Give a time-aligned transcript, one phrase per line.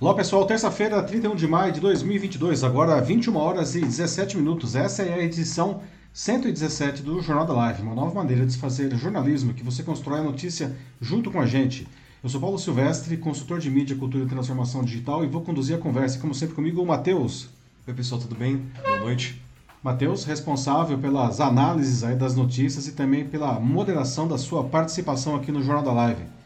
[0.00, 4.74] Olá pessoal, terça-feira, 31 de maio de 2022, agora 21 horas e 17 minutos.
[4.74, 5.82] Essa é a edição
[6.14, 10.20] 117 do Jornal da Live, uma nova maneira de se fazer jornalismo que você constrói
[10.20, 11.86] a notícia junto com a gente.
[12.22, 15.78] Eu sou Paulo Silvestre, consultor de mídia, cultura e transformação digital e vou conduzir a
[15.78, 17.50] conversa, como sempre comigo, o Matheus.
[17.86, 18.64] Oi pessoal, tudo bem?
[18.82, 19.38] Boa noite.
[19.82, 25.52] Matheus, responsável pelas análises aí das notícias e também pela moderação da sua participação aqui
[25.52, 26.39] no Jornal da Live.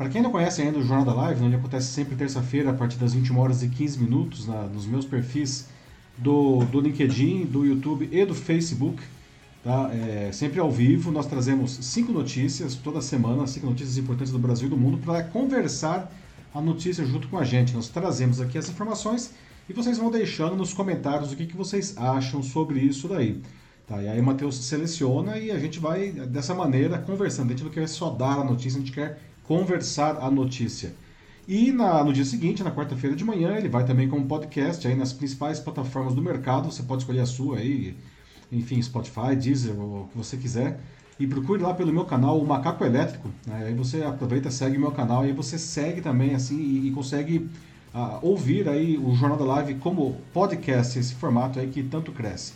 [0.00, 2.96] Para quem não conhece ainda o Jornal da Live, onde acontece sempre terça-feira, a partir
[2.96, 5.68] das 21 horas e 15 minutos, na, nos meus perfis
[6.16, 8.98] do, do LinkedIn, do YouTube e do Facebook,
[9.62, 9.90] tá?
[9.92, 14.68] É, sempre ao vivo, nós trazemos cinco notícias toda semana, cinco notícias importantes do Brasil
[14.68, 16.10] e do mundo, para conversar
[16.54, 17.74] a notícia junto com a gente.
[17.74, 19.34] Nós trazemos aqui as informações
[19.68, 23.42] e vocês vão deixando nos comentários o que, que vocês acham sobre isso daí.
[23.86, 27.48] Tá, e aí o Matheus seleciona e a gente vai dessa maneira conversando.
[27.48, 30.94] A gente não quer só dar a notícia, a gente quer conversar a notícia.
[31.48, 34.94] E na, no dia seguinte, na quarta-feira de manhã, ele vai também como podcast aí
[34.94, 36.70] nas principais plataformas do mercado.
[36.70, 37.96] Você pode escolher a sua aí,
[38.52, 40.78] enfim, Spotify, Deezer, o que você quiser.
[41.18, 43.28] E procure lá pelo meu canal, o Macaco Elétrico.
[43.44, 43.64] Né?
[43.66, 46.90] Aí você aproveita, segue o meu canal, e aí você segue também assim e, e
[46.92, 47.50] consegue
[47.92, 52.52] uh, ouvir aí o Jornal da Live como podcast, esse formato aí que tanto cresce.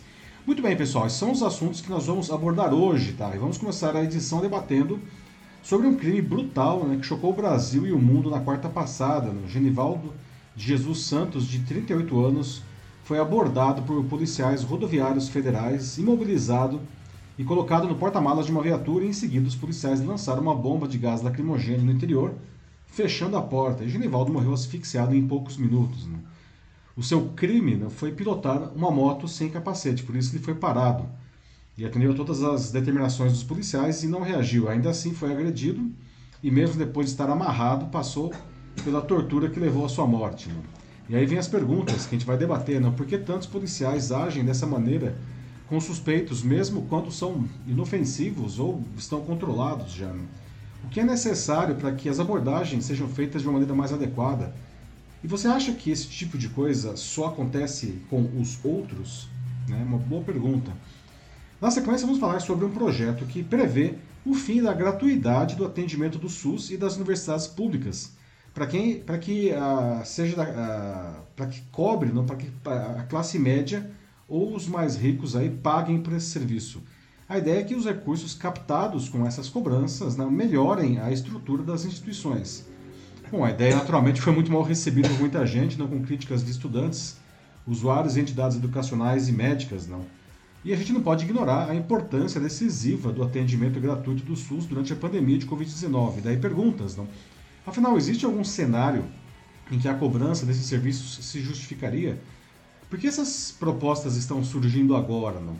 [0.47, 3.35] Muito bem, pessoal, esses são os assuntos que nós vamos abordar hoje, tá?
[3.35, 4.97] E vamos começar a edição debatendo
[5.65, 9.31] sobre um crime brutal né, que chocou o Brasil e o mundo na quarta passada.
[9.31, 10.13] No Genivaldo
[10.55, 12.61] de Jesus Santos, de 38 anos,
[13.03, 16.79] foi abordado por policiais rodoviários federais, imobilizado
[17.35, 19.05] e colocado no porta-malas de uma viatura.
[19.05, 22.35] E em seguida, os policiais lançaram uma bomba de gás lacrimogêneo no interior,
[22.85, 23.83] fechando a porta.
[23.83, 26.05] E Genivaldo morreu asfixiado em poucos minutos.
[26.05, 26.19] Né?
[26.95, 31.09] O seu crime né, foi pilotar uma moto sem capacete, por isso ele foi parado
[31.77, 34.69] e atendeu a todas as determinações dos policiais e não reagiu.
[34.69, 35.91] Ainda assim foi agredido
[36.41, 38.33] e mesmo depois de estar amarrado, passou
[38.83, 40.49] pela tortura que levou à sua morte.
[40.49, 40.55] Né?
[41.09, 42.93] E aí vem as perguntas que a gente vai debater, né?
[42.95, 45.17] por que tantos policiais agem dessa maneira
[45.67, 50.07] com suspeitos, mesmo quando são inofensivos ou estão controlados já?
[50.07, 50.23] Né?
[50.83, 54.53] O que é necessário para que as abordagens sejam feitas de uma maneira mais adequada?
[55.23, 59.27] E você acha que esse tipo de coisa só acontece com os outros?
[59.71, 60.71] É uma boa pergunta.
[61.61, 63.95] Na sequência, vamos falar sobre um projeto que prevê
[64.25, 68.11] o fim da gratuidade do atendimento do SUS e das universidades públicas,
[68.53, 73.39] para quem, para que uh, seja, uh, para que cobre, não, para que a classe
[73.39, 73.89] média
[74.27, 76.81] ou os mais ricos aí paguem por esse serviço.
[77.27, 81.85] A ideia é que os recursos captados com essas cobranças não, melhorem a estrutura das
[81.85, 82.65] instituições.
[83.31, 86.51] Bom, a ideia naturalmente foi muito mal recebida por muita gente, não, com críticas de
[86.51, 87.17] estudantes,
[87.65, 90.05] usuários entidades educacionais e médicas, não.
[90.65, 94.91] E a gente não pode ignorar a importância decisiva do atendimento gratuito do SUS durante
[94.91, 96.21] a pandemia de Covid-19.
[96.23, 97.07] Daí perguntas, não?
[97.67, 99.05] Afinal, existe algum cenário
[99.71, 102.19] em que a cobrança desses serviços se justificaria?
[102.89, 105.55] Por que essas propostas estão surgindo agora, não?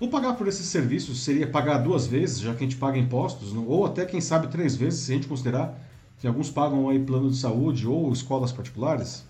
[0.00, 3.52] Ou pagar por esses serviços seria pagar duas vezes, já que a gente paga impostos,
[3.52, 3.66] não?
[3.66, 5.78] ou até, quem sabe, três vezes, se a gente considerar
[6.18, 9.27] que alguns pagam aí plano de saúde ou escolas particulares?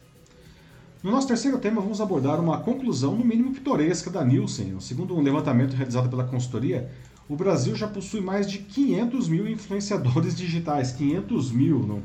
[1.00, 4.80] No nosso terceiro tema, vamos abordar uma conclusão, no mínimo pitoresca, da Nielsen.
[4.80, 6.90] Segundo um levantamento realizado pela consultoria,
[7.28, 10.90] o Brasil já possui mais de 500 mil influenciadores digitais.
[10.90, 12.02] 500 mil, não?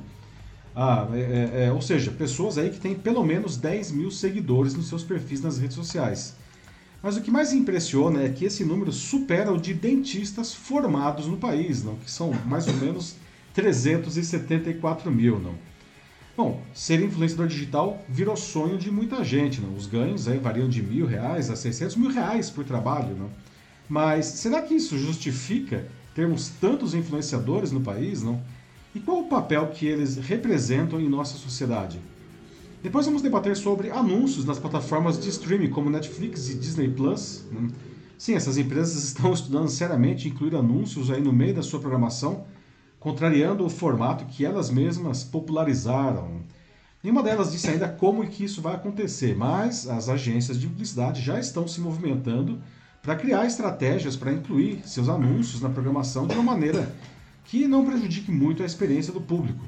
[0.76, 4.76] Ah, é, é, é, ou seja, pessoas aí que têm pelo menos 10 mil seguidores
[4.76, 6.36] nos seus perfis nas redes sociais.
[7.02, 11.38] Mas o que mais impressiona é que esse número supera o de dentistas formados no
[11.38, 11.96] país, não?
[11.96, 13.16] que são mais ou menos
[13.56, 15.40] 374 mil.
[15.40, 15.73] Não?
[16.36, 19.62] Bom, ser influenciador digital virou sonho de muita gente.
[19.62, 19.76] Não?
[19.76, 23.16] Os ganhos aí variam de mil reais a 600 mil reais por trabalho.
[23.16, 23.30] Não?
[23.88, 25.86] Mas será que isso justifica
[26.16, 28.24] termos tantos influenciadores no país?
[28.24, 28.42] Não?
[28.96, 32.00] E qual o papel que eles representam em nossa sociedade?
[32.82, 37.46] Depois vamos debater sobre anúncios nas plataformas de streaming como Netflix e Disney Plus.
[37.52, 37.70] Né?
[38.18, 42.44] Sim, essas empresas estão estudando seriamente incluir anúncios aí no meio da sua programação
[43.04, 46.40] contrariando o formato que elas mesmas popularizaram.
[47.04, 51.22] Nenhuma delas disse ainda como e que isso vai acontecer, mas as agências de publicidade
[51.22, 52.62] já estão se movimentando
[53.02, 56.96] para criar estratégias para incluir seus anúncios na programação de uma maneira
[57.44, 59.66] que não prejudique muito a experiência do público.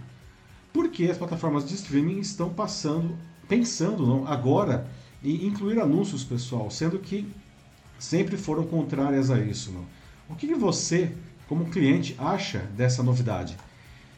[0.71, 3.17] Porque as plataformas de streaming estão passando,
[3.49, 4.87] pensando não, agora
[5.21, 7.27] em incluir anúncios, pessoal, sendo que
[7.99, 9.73] sempre foram contrárias a isso.
[9.73, 9.83] Não?
[10.29, 11.11] O que você
[11.47, 13.57] como cliente acha dessa novidade.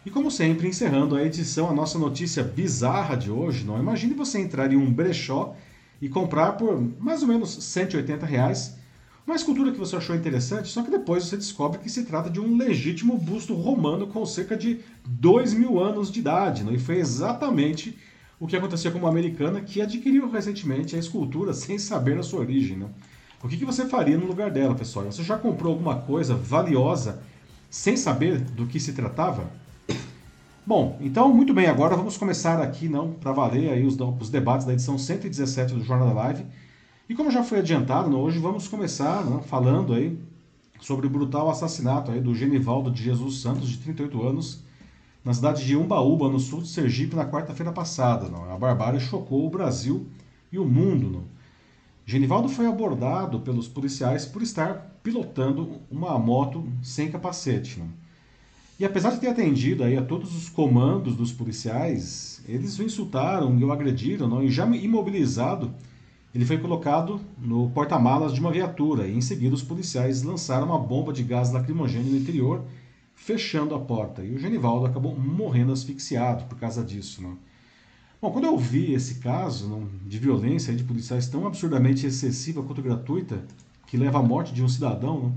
[0.06, 4.40] E como sempre, encerrando a edição, a nossa notícia bizarra de hoje, não imagine você
[4.40, 5.56] entrar em um brechó
[6.02, 8.78] e comprar por mais ou menos 180 reais
[9.28, 12.40] uma escultura que você achou interessante, só que depois você descobre que se trata de
[12.40, 16.64] um legítimo busto romano com cerca de 2 mil anos de idade.
[16.64, 16.74] Não?
[16.74, 17.98] E foi exatamente
[18.40, 22.40] o que aconteceu com uma americana que adquiriu recentemente a escultura sem saber a sua
[22.40, 22.78] origem.
[22.78, 22.88] Né?
[23.44, 25.06] O que, que você faria no lugar dela, pessoal?
[25.06, 27.22] Você já comprou alguma coisa valiosa
[27.69, 29.45] sem saber do que se tratava?
[30.66, 34.66] Bom, então muito bem, agora vamos começar aqui não para valer aí os, os, debates
[34.66, 36.45] da edição 117 do Jornal da Live.
[37.07, 40.19] E como já foi adiantado, não, hoje vamos começar não, falando aí
[40.81, 44.63] sobre o brutal assassinato aí do Genivaldo de Jesus Santos, de 38 anos,
[45.24, 48.28] na cidade de Umbaúba, no sul de Sergipe, na quarta-feira passada.
[48.28, 48.51] Não.
[48.51, 50.07] A barbárie chocou o Brasil
[50.51, 51.10] e o mundo.
[51.10, 51.37] Não.
[52.09, 57.77] Genivaldo foi abordado pelos policiais por estar pilotando uma moto sem capacete.
[57.77, 57.89] Não.
[58.80, 63.59] E apesar de ter atendido aí a todos os comandos dos policiais, eles o insultaram
[63.59, 64.42] e o agrediram, não?
[64.42, 65.74] e já imobilizado,
[66.33, 70.80] ele foi colocado no porta-malas de uma viatura e em seguida os policiais lançaram uma
[70.80, 72.63] bomba de gás lacrimogêneo no interior,
[73.15, 74.24] fechando a porta.
[74.24, 77.21] E o Genivaldo acabou morrendo asfixiado por causa disso.
[77.21, 77.38] Não?
[78.19, 82.81] Bom, quando eu vi esse caso não, de violência de policiais tão absurdamente excessiva quanto
[82.81, 83.44] gratuita,
[83.86, 85.36] que leva à morte de um cidadão, não,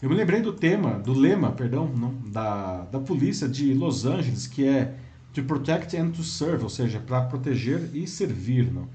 [0.00, 4.46] eu me lembrei do tema, do lema, perdão, não, da, da polícia de Los Angeles,
[4.46, 4.96] que é
[5.34, 8.72] to protect and to serve, ou seja, para proteger e servir.
[8.72, 8.88] Não?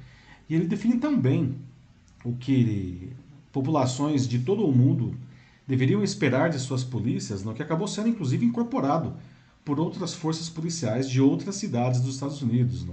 [0.49, 1.55] E ele define tão bem
[2.23, 3.11] o que
[3.51, 5.15] populações de todo o mundo
[5.67, 9.13] deveriam esperar de suas polícias, não, que acabou sendo inclusive incorporado
[9.63, 12.85] por outras forças policiais de outras cidades dos Estados Unidos.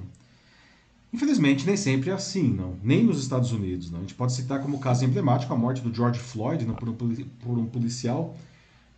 [1.12, 2.76] Infelizmente, nem sempre é assim, não.
[2.82, 3.90] Nem nos Estados Unidos.
[3.90, 3.99] Não.
[3.99, 6.94] A gente pode citar como caso emblemático a morte do George Floyd não, por, um,
[6.94, 8.37] por um policial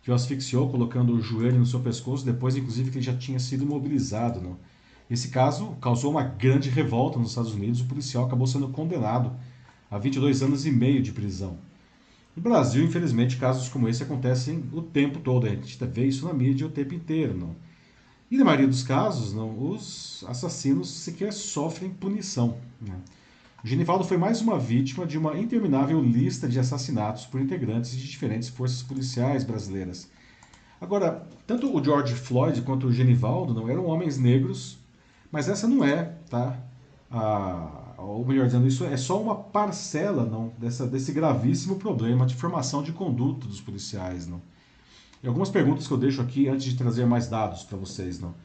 [0.03, 3.39] que o asfixiou colocando o joelho no seu pescoço, depois, inclusive, que ele já tinha
[3.39, 4.39] sido imobilizado.
[4.41, 4.57] Não.
[5.09, 7.81] Esse caso causou uma grande revolta nos Estados Unidos.
[7.81, 9.31] O policial acabou sendo condenado
[9.89, 11.57] a 22 anos e meio de prisão.
[12.35, 15.45] No Brasil, infelizmente, casos como esse acontecem o tempo todo.
[15.47, 17.35] A gente vê isso na mídia o tempo inteiro.
[17.35, 17.55] Não.
[18.33, 22.57] E na maioria dos casos, não, os assassinos sequer sofrem punição.
[22.81, 22.95] Né?
[23.63, 28.49] Genivaldo foi mais uma vítima de uma interminável lista de assassinatos por integrantes de diferentes
[28.49, 30.09] forças policiais brasileiras.
[30.81, 34.79] Agora, tanto o George Floyd quanto o Genivaldo não eram homens negros,
[35.31, 36.57] mas essa não é, tá?
[37.11, 42.33] A, ou melhor dizendo, isso é só uma parcela não, dessa, desse gravíssimo problema de
[42.33, 44.25] formação de conduta dos policiais.
[44.25, 44.41] Não.
[45.23, 48.35] E algumas perguntas que eu deixo aqui antes de trazer mais dados para vocês, não?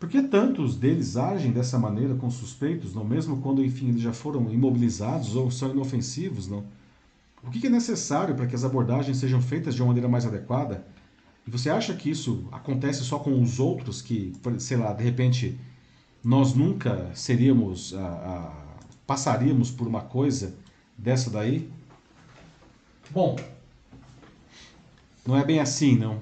[0.00, 4.12] Por que tantos deles agem dessa maneira com suspeitos, não mesmo quando, enfim, eles já
[4.12, 6.64] foram imobilizados ou são inofensivos, não?
[7.42, 10.86] O que é necessário para que as abordagens sejam feitas de uma maneira mais adequada?
[11.46, 15.58] E você acha que isso acontece só com os outros que, sei lá, de repente
[16.22, 18.52] nós nunca seríamos, a, a,
[19.06, 20.54] passaríamos por uma coisa
[20.96, 21.70] dessa daí?
[23.10, 23.36] Bom,
[25.28, 26.20] não é bem assim, não.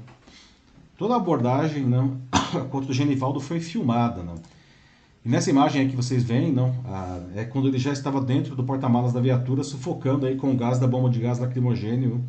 [0.99, 2.19] Toda a abordagem não,
[2.73, 4.21] contra o Genivaldo foi filmada.
[4.21, 4.35] Não.
[5.25, 6.75] E nessa imagem aí que vocês veem, não,
[7.37, 10.81] é quando ele já estava dentro do porta-malas da viatura, sufocando aí com o gás
[10.81, 12.25] da bomba de gás lacrimogênio.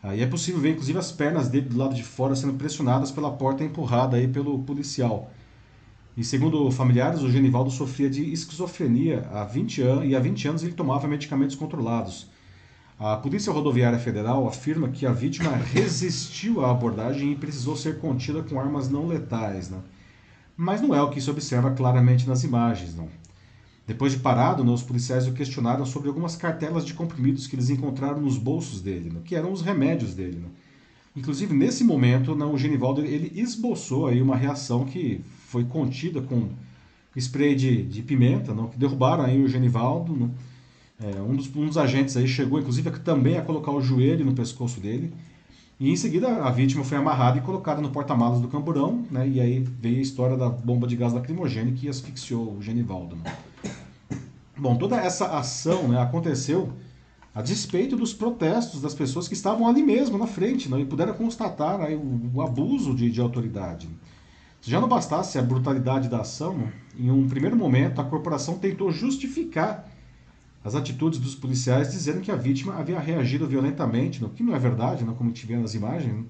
[0.00, 3.32] Aí é possível ver, inclusive, as pernas dele do lado de fora sendo pressionadas pela
[3.32, 5.32] porta empurrada aí pelo policial.
[6.16, 10.62] E segundo familiares, o Genivaldo sofria de esquizofrenia há 20 anos e há 20 anos
[10.62, 12.28] ele tomava medicamentos controlados.
[12.98, 18.42] A Polícia Rodoviária Federal afirma que a vítima resistiu à abordagem e precisou ser contida
[18.42, 19.70] com armas não letais.
[19.70, 19.78] Né?
[20.56, 22.96] Mas não é o que se observa claramente nas imagens.
[22.96, 23.08] Não.
[23.86, 27.70] Depois de parado, né, os policiais o questionaram sobre algumas cartelas de comprimidos que eles
[27.70, 30.40] encontraram nos bolsos dele, né, que eram os remédios dele.
[30.40, 30.48] Né.
[31.14, 36.50] Inclusive, nesse momento, né, o Genivaldo ele esboçou aí uma reação que foi contida com
[37.16, 40.30] spray de, de pimenta, não, que derrubaram aí o Genivaldo.
[41.00, 44.34] É, um, dos, um, dos, agentes aí chegou, inclusive, também a colocar o joelho no
[44.34, 45.14] pescoço dele.
[45.78, 49.28] E em seguida a vítima foi amarrada e colocada no porta-malas do camburão, né?
[49.28, 53.14] E aí veio a história da bomba de gás lacrimogêneo que asfixiou o Genivaldo.
[53.14, 53.32] Né?
[54.56, 56.72] Bom, toda essa ação né, aconteceu
[57.32, 61.14] a despeito dos protestos das pessoas que estavam ali mesmo na frente né, e puderam
[61.14, 63.88] constatar aí, o, o abuso de, de autoridade.
[64.60, 68.90] Se já não bastasse a brutalidade da ação, em um primeiro momento a corporação tentou
[68.90, 69.87] justificar
[70.68, 74.58] as atitudes dos policiais dizendo que a vítima havia reagido violentamente, o que não é
[74.58, 76.14] verdade, não como a gente vê nas imagens.
[76.14, 76.24] Né?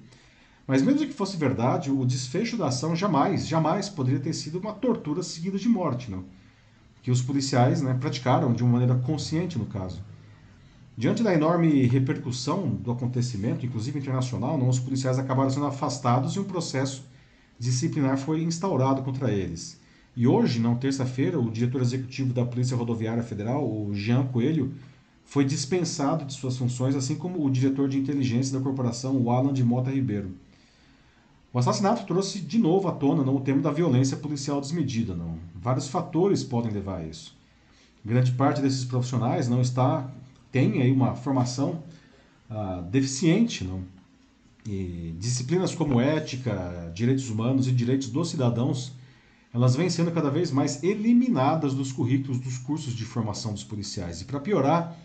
[0.65, 4.71] Mas mesmo que fosse verdade, o desfecho da ação jamais, jamais poderia ter sido uma
[4.71, 6.23] tortura seguida de morte, não?
[7.01, 10.01] que os policiais né, praticaram de uma maneira consciente no caso.
[10.97, 16.39] Diante da enorme repercussão do acontecimento, inclusive internacional, não, os policiais acabaram sendo afastados e
[16.39, 17.03] um processo
[17.57, 19.78] disciplinar foi instaurado contra eles.
[20.15, 24.73] E hoje, na terça-feira, o diretor executivo da Polícia Rodoviária Federal, o Jean Coelho,
[25.25, 29.53] foi dispensado de suas funções, assim como o diretor de inteligência da corporação, o Alan
[29.53, 30.31] de Mota Ribeiro.
[31.53, 35.15] O assassinato trouxe de novo à tona não, o tema da violência policial desmedida.
[35.15, 35.37] Não.
[35.55, 37.35] Vários fatores podem levar a isso.
[38.05, 40.09] Grande parte desses profissionais não está
[40.51, 41.83] tem aí uma formação
[42.49, 43.83] uh, deficiente, não.
[44.67, 48.91] E disciplinas como ética, direitos humanos e direitos dos cidadãos,
[49.53, 54.21] elas vêm sendo cada vez mais eliminadas dos currículos dos cursos de formação dos policiais.
[54.21, 54.95] E para piorar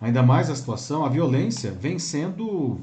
[0.00, 2.80] ainda mais a situação, a violência vem sendo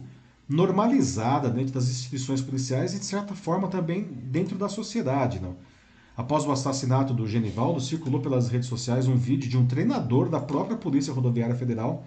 [0.48, 5.40] normalizada dentro das instituições policiais e, de certa forma, também dentro da sociedade.
[5.40, 5.56] Não?
[6.16, 10.40] Após o assassinato do Genivaldo, circulou pelas redes sociais um vídeo de um treinador da
[10.40, 12.06] própria Polícia Rodoviária Federal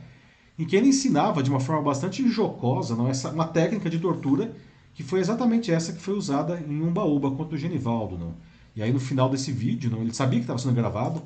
[0.58, 4.54] em que ele ensinava de uma forma bastante jocosa não, essa, uma técnica de tortura
[4.94, 8.16] que foi exatamente essa que foi usada em Umbaúba contra o Genivaldo.
[8.16, 8.34] Não?
[8.76, 11.22] E aí no final desse vídeo, não, ele sabia que estava sendo gravado,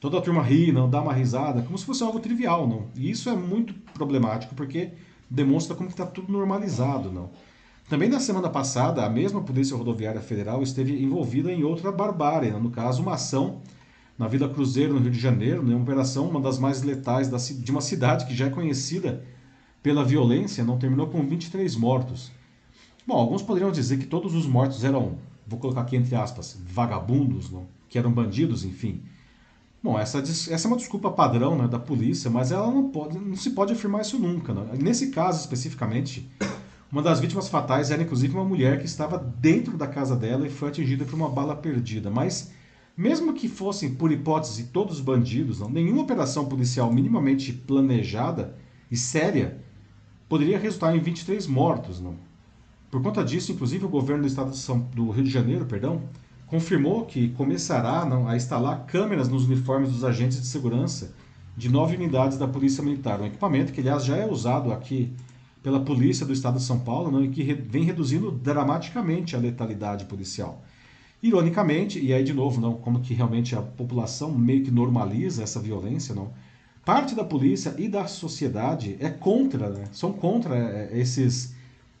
[0.00, 2.66] toda a turma ri, não, dá uma risada, como se fosse algo trivial.
[2.66, 2.86] Não?
[2.94, 4.90] E isso é muito problemático porque
[5.28, 7.10] demonstra como está tudo normalizado.
[7.10, 7.30] Não?
[7.88, 12.70] Também na semana passada, a mesma Polícia Rodoviária Federal esteve envolvida em outra barbárie, no
[12.70, 13.60] caso, uma ação
[14.18, 17.36] na Vila Cruzeiro, no Rio de Janeiro, né, uma operação, uma das mais letais da,
[17.36, 19.24] de uma cidade que já é conhecida
[19.82, 22.30] pela violência, não terminou com 23 mortos.
[23.06, 27.50] Bom, alguns poderiam dizer que todos os mortos eram, vou colocar aqui entre aspas, vagabundos,
[27.50, 27.66] não?
[27.88, 29.02] que eram bandidos, enfim.
[29.82, 33.34] Bom, essa, essa é uma desculpa padrão né, da polícia, mas ela não, pode, não
[33.34, 34.54] se pode afirmar isso nunca.
[34.54, 34.78] Né?
[34.80, 36.30] Nesse caso especificamente,
[36.90, 40.50] uma das vítimas fatais era inclusive uma mulher que estava dentro da casa dela e
[40.50, 42.10] foi atingida por uma bala perdida.
[42.10, 42.52] Mas,
[42.96, 48.56] mesmo que fossem, por hipótese, todos bandidos, não, nenhuma operação policial minimamente planejada
[48.90, 49.60] e séria
[50.28, 52.00] poderia resultar em 23 mortos.
[52.00, 52.14] Não?
[52.92, 56.02] Por conta disso, inclusive, o governo do estado São, do Rio de Janeiro perdão,
[56.46, 61.14] confirmou que começará a instalar câmeras nos uniformes dos agentes de segurança
[61.56, 63.18] de nove unidades da Polícia Militar.
[63.18, 65.10] Um equipamento que, aliás, já é usado aqui
[65.62, 70.04] pela Polícia do Estado de São Paulo não, e que vem reduzindo dramaticamente a letalidade
[70.04, 70.62] policial.
[71.22, 75.58] Ironicamente, e aí de novo, não, como que realmente a população meio que normaliza essa
[75.58, 76.30] violência, não,
[76.84, 81.54] parte da polícia e da sociedade é contra, né, são contra é, esses,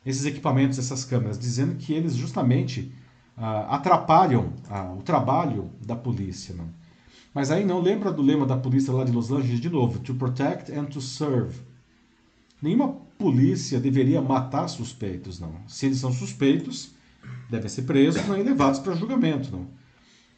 [0.04, 2.92] esses equipamentos, essas câmeras, dizendo que eles justamente
[3.36, 6.54] ah, atrapalham ah, o trabalho da polícia.
[6.54, 6.68] Não?
[7.34, 10.14] Mas aí não lembra do lema da polícia lá de Los Angeles de novo: to
[10.14, 11.60] protect and to serve.
[12.60, 15.54] Nenhuma polícia deveria matar suspeitos, não.
[15.66, 16.92] Se eles são suspeitos,
[17.50, 19.66] devem ser presos não, e levados para julgamento, não.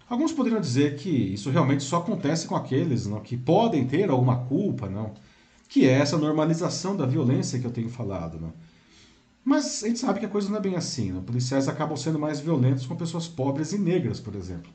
[0.09, 4.44] Alguns poderiam dizer que isso realmente só acontece com aqueles não, que podem ter alguma
[4.44, 5.14] culpa, não,
[5.68, 8.38] que é essa normalização da violência que eu tenho falado.
[8.38, 8.52] Não.
[9.44, 11.12] Mas a gente sabe que a coisa não é bem assim.
[11.12, 11.22] Né?
[11.24, 14.72] Policiais acabam sendo mais violentos com pessoas pobres e negras, por exemplo.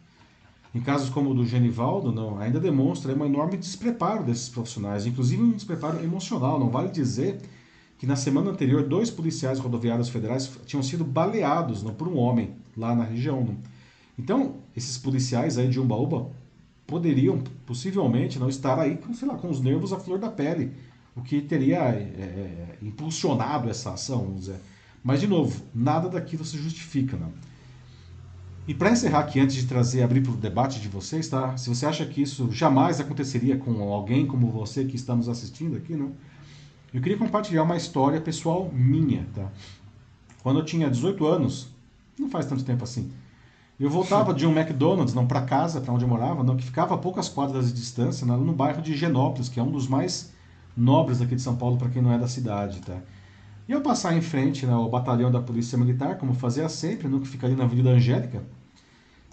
[0.74, 5.42] Em casos como o do Genivaldo, não, ainda demonstra um enorme despreparo desses profissionais, inclusive
[5.42, 6.60] um despreparo emocional.
[6.60, 7.42] Não vale dizer
[7.98, 12.52] que na semana anterior dois policiais rodoviários federais tinham sido baleados não, por um homem
[12.78, 13.44] lá na região.
[13.44, 13.58] Não.
[14.18, 16.30] Então, esses policiais aí de Umbaúba
[16.86, 20.72] poderiam possivelmente não estar aí com, sei lá, com os nervos à flor da pele
[21.20, 24.60] o que teria é, impulsionado essa ação, vamos dizer.
[25.04, 27.18] Mas, de novo, nada daquilo se justifica.
[27.18, 27.28] Né?
[28.68, 31.58] E para encerrar aqui, antes de trazer, abrir para o debate de vocês, tá?
[31.58, 35.76] se você acha que isso jamais aconteceria com alguém como você que está nos assistindo
[35.76, 36.12] aqui, não?
[36.94, 39.26] eu queria compartilhar uma história pessoal minha.
[39.36, 39.50] Tá?
[40.42, 41.70] Quando eu tinha 18 anos,
[42.18, 43.12] não faz tanto tempo assim,
[43.80, 46.96] eu voltava de um McDonald's não para casa, para onde eu morava, não, que ficava
[46.96, 50.32] a poucas quadras de distância, não, no bairro de Genópolis, que é um dos mais
[50.80, 52.98] nobres aqui de São Paulo para quem não é da cidade, tá?
[53.68, 57.20] E ao passar em frente né, ao batalhão da Polícia Militar, como fazia sempre, no
[57.20, 58.44] que fica ali na Avenida Angélica,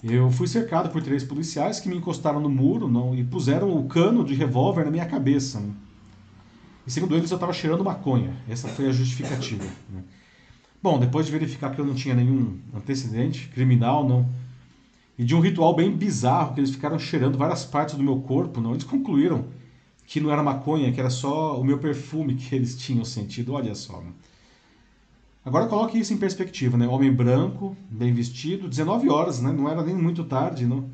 [0.03, 3.89] eu fui cercado por três policiais que me encostaram no muro não, e puseram o
[3.89, 5.59] cano de revólver na minha cabeça.
[5.59, 5.71] Né?
[6.87, 8.35] E segundo eles, eu estava cheirando maconha.
[8.47, 9.65] Essa foi a justificativa.
[9.89, 10.03] Né?
[10.83, 14.29] Bom, depois de verificar que eu não tinha nenhum antecedente criminal, não,
[15.19, 18.61] e de um ritual bem bizarro, que eles ficaram cheirando várias partes do meu corpo,
[18.61, 19.47] não, eles concluíram
[20.07, 23.53] que não era maconha, que era só o meu perfume que eles tinham sentido.
[23.53, 24.03] Olha só.
[25.45, 26.87] Agora coloque isso em perspectiva, né?
[26.87, 29.53] Homem branco, bem vestido, 19 horas, né?
[29.53, 30.89] Não era nem muito tarde, não.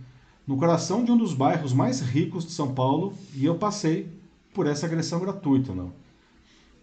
[0.47, 4.09] No coração de um dos bairros mais ricos de São Paulo, e eu passei
[4.53, 5.93] por essa agressão gratuita, não.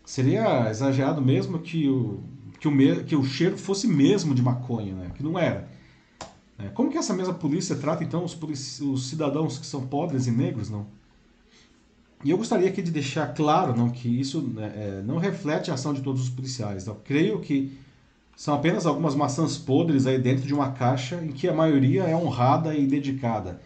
[0.05, 2.23] Seria exagerado mesmo que o,
[2.59, 5.11] que o, que o cheiro fosse mesmo de maconha, né?
[5.15, 5.69] Que não era.
[6.57, 8.37] É, como que essa mesma polícia trata então os,
[8.81, 10.85] os cidadãos que são pobres e negros, não?
[12.23, 15.75] E eu gostaria aqui de deixar claro não, que isso né, é, não reflete a
[15.75, 16.85] ação de todos os policiais.
[16.87, 17.77] Eu creio que
[18.35, 22.15] são apenas algumas maçãs podres aí dentro de uma caixa em que a maioria é
[22.15, 23.61] honrada e dedicada.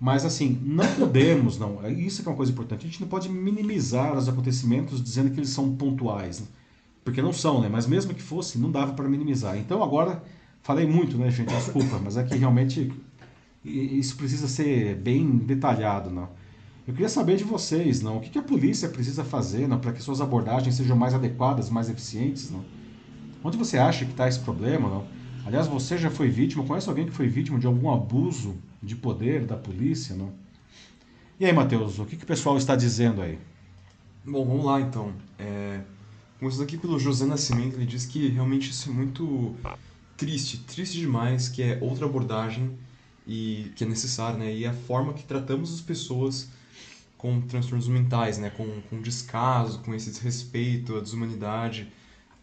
[0.00, 1.84] Mas assim, não podemos, não.
[1.84, 2.86] É, isso é uma coisa importante.
[2.86, 6.46] A gente não pode minimizar os acontecimentos dizendo que eles são pontuais, né?
[7.04, 7.68] porque não são, né?
[7.70, 9.58] Mas mesmo que fosse, não dava para minimizar.
[9.58, 10.22] Então agora
[10.64, 11.54] Falei muito, né, gente?
[11.54, 12.90] Desculpa, mas aqui realmente
[13.62, 16.30] isso precisa ser bem detalhado, não.
[16.86, 20.20] Eu queria saber de vocês, não, o que a polícia precisa fazer, para que suas
[20.20, 22.62] abordagens sejam mais adequadas, mais eficientes, não?
[23.42, 25.06] Onde você acha que está esse problema, não?
[25.46, 29.46] Aliás, você já foi vítima, conhece alguém que foi vítima de algum abuso de poder
[29.46, 30.32] da polícia, não?
[31.40, 33.38] E aí, Matheus, o que, que o pessoal está dizendo aí?
[34.24, 35.12] Bom, vamos lá então.
[35.38, 35.80] É...
[36.38, 39.54] Começando aqui pelo José Nascimento, ele diz que realmente isso é muito
[40.16, 42.72] triste, triste demais, que é outra abordagem
[43.26, 44.54] e que é necessária, né?
[44.54, 46.50] E a forma que tratamos as pessoas
[47.24, 48.50] com transtornos mentais, né?
[48.50, 51.90] Com, com descaso, com esse desrespeito, a desumanidade,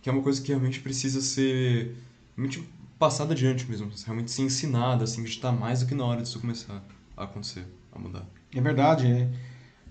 [0.01, 1.95] que é uma coisa que realmente precisa ser
[2.35, 6.23] realmente passada adiante mesmo, realmente ser ensinada, assim, que está mais do que na hora
[6.23, 6.83] disso começar
[7.15, 8.25] a acontecer, a mudar.
[8.55, 9.29] É verdade, é.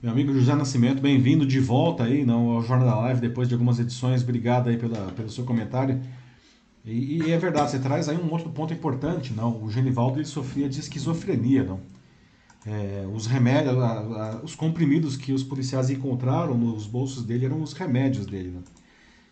[0.02, 3.54] Meu amigo José Nascimento, bem-vindo de volta aí não, ao Jornal da Live, depois de
[3.54, 4.25] algumas edições.
[4.25, 6.02] Obrigado aí pela, pelo seu comentário.
[6.85, 9.62] E, e, é verdade, você traz aí um outro ponto importante, não?
[9.62, 11.78] O Genivaldo ele sofria de esquizofrenia, não?
[12.67, 17.62] É, os remédios, a, a, os comprimidos que os policiais encontraram nos bolsos dele eram
[17.62, 18.62] os remédios dele, não?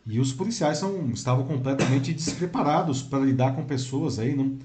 [0.07, 4.57] E os policiais são, estavam completamente despreparados para lidar com pessoas aí, não?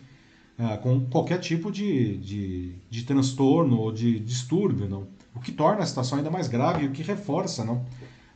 [0.58, 5.08] É, com qualquer tipo de, de, de transtorno ou de distúrbio, não?
[5.36, 7.86] O que torna a situação ainda mais grave e o que reforça, não?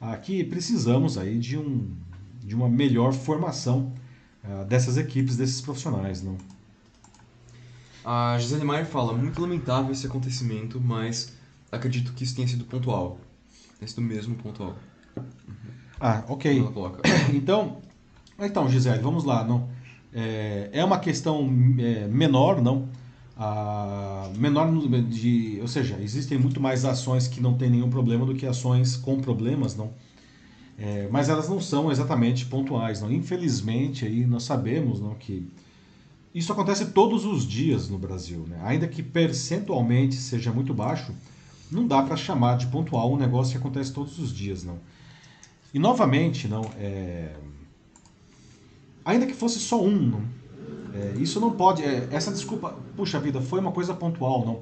[0.02, 1.90] Aqui precisamos aí de, um,
[2.44, 3.94] de uma melhor formação
[4.44, 6.38] uh, dessas equipes, desses profissionais, não?
[8.10, 11.34] A Gisele Maier fala, muito lamentável esse acontecimento, mas
[11.70, 13.20] acredito que isso tenha sido pontual.
[13.78, 14.78] Tenha sido mesmo pontual.
[16.00, 16.64] Ah, ok.
[17.36, 17.82] Então,
[18.40, 19.44] então, Gisele, vamos lá.
[19.44, 19.68] Não,
[20.14, 22.88] é, é uma questão é, menor, não?
[23.36, 24.72] Ah, menor
[25.02, 28.96] de, ou seja, existem muito mais ações que não tem nenhum problema do que ações
[28.96, 29.92] com problemas, não?
[30.80, 33.12] É, mas elas não são exatamente pontuais, não?
[33.12, 35.52] Infelizmente, aí nós sabemos, não, que
[36.38, 38.60] isso acontece todos os dias no Brasil, né?
[38.64, 41.12] Ainda que percentualmente seja muito baixo,
[41.72, 44.78] não dá para chamar de pontual um negócio que acontece todos os dias, não?
[45.74, 47.36] E novamente, não, é...
[49.04, 50.22] ainda que fosse só um, não,
[50.94, 54.62] é, isso não pode, é, essa desculpa, puxa vida, foi uma coisa pontual, não.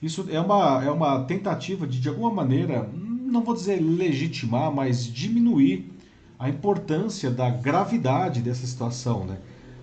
[0.00, 5.04] Isso é uma, é uma tentativa de, de alguma maneira, não vou dizer legitimar, mas
[5.04, 5.92] diminuir
[6.38, 9.38] a importância da gravidade dessa situação, né?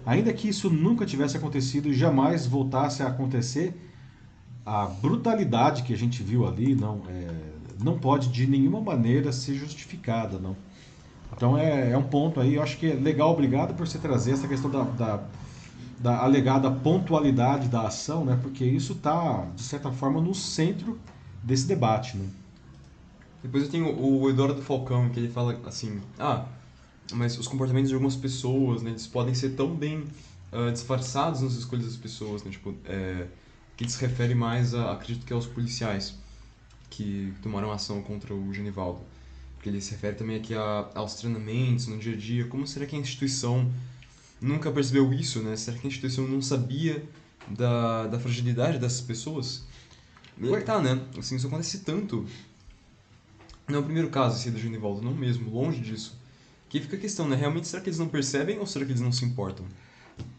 [0.05, 3.73] Ainda que isso nunca tivesse acontecido e jamais voltasse a acontecer,
[4.65, 7.27] a brutalidade que a gente viu ali não, é,
[7.83, 10.55] não pode de nenhuma maneira ser justificada, não.
[11.35, 14.31] Então é, é um ponto aí, eu acho que é legal, obrigado por você trazer
[14.33, 15.23] essa questão da, da,
[15.99, 18.39] da alegada pontualidade da ação, né?
[18.41, 20.99] Porque isso está, de certa forma, no centro
[21.43, 22.27] desse debate, né?
[23.43, 26.45] Depois eu tenho o Eduardo Falcão, que ele fala assim, ah,
[27.13, 30.03] mas os comportamentos de algumas pessoas, né, eles podem ser tão bem
[30.51, 33.27] uh, disfarçados nas escolhas das pessoas, né, tipo, é,
[33.77, 36.15] que se refere mais, a, acredito que aos policiais
[36.89, 39.01] que tomaram ação contra o Genivaldo.
[39.55, 42.85] Porque ele se refere também aqui a, aos treinamentos no dia a dia, como será
[42.85, 43.71] que a instituição
[44.41, 45.55] nunca percebeu isso, né?
[45.55, 47.03] Será que a instituição não sabia
[47.47, 49.63] da, da fragilidade dessas pessoas?
[50.37, 51.01] E aí tá, né?
[51.17, 52.25] Assim, isso acontece tanto
[53.67, 56.17] não é o primeiro caso esse do Genivaldo, não mesmo, longe disso.
[56.75, 57.37] Que fica a questão, né?
[57.37, 59.65] Realmente será que eles não percebem ou será que eles não se importam?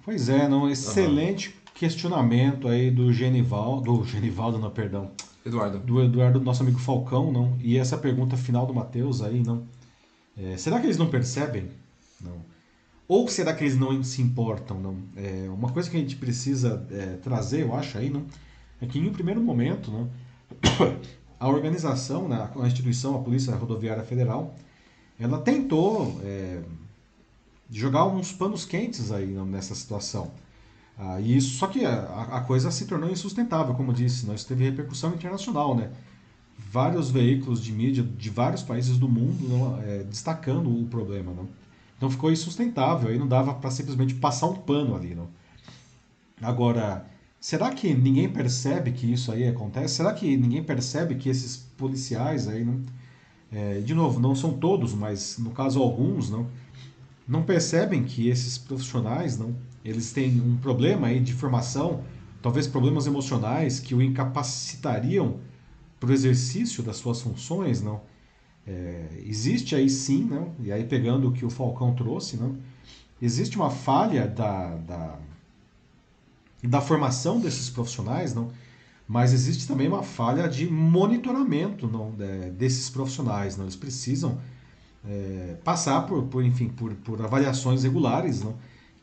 [0.05, 1.55] Pois é, não, excelente uhum.
[1.73, 5.11] questionamento aí do Genivaldo, do Genivaldo, não, perdão.
[5.47, 5.79] Eduardo.
[5.79, 7.57] Do Eduardo, nosso amigo Falcão, não.
[7.63, 9.67] E essa pergunta final do Matheus aí, não.
[10.37, 11.71] É, será que eles não percebem?
[12.21, 12.37] Não.
[13.09, 14.79] Ou será que eles não se importam?
[14.79, 14.95] Não.
[15.17, 18.27] É, uma coisa que a gente precisa é, trazer, eu acho aí, não,
[18.79, 20.11] é que em um primeiro momento, não,
[21.41, 24.55] a organização, né, a instituição, a Polícia Rodoviária Federal,
[25.19, 26.63] ela tentou é,
[27.71, 30.31] jogar uns panos quentes aí nessa situação.
[30.99, 34.65] Ah, e isso, só que a, a, coisa se tornou insustentável, como disse, nós teve
[34.65, 35.91] repercussão internacional, né?
[36.59, 41.49] Vários veículos de mídia de vários países do mundo não, é, destacando o problema, não?
[41.97, 45.29] Então ficou insustentável, aí não dava para simplesmente passar um pano ali, não?
[46.41, 47.07] Agora,
[47.47, 49.95] Será que ninguém percebe que isso aí acontece?
[49.95, 52.85] Será que ninguém percebe que esses policiais aí, não,
[53.57, 56.47] é, de novo, não são todos, mas no caso alguns, não,
[57.27, 62.05] não percebem que esses profissionais, não, eles têm um problema aí de formação,
[62.43, 65.39] talvez problemas emocionais que o incapacitariam
[65.99, 68.03] para o exercício das suas funções, não?
[68.67, 70.53] É, existe aí sim, não?
[70.63, 72.59] E aí pegando o que o Falcão trouxe, não?
[73.23, 75.19] Existe uma falha da, da
[76.63, 78.51] da formação desses profissionais, não,
[79.09, 83.57] mas existe também uma falha de monitoramento não, de, desses profissionais.
[83.57, 84.39] Não, eles precisam
[85.09, 88.55] é, passar por, por, enfim, por, por avaliações regulares, não,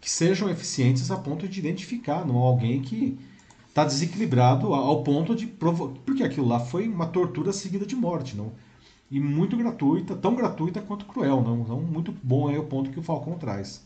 [0.01, 3.17] que sejam eficientes a ponto de identificar não alguém que
[3.69, 5.99] está desequilibrado ao ponto de provocar.
[6.05, 8.51] Porque aquilo lá foi uma tortura seguida de morte, não?
[9.09, 11.61] E muito gratuita, tão gratuita quanto cruel, não?
[11.61, 13.85] Então, muito bom é o ponto que o Falcão traz.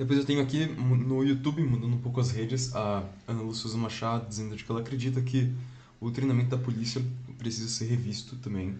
[0.00, 4.26] Depois eu tenho aqui no YouTube, mudando um pouco as redes, a Ana Lúcia Machado
[4.26, 5.52] dizendo que ela acredita que
[6.00, 7.02] o treinamento da polícia
[7.36, 8.78] precisa ser revisto também.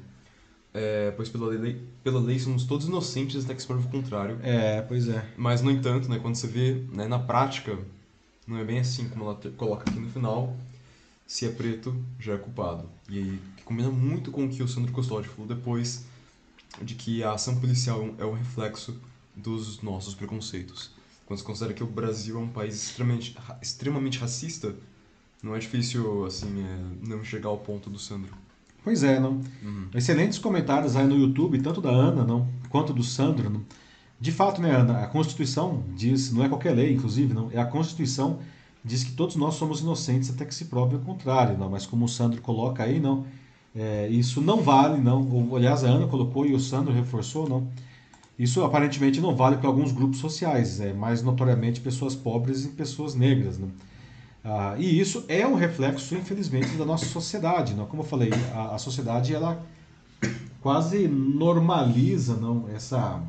[0.72, 4.38] É, pois pela lei, pela lei somos todos inocentes até que se prove o contrário.
[4.42, 5.22] É, pois é.
[5.36, 7.78] Mas, no entanto, né, quando você vê né, na prática,
[8.46, 10.56] não é bem assim como ela coloca aqui no final,
[11.26, 12.88] se é preto, já é culpado.
[13.10, 16.06] E aí, que combina muito com o que o Sandro Custódio falou depois,
[16.80, 18.98] de que a ação policial é um reflexo
[19.36, 20.98] dos nossos preconceitos.
[21.30, 24.74] Quando se considera que o Brasil é um país extremamente, extremamente racista,
[25.40, 28.34] não é difícil, assim, é, não chegar ao ponto do Sandro.
[28.82, 29.40] Pois é, não.
[29.62, 29.86] Uhum.
[29.94, 33.48] Excelentes comentários aí no YouTube, tanto da Ana, não, quanto do Sandro.
[33.48, 33.62] Não.
[34.20, 37.64] De fato, né, Ana, a Constituição diz, não é qualquer lei, inclusive, não, é a
[37.64, 38.40] Constituição
[38.84, 41.70] diz que todos nós somos inocentes até que se prove o contrário, não.
[41.70, 43.24] Mas como o Sandro coloca aí, não,
[43.72, 45.30] é, isso não vale, não.
[45.30, 47.68] Ou, aliás, a Ana colocou e o Sandro reforçou, não
[48.40, 53.14] isso aparentemente não vale para alguns grupos sociais, é, mais notoriamente pessoas pobres e pessoas
[53.14, 53.58] negras.
[53.58, 53.68] Né?
[54.42, 57.74] Ah, e isso é um reflexo, infelizmente, da nossa sociedade.
[57.74, 57.84] Não?
[57.84, 59.62] Como eu falei, a, a sociedade ela
[60.62, 63.22] quase normaliza não, essa,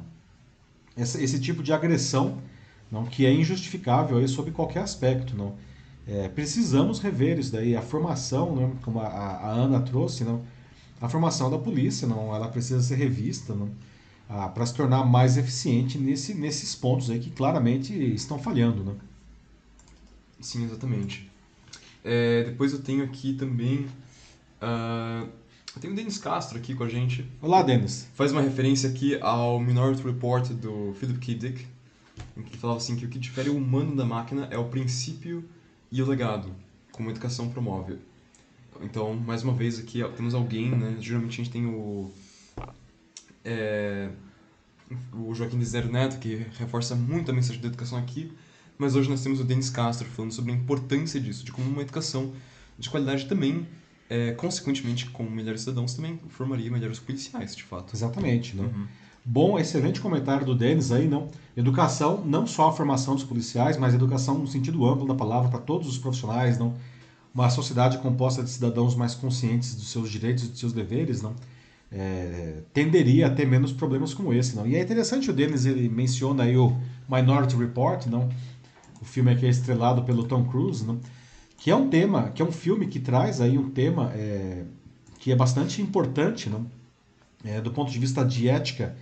[0.96, 2.38] essa, esse tipo de agressão
[2.90, 5.36] não, que é injustificável aí, sob qualquer aspecto.
[5.36, 5.56] Não?
[6.08, 7.76] É, precisamos rever isso daí.
[7.76, 10.42] A formação, não, como a, a Ana trouxe, não,
[11.02, 13.54] a formação da polícia não, ela precisa ser revista.
[13.54, 13.70] Não?
[14.54, 18.84] Para se tornar mais eficiente nesse, nesses pontos aí que claramente estão falhando.
[18.84, 18.96] Né?
[20.40, 21.30] Sim, exatamente.
[22.04, 23.88] É, depois eu tenho aqui também.
[24.62, 25.28] Uh,
[25.76, 27.30] eu tenho o Denis Castro aqui com a gente.
[27.42, 28.08] Olá, Denis.
[28.14, 31.36] Faz uma referência aqui ao Minority Report do Philip K.
[31.36, 31.68] Dick,
[32.38, 34.66] em que ele falava assim que o que difere o humano da máquina é o
[34.66, 35.44] princípio
[35.92, 36.50] e o legado,
[36.92, 37.98] como a educação promove.
[38.82, 40.96] Então, mais uma vez aqui temos alguém, né?
[41.00, 42.12] Geralmente a gente tem o
[43.44, 44.10] é,
[45.14, 48.32] o Joaquim Zero Neto, que reforça muito a mensagem da educação aqui,
[48.78, 51.82] mas hoje nós temos o Denis Castro falando sobre a importância disso, de como uma
[51.82, 52.34] educação
[52.78, 53.68] de qualidade também,
[54.10, 57.96] é, consequentemente, como melhores cidadãos, também formaria melhores policiais, de fato.
[57.96, 58.64] Exatamente, né?
[58.64, 58.88] Uhum.
[59.24, 61.30] Bom, excelente comentário do Denis aí, não?
[61.56, 65.60] Educação, não só a formação dos policiais, mas educação no sentido amplo da palavra para
[65.60, 66.74] todos os profissionais, não?
[67.34, 71.36] Uma sociedade composta de cidadãos mais conscientes dos seus direitos e dos seus deveres, não?
[71.92, 74.66] É, tenderia a ter menos problemas como esse, não?
[74.66, 76.76] E é interessante o Denis ele menciona aí o
[77.10, 78.30] Minority Report, não?
[79.02, 81.00] O filme que é estrelado pelo Tom Cruise, não?
[81.58, 84.64] Que é um tema, que é um filme que traz aí um tema é,
[85.20, 86.66] que é bastante importante, não?
[87.44, 88.96] É, do ponto de vista de ética,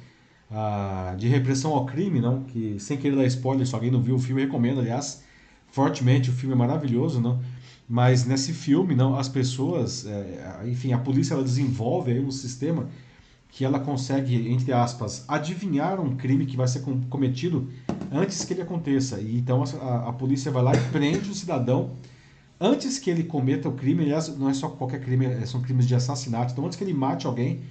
[0.49, 2.43] a, de repressão ao crime, não?
[2.43, 5.23] Que sem querer dar spoiler, se alguém não viu o filme, recomendo, aliás,
[5.71, 6.29] fortemente.
[6.29, 7.39] O filme é maravilhoso, não?
[7.89, 12.87] Mas nesse filme, não, as pessoas, é, enfim, a polícia ela desenvolve aí um sistema
[13.49, 17.67] que ela consegue, entre aspas, adivinhar um crime que vai ser cometido
[18.11, 19.19] antes que ele aconteça.
[19.19, 21.93] E então a, a polícia vai lá e prende o cidadão
[22.59, 24.03] antes que ele cometa o crime.
[24.03, 26.51] Aliás, não é só qualquer crime, é, são crimes de assassinato.
[26.51, 27.61] Então, antes que ele mate alguém,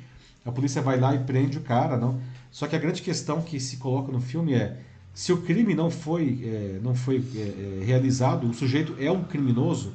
[0.45, 2.21] a polícia vai lá e prende o cara, não?
[2.51, 4.81] Só que a grande questão que se coloca no filme é
[5.15, 9.23] se o crime não foi, é, não foi é, é realizado, o sujeito é um
[9.23, 9.93] criminoso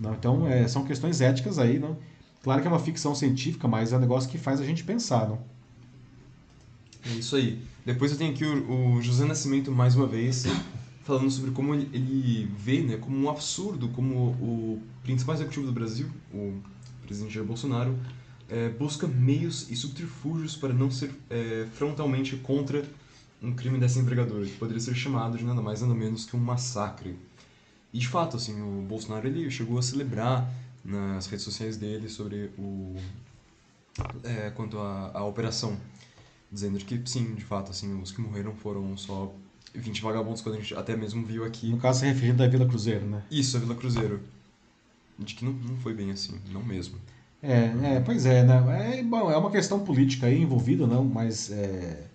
[0.00, 1.96] não, então, é, são questões éticas aí, não?
[2.42, 5.28] Claro que é uma ficção científica, mas é um negócio que faz a gente pensar,
[5.28, 5.38] não?
[7.04, 7.62] É isso aí.
[7.84, 10.46] Depois eu tenho aqui o, o José Nascimento mais uma vez
[11.04, 15.72] falando sobre como ele, ele, vê, né, como um absurdo, como o principal executivo do
[15.72, 16.54] Brasil, o
[17.04, 17.98] presidente Jair Bolsonaro,
[18.48, 22.84] é, busca meios e subterfúgios para não ser é, frontalmente contra
[23.42, 26.40] um crime dessa envergadura, que poderia ser chamado de nada mais nada menos que um
[26.40, 27.16] massacre.
[27.92, 30.48] E de fato, assim, o Bolsonaro ele chegou a celebrar
[30.84, 32.96] nas redes sociais dele sobre o
[34.24, 35.76] é, quanto à, à operação,
[36.50, 39.32] dizendo que sim, de fato, assim, os que morreram foram só
[39.74, 41.70] 20 vagabundos, quando a gente até mesmo viu aqui.
[41.70, 43.22] No caso, se referindo à Vila Cruzeiro, né?
[43.30, 44.20] Isso, a Vila Cruzeiro.
[45.18, 46.96] De que não, não foi bem assim, não mesmo.
[47.42, 48.98] É, é pois é, né?
[48.98, 52.06] É, bom, é uma questão política aí envolvida, não, mas é,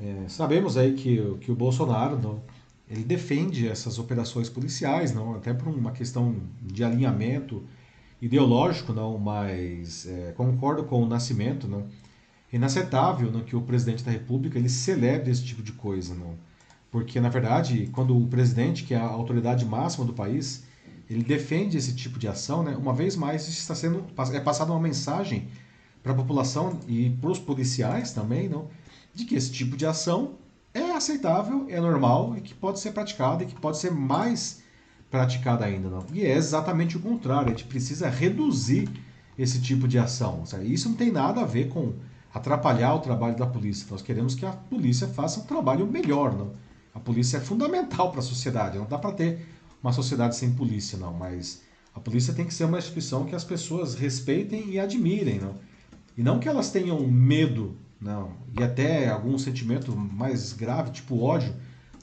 [0.00, 2.42] é, sabemos aí que, que o Bolsonaro, não,
[2.92, 7.62] ele defende essas operações policiais, não até por uma questão de alinhamento
[8.20, 11.86] ideológico, não, mas é, concordo com o Nascimento, não.
[12.52, 16.36] É inaceitável não, que o presidente da República ele celebre esse tipo de coisa, não.
[16.90, 20.64] Porque na verdade, quando o presidente, que é a autoridade máxima do país,
[21.08, 24.80] ele defende esse tipo de ação, né, uma vez mais está sendo é passada uma
[24.80, 25.48] mensagem
[26.02, 28.68] para a população e para os policiais também, não,
[29.14, 30.34] de que esse tipo de ação
[31.02, 34.62] aceitável, é normal e que pode ser praticada e que pode ser mais
[35.10, 35.88] praticada ainda.
[35.88, 36.04] Não?
[36.12, 38.88] E é exatamente o contrário, a gente precisa reduzir
[39.38, 40.44] esse tipo de ação.
[40.62, 41.92] Isso não tem nada a ver com
[42.32, 43.86] atrapalhar o trabalho da polícia.
[43.90, 46.34] Nós queremos que a polícia faça um trabalho melhor.
[46.34, 46.52] Não?
[46.94, 48.78] A polícia é fundamental para a sociedade.
[48.78, 49.46] Não dá para ter
[49.82, 51.12] uma sociedade sem polícia, não.
[51.12, 51.62] Mas
[51.94, 55.40] a polícia tem que ser uma instituição que as pessoas respeitem e admirem.
[55.40, 55.54] Não?
[56.16, 58.32] E não que elas tenham medo, não.
[58.58, 61.54] E até algum sentimento mais grave, tipo ódio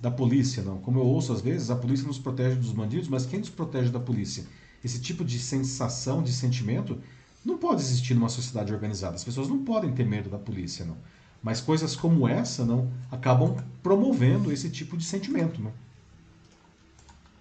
[0.01, 0.79] da polícia, não.
[0.79, 3.91] Como eu ouço às vezes, a polícia nos protege dos bandidos, mas quem nos protege
[3.91, 4.45] da polícia?
[4.83, 6.97] Esse tipo de sensação, de sentimento,
[7.43, 9.15] não pode existir numa sociedade organizada.
[9.15, 10.95] As pessoas não podem ter medo da polícia, não.
[11.43, 15.71] Mas coisas como essa, não, acabam promovendo esse tipo de sentimento, não.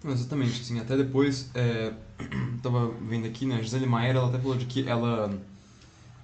[0.03, 1.93] não exatamente, assim, até depois, é,
[2.63, 5.37] tava vendo aqui, né, a Gisele Maier, ela até falou de que ela,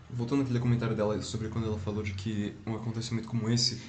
[0.10, 3.82] voltando naquele comentário dela sobre quando ela falou de que um acontecimento como esse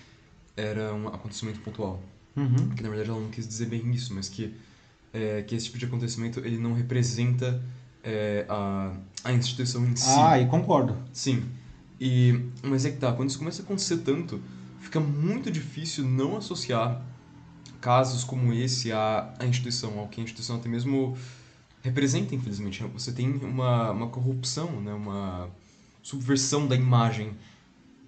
[0.57, 2.03] era um acontecimento pontual.
[2.37, 2.71] Uhum.
[2.71, 4.55] Que na verdade ela não quis dizer bem isso, mas que,
[5.13, 7.63] é, que esse tipo de acontecimento ele não representa
[8.03, 8.93] é, a,
[9.25, 10.07] a instituição em si.
[10.09, 10.97] Ah, e concordo.
[11.13, 11.45] Sim.
[12.01, 14.41] E, mas é que tá, quando isso começa a acontecer tanto,
[14.81, 17.03] fica muito difícil não associar
[17.81, 21.17] casos como esse à, à instituição, ao que a instituição até mesmo
[21.83, 22.83] representa, infelizmente.
[22.93, 24.93] Você tem uma, uma corrupção, né?
[24.93, 25.49] uma
[26.07, 27.37] subversão da imagem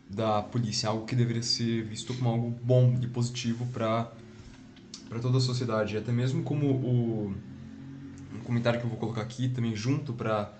[0.08, 4.08] da polícia, algo que deveria ser visto como algo bom e positivo para
[5.08, 7.34] para toda a sociedade, até mesmo como o
[8.32, 10.52] um comentário que eu vou colocar aqui também junto para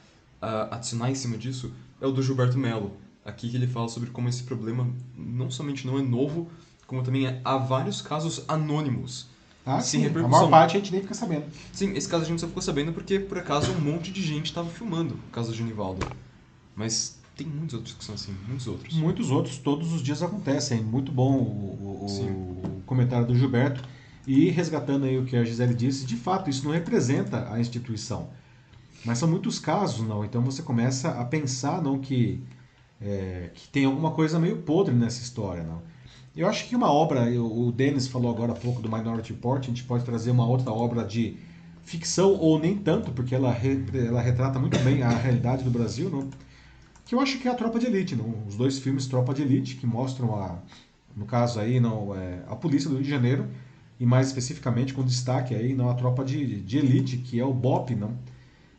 [0.42, 4.11] uh, adicionar em cima disso é o do Gilberto Melo, aqui que ele fala sobre
[4.11, 6.51] como esse problema não somente não é novo,
[6.88, 9.29] como também é, há vários casos anônimos.
[9.64, 10.05] Ah, sim.
[10.07, 11.44] A maior parte a gente nem fica sabendo.
[11.72, 14.46] Sim, esse caso a gente só ficou sabendo porque, por acaso, um monte de gente
[14.46, 16.07] estava filmando o caso do Genivaldo.
[16.74, 18.94] Mas tem muitos outros que são assim, muitos outros.
[18.94, 20.83] Muitos outros, todos os dias acontecem.
[20.83, 23.83] Muito bom o, o, o comentário do Gilberto.
[24.27, 28.29] E resgatando aí o que a Gisele disse, de fato, isso não representa a instituição.
[29.05, 30.24] Mas são muitos casos, não.
[30.24, 32.42] Então você começa a pensar, não, que,
[33.01, 35.81] é, que tem alguma coisa meio podre nessa história, não.
[36.37, 39.66] Eu acho que uma obra, o Denis falou agora há pouco do Minority Report, a
[39.66, 41.37] gente pode trazer uma outra obra de
[41.85, 46.11] ficção, ou nem tanto, porque ela, re, ela retrata muito bem a realidade do Brasil,
[46.11, 46.29] não?
[47.09, 48.35] Que eu acho que é a Tropa de Elite, não?
[48.47, 50.59] os dois filmes Tropa de Elite, que mostram, a,
[51.16, 53.49] no caso aí, não, é, a polícia do Rio de Janeiro,
[53.99, 57.53] e mais especificamente com destaque aí não, a Tropa de, de Elite, que é o
[57.55, 58.14] BOP, não?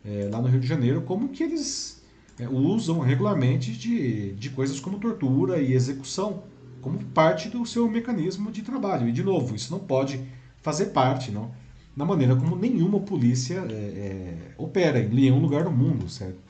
[0.06, 2.04] É, lá no Rio de Janeiro, como que eles
[2.38, 6.44] é, usam regularmente de, de coisas como tortura e execução,
[6.82, 9.10] como parte do seu mecanismo de trabalho.
[9.10, 10.24] E, de novo, isso não pode
[10.62, 11.50] fazer parte, não?
[11.96, 16.49] Na maneira como nenhuma polícia é, é opera em nenhum lugar do mundo, certo?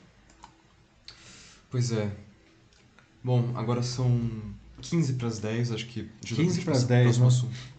[1.70, 2.10] Pois é.
[3.22, 4.20] Bom, agora são
[4.80, 6.08] 15 para as 10, acho que...
[6.22, 7.28] 15 para as 10, né?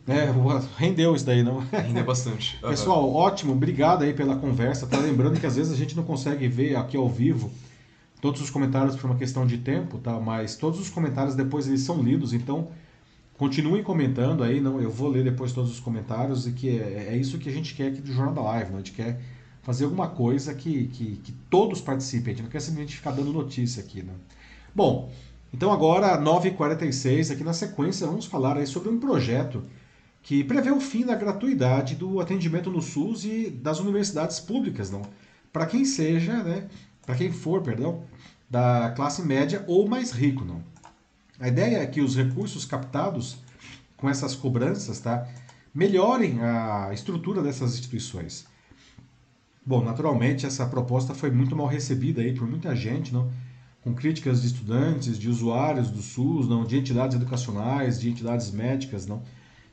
[0.07, 0.33] É,
[0.77, 1.59] rendeu isso daí, não?
[1.59, 2.57] Rendeu bastante.
[2.63, 2.69] Uhum.
[2.71, 4.87] Pessoal, ótimo, obrigado aí pela conversa.
[4.87, 7.51] Tá lembrando que às vezes a gente não consegue ver aqui ao vivo
[8.21, 10.19] todos os comentários por uma questão de tempo, tá?
[10.19, 12.69] Mas todos os comentários depois eles são lidos, então
[13.37, 17.17] continuem comentando aí, não, eu vou ler depois todos os comentários e que é, é
[17.17, 18.75] isso que a gente quer aqui do Jornal da Live, não?
[18.75, 19.19] a gente quer
[19.61, 23.31] fazer alguma coisa que, que, que todos participem, a gente não quer simplesmente ficar dando
[23.31, 24.13] notícia aqui, né?
[24.73, 25.11] Bom,
[25.53, 29.63] então agora 9h46, aqui na sequência vamos falar aí sobre um projeto
[30.23, 35.01] que prevê o fim da gratuidade do atendimento no SUS e das universidades públicas, não?
[35.51, 36.67] Para quem seja, né,
[37.05, 38.03] para quem for, perdão,
[38.49, 40.63] da classe média ou mais rico, não.
[41.39, 43.37] A ideia é que os recursos captados
[44.01, 45.27] com essas cobranças, tá,
[45.73, 48.45] melhorem a estrutura dessas instituições.
[49.63, 53.31] Bom, naturalmente essa proposta foi muito mal recebida aí por muita gente, não?
[53.83, 59.05] Com críticas de estudantes, de usuários do SUS, não, de entidades educacionais, de entidades médicas,
[59.05, 59.21] não.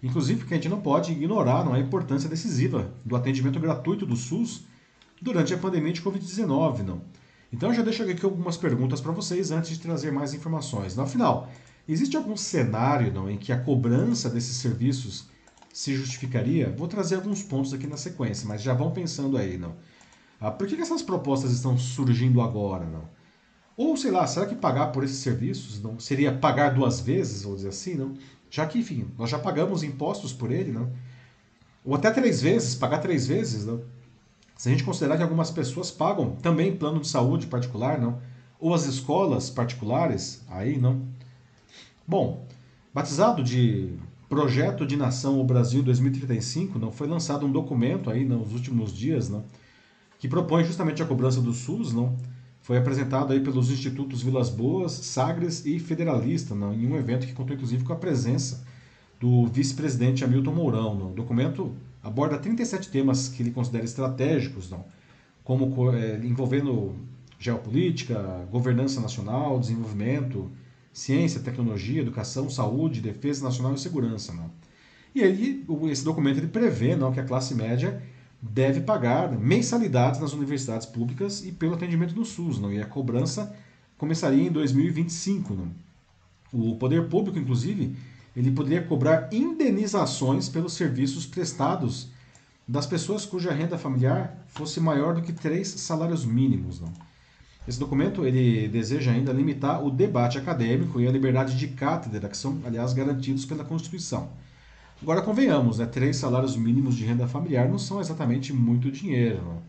[0.02, 4.14] Inclusive porque a gente não pode ignorar não, a importância decisiva do atendimento gratuito do
[4.14, 4.66] SUS
[5.20, 6.82] durante a pandemia de Covid-19.
[6.82, 7.00] Não.
[7.52, 10.94] Então eu já deixo aqui algumas perguntas para vocês antes de trazer mais informações.
[10.94, 11.50] No final,
[11.88, 15.28] existe algum cenário não, em que a cobrança desses serviços
[15.78, 16.74] se justificaria?
[16.76, 19.56] Vou trazer alguns pontos aqui na sequência, mas já vão pensando aí.
[19.56, 19.76] não.
[20.40, 22.84] Ah, por que, que essas propostas estão surgindo agora?
[22.84, 23.08] não?
[23.76, 27.54] Ou, sei lá, será que pagar por esses serviços não seria pagar duas vezes, vou
[27.54, 28.14] dizer assim, não?
[28.50, 30.90] Já que, enfim, nós já pagamos impostos por ele, não?
[31.84, 33.80] Ou até três vezes, pagar três vezes, não?
[34.56, 38.20] Se a gente considerar que algumas pessoas pagam também plano de saúde particular, não?
[38.58, 41.06] Ou as escolas particulares, aí não.
[42.04, 42.48] Bom,
[42.92, 43.96] batizado de
[44.28, 49.30] Projeto de Nação o Brasil 2035, não foi lançado um documento aí nos últimos dias,
[49.30, 49.42] não?
[50.18, 52.14] Que propõe justamente a cobrança do SUS, não?
[52.60, 57.32] Foi apresentado aí pelos institutos Vilas Boas, Sagres e Federalista, não, em um evento que
[57.32, 58.62] contou inclusive com a presença
[59.18, 60.94] do vice-presidente Hamilton Mourão.
[60.94, 64.84] No documento aborda 37 temas que ele considera estratégicos, não,
[65.42, 66.94] como é, envolvendo
[67.38, 70.50] geopolítica, governança nacional, desenvolvimento,
[70.98, 74.32] ciência, tecnologia, educação, saúde, defesa nacional e segurança.
[74.32, 74.50] Não.
[75.14, 78.02] E ele, esse documento ele prevê não, que a classe média
[78.42, 82.72] deve pagar mensalidades nas universidades públicas e pelo atendimento no SUS, não?
[82.72, 83.54] e a cobrança
[83.96, 85.54] começaria em 2025.
[85.54, 85.70] Não?
[86.52, 87.94] O poder público, inclusive,
[88.36, 92.08] ele poderia cobrar indenizações pelos serviços prestados
[92.66, 96.80] das pessoas cuja renda familiar fosse maior do que três salários mínimos.
[96.80, 96.92] Não?
[97.68, 102.36] Esse documento ele deseja ainda limitar o debate acadêmico e a liberdade de cátedra, que
[102.36, 104.30] são, aliás, garantidos pela Constituição.
[105.02, 105.84] Agora, convenhamos, né?
[105.84, 109.42] três salários mínimos de renda familiar não são exatamente muito dinheiro.
[109.42, 109.60] Né?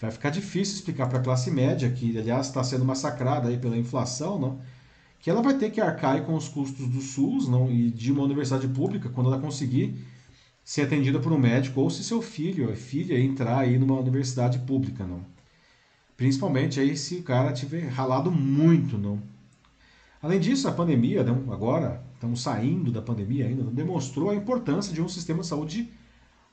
[0.00, 3.76] Vai ficar difícil explicar para a classe média, que aliás está sendo massacrada aí pela
[3.76, 4.58] inflação, não?
[5.20, 7.70] que ela vai ter que arcar com os custos do SUS não?
[7.70, 9.94] e de uma universidade pública quando ela conseguir
[10.64, 14.58] ser atendida por um médico ou se seu filho ou filha entrar aí numa universidade
[14.60, 15.04] pública.
[15.04, 15.35] não.
[16.16, 18.96] Principalmente aí se o cara tiver ralado muito.
[18.96, 19.20] não.
[20.22, 25.02] Além disso, a pandemia, não, agora estamos saindo da pandemia ainda, demonstrou a importância de
[25.02, 25.92] um sistema de saúde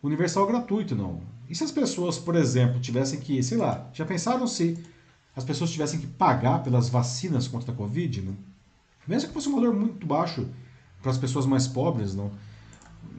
[0.01, 1.21] universal gratuito, não.
[1.49, 4.77] E se as pessoas, por exemplo, tivessem que, sei lá, já pensaram se
[5.35, 8.35] as pessoas tivessem que pagar pelas vacinas contra a Covid, não?
[9.07, 10.47] Mesmo que fosse um valor muito baixo
[11.01, 12.31] para as pessoas mais pobres, não.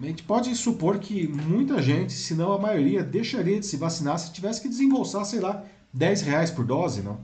[0.01, 4.19] A gente pode supor que muita gente, se não a maioria, deixaria de se vacinar
[4.19, 7.21] se tivesse que desembolsar, sei lá, 10 reais por dose, não?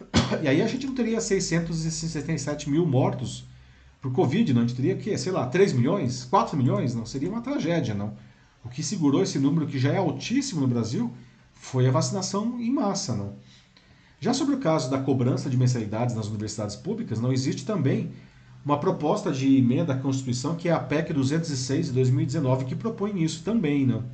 [0.42, 3.44] E aí a gente não teria 667 mil mortos
[4.00, 4.62] por Covid, não?
[4.62, 7.04] A gente teria que, sei lá, 3 milhões, 4 milhões, não?
[7.04, 8.14] Seria uma tragédia, não?
[8.64, 11.12] O que segurou esse número, que já é altíssimo no Brasil,
[11.52, 13.34] foi a vacinação em massa, não?
[14.20, 18.10] Já sobre o caso da cobrança de mensalidades nas universidades públicas, não existe também
[18.64, 23.22] uma proposta de emenda à Constituição, que é a PEC 206 de 2019, que propõe
[23.22, 24.04] isso também, não?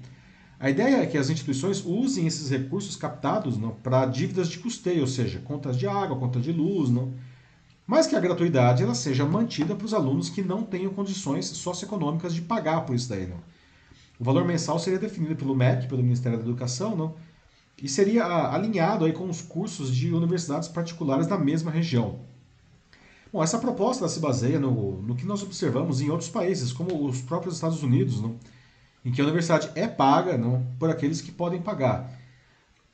[0.59, 5.07] A ideia é que as instituições usem esses recursos captados para dívidas de custeio, ou
[5.07, 7.13] seja, contas de água, contas de luz, não?
[7.87, 12.35] mas que a gratuidade ela seja mantida para os alunos que não tenham condições socioeconômicas
[12.35, 13.27] de pagar por isso daí.
[13.27, 13.37] Não?
[14.19, 17.15] O valor mensal seria definido pelo MEC, pelo Ministério da Educação, não?
[17.83, 22.21] e seria alinhado aí com os cursos de universidades particulares da mesma região.
[23.33, 27.21] Bom, essa proposta se baseia no, no que nós observamos em outros países, como os
[27.21, 28.37] próprios Estados Unidos, não?
[29.05, 32.11] Em que a universidade é paga não, por aqueles que podem pagar.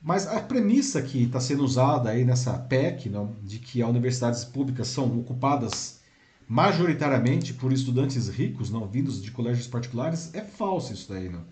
[0.02, 4.44] Mas a premissa que está sendo usada aí nessa PEC, não, de que as universidades
[4.44, 6.00] públicas são ocupadas
[6.48, 11.28] majoritariamente por estudantes ricos, não vindos de colégios particulares, é falso isso daí.
[11.28, 11.44] Não.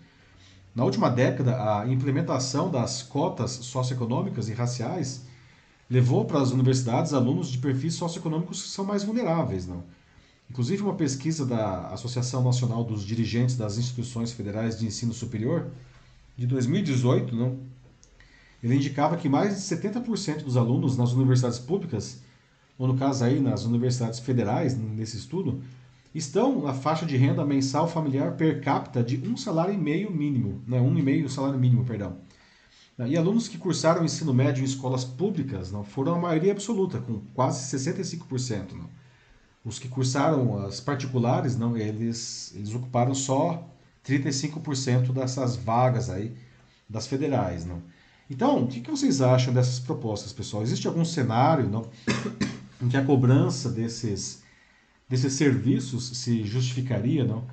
[0.75, 5.25] Na última década, a implementação das cotas socioeconômicas e raciais
[5.89, 9.65] levou para as universidades alunos de perfis socioeconômicos que são mais vulneráveis.
[9.65, 9.83] Não.
[10.49, 15.67] Inclusive, uma pesquisa da Associação Nacional dos Dirigentes das Instituições Federais de Ensino Superior,
[16.35, 17.59] de 2018, não,
[18.63, 22.21] ele indicava que mais de 70% dos alunos nas universidades públicas,
[22.77, 25.61] ou no caso aí nas universidades federais, nesse estudo,
[26.13, 30.61] estão na faixa de renda mensal familiar per capita de um salário e meio mínimo,
[30.65, 32.17] não, um e meio salário mínimo, perdão.
[33.07, 37.21] E alunos que cursaram ensino médio em escolas públicas não, foram a maioria absoluta, com
[37.33, 38.73] quase 65%.
[38.73, 38.98] Não.
[39.63, 43.67] Os que cursaram as particulares, não, eles, eles ocuparam só
[44.05, 46.33] 35% dessas vagas aí
[46.89, 47.65] das federais.
[47.65, 47.81] Não.
[48.29, 50.63] Então, o que, que vocês acham dessas propostas, pessoal?
[50.63, 51.89] Existe algum cenário não,
[52.81, 54.43] em que a cobrança desses,
[55.07, 57.25] desses serviços se justificaria?
[57.25, 57.43] Não?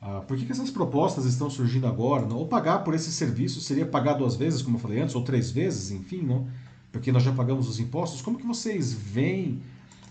[0.00, 2.26] Ah, por que, que essas propostas estão surgindo agora?
[2.26, 2.36] Não?
[2.36, 5.50] Ou pagar por esses serviços seria pagar duas vezes, como eu falei antes, ou três
[5.50, 6.48] vezes, enfim, não?
[6.96, 8.22] porque nós já pagamos os impostos.
[8.22, 9.60] Como que vocês veem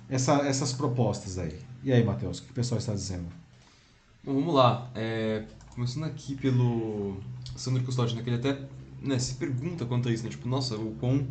[0.09, 1.59] essa, essas propostas aí?
[1.83, 3.27] E aí, Matheus, o que o pessoal está dizendo?
[4.23, 4.89] Bom, vamos lá.
[4.95, 7.17] É, começando aqui pelo
[7.55, 8.57] Sandro Custódio, né, que ele até
[9.01, 10.29] né, se pergunta quanto a isso, né?
[10.29, 11.27] Tipo, nossa, o quão,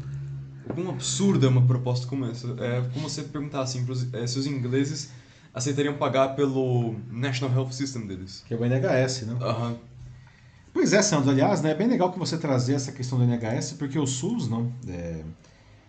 [0.68, 2.46] o quão absurda é uma proposta como essa.
[2.60, 5.10] É como você perguntar assim, pros, é, se os ingleses
[5.52, 8.44] aceitariam pagar pelo National Health System deles.
[8.46, 9.34] Que é o NHS, né?
[9.34, 9.76] Uhum.
[10.72, 11.30] Pois é, Sandro.
[11.30, 14.48] Aliás, né, é bem legal que você trazer essa questão do NHS, porque o SUS,
[14.48, 15.22] não, é,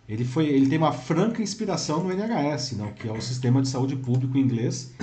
[0.07, 3.67] ele, foi, ele tem uma franca inspiração no NHS, não, que é o Sistema de
[3.67, 4.93] Saúde Público inglês,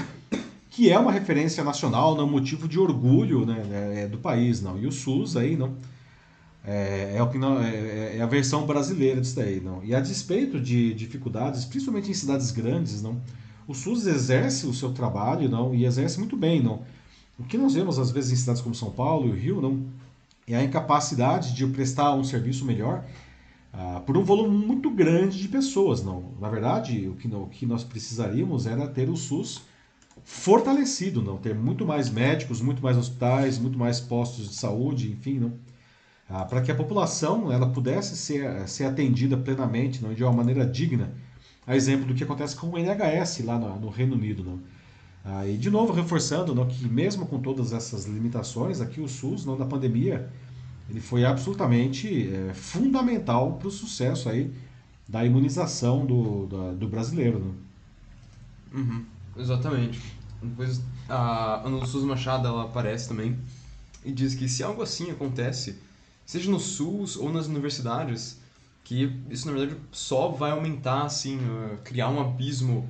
[0.70, 4.62] que é uma referência nacional, não, motivo de orgulho né, é, do país.
[4.62, 4.78] Não.
[4.78, 5.76] E o SUS aí, não,
[6.64, 9.84] é, é, o que não, é, é, é, a versão brasileira disso daí, não.
[9.84, 13.20] E a despeito de dificuldades, principalmente em cidades grandes, não,
[13.66, 16.82] o SUS exerce o seu trabalho, não, e exerce muito bem, não.
[17.38, 19.84] O que nós vemos às vezes em cidades como São Paulo e o Rio, não,
[20.46, 23.04] é a incapacidade de prestar um serviço melhor
[23.72, 26.32] ah, por um volume muito grande de pessoas, não.
[26.40, 29.62] Na verdade, o que, o que nós precisaríamos era ter o SUS
[30.24, 35.38] fortalecido, não ter muito mais médicos, muito mais hospitais, muito mais postos de saúde, enfim,
[35.38, 35.52] não
[36.32, 40.64] ah, para que a população ela pudesse ser, ser atendida plenamente, não de uma maneira
[40.64, 41.12] digna,
[41.66, 44.60] a exemplo do que acontece com o NHS lá no, no Reino Unido, não.
[45.24, 49.44] Ah, e de novo reforçando não, que mesmo com todas essas limitações, aqui o SUS,
[49.44, 50.30] não, na pandemia,
[50.88, 54.52] ele foi absolutamente é, fundamental para o sucesso aí
[55.08, 57.38] da imunização do, do, do brasileiro.
[57.38, 57.52] Né?
[58.74, 59.04] Uhum,
[59.36, 60.00] exatamente.
[60.42, 63.38] Depois a Ana Lúcia Machado ela aparece também
[64.04, 65.78] e diz que se algo assim acontece,
[66.26, 68.38] seja no SUS ou nas universidades,
[68.82, 72.88] que isso na verdade só vai aumentar, assim, uh, criar um abismo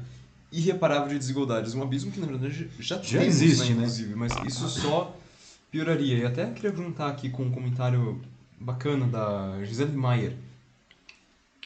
[0.51, 1.75] irreparável de desigualdades.
[1.75, 4.17] Um abismo que na verdade já, já temos, existe, né, inclusive, né?
[4.17, 5.17] mas isso só
[5.73, 6.19] pioraria.
[6.19, 8.21] E até queria perguntar aqui com um comentário
[8.61, 10.37] bacana da Gisele Maier.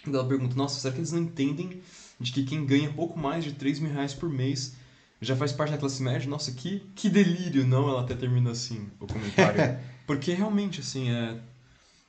[0.06, 1.82] Ela pergunta, nossa, será que eles não entendem
[2.18, 4.76] de que quem ganha pouco mais de 3 mil reais por mês
[5.20, 6.30] já faz parte da classe média?
[6.30, 7.88] Nossa, que, que delírio, não?
[7.88, 9.78] Ela até termina assim, o comentário.
[10.06, 11.36] Porque realmente, assim, é...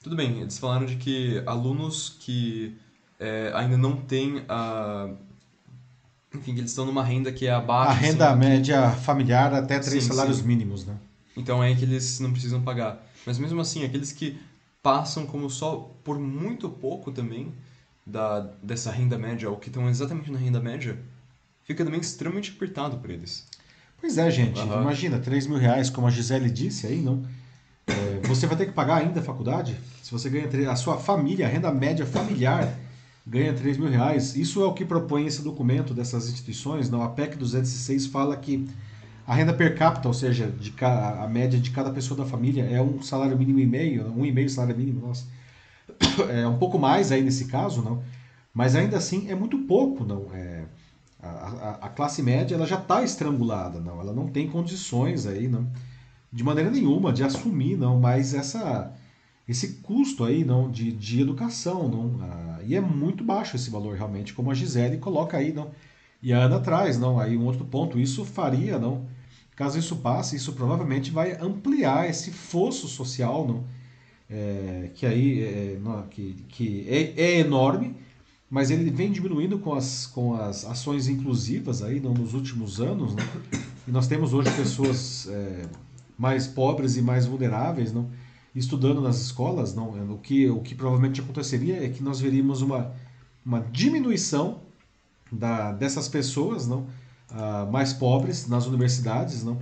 [0.03, 2.77] Tudo bem, eles falaram de que alunos que
[3.19, 5.09] é, ainda não têm a
[6.33, 7.91] enfim, eles estão numa renda que é abaixo.
[7.91, 9.01] A renda assim, média que...
[9.01, 10.43] familiar até três sim, salários sim.
[10.43, 10.95] mínimos, né?
[11.37, 13.07] Então é que eles não precisam pagar.
[13.25, 14.37] Mas mesmo assim, aqueles que
[14.81, 17.53] passam como só por muito pouco também
[18.05, 20.97] da, dessa renda média, ou que estão exatamente na renda média,
[21.63, 23.45] fica também extremamente apertado para eles.
[23.99, 24.59] Pois é, gente.
[24.59, 24.81] Uhum.
[24.81, 27.23] Imagina, 3 mil reais, como a Gisele disse aí, não?
[27.87, 29.77] É, você vai ter que pagar ainda a faculdade?
[30.03, 32.73] Se você ganha a sua família, a renda média familiar
[33.25, 34.35] ganha 3 mil reais.
[34.35, 36.89] Isso é o que propõe esse documento dessas instituições.
[36.89, 38.67] Não, a PEC 206 fala que
[39.27, 42.81] a renda per capita, ou seja, de a média de cada pessoa da família é
[42.81, 45.25] um salário mínimo e meio, um e meio salário mínimo, nossa.
[46.31, 48.01] É um pouco mais aí nesse caso, não.
[48.53, 50.27] Mas ainda assim é muito pouco, não.
[50.33, 50.63] É,
[51.21, 53.99] a, a, a classe média ela já está estrangulada, não.
[53.99, 55.67] Ela não tem condições aí, não,
[56.31, 57.99] de maneira nenhuma de assumir, não.
[57.99, 58.93] Mas essa
[59.47, 62.17] esse custo aí não de, de educação, não.
[62.21, 65.69] Ah, e é muito baixo esse valor realmente, como a Gisele coloca aí, não.
[66.23, 67.19] E a Ana traz, não.
[67.19, 69.16] Aí um outro ponto, isso faria, não
[69.57, 73.63] Caso isso passe, isso provavelmente vai ampliar esse fosso social, não?
[74.29, 77.95] É, que aí é, não, que, que é, é, enorme,
[78.47, 83.15] mas ele vem diminuindo com as, com as ações inclusivas aí não, nos últimos anos.
[83.15, 83.23] Não?
[83.87, 85.65] E nós temos hoje pessoas é,
[86.15, 88.11] mais pobres e mais vulneráveis não?
[88.53, 89.73] estudando nas escolas.
[89.73, 89.89] Não?
[90.13, 92.93] O, que, o que provavelmente aconteceria é que nós veríamos uma,
[93.43, 94.59] uma diminuição
[95.31, 96.85] da, dessas pessoas não?
[97.31, 99.59] Uh, mais pobres nas universidades, não?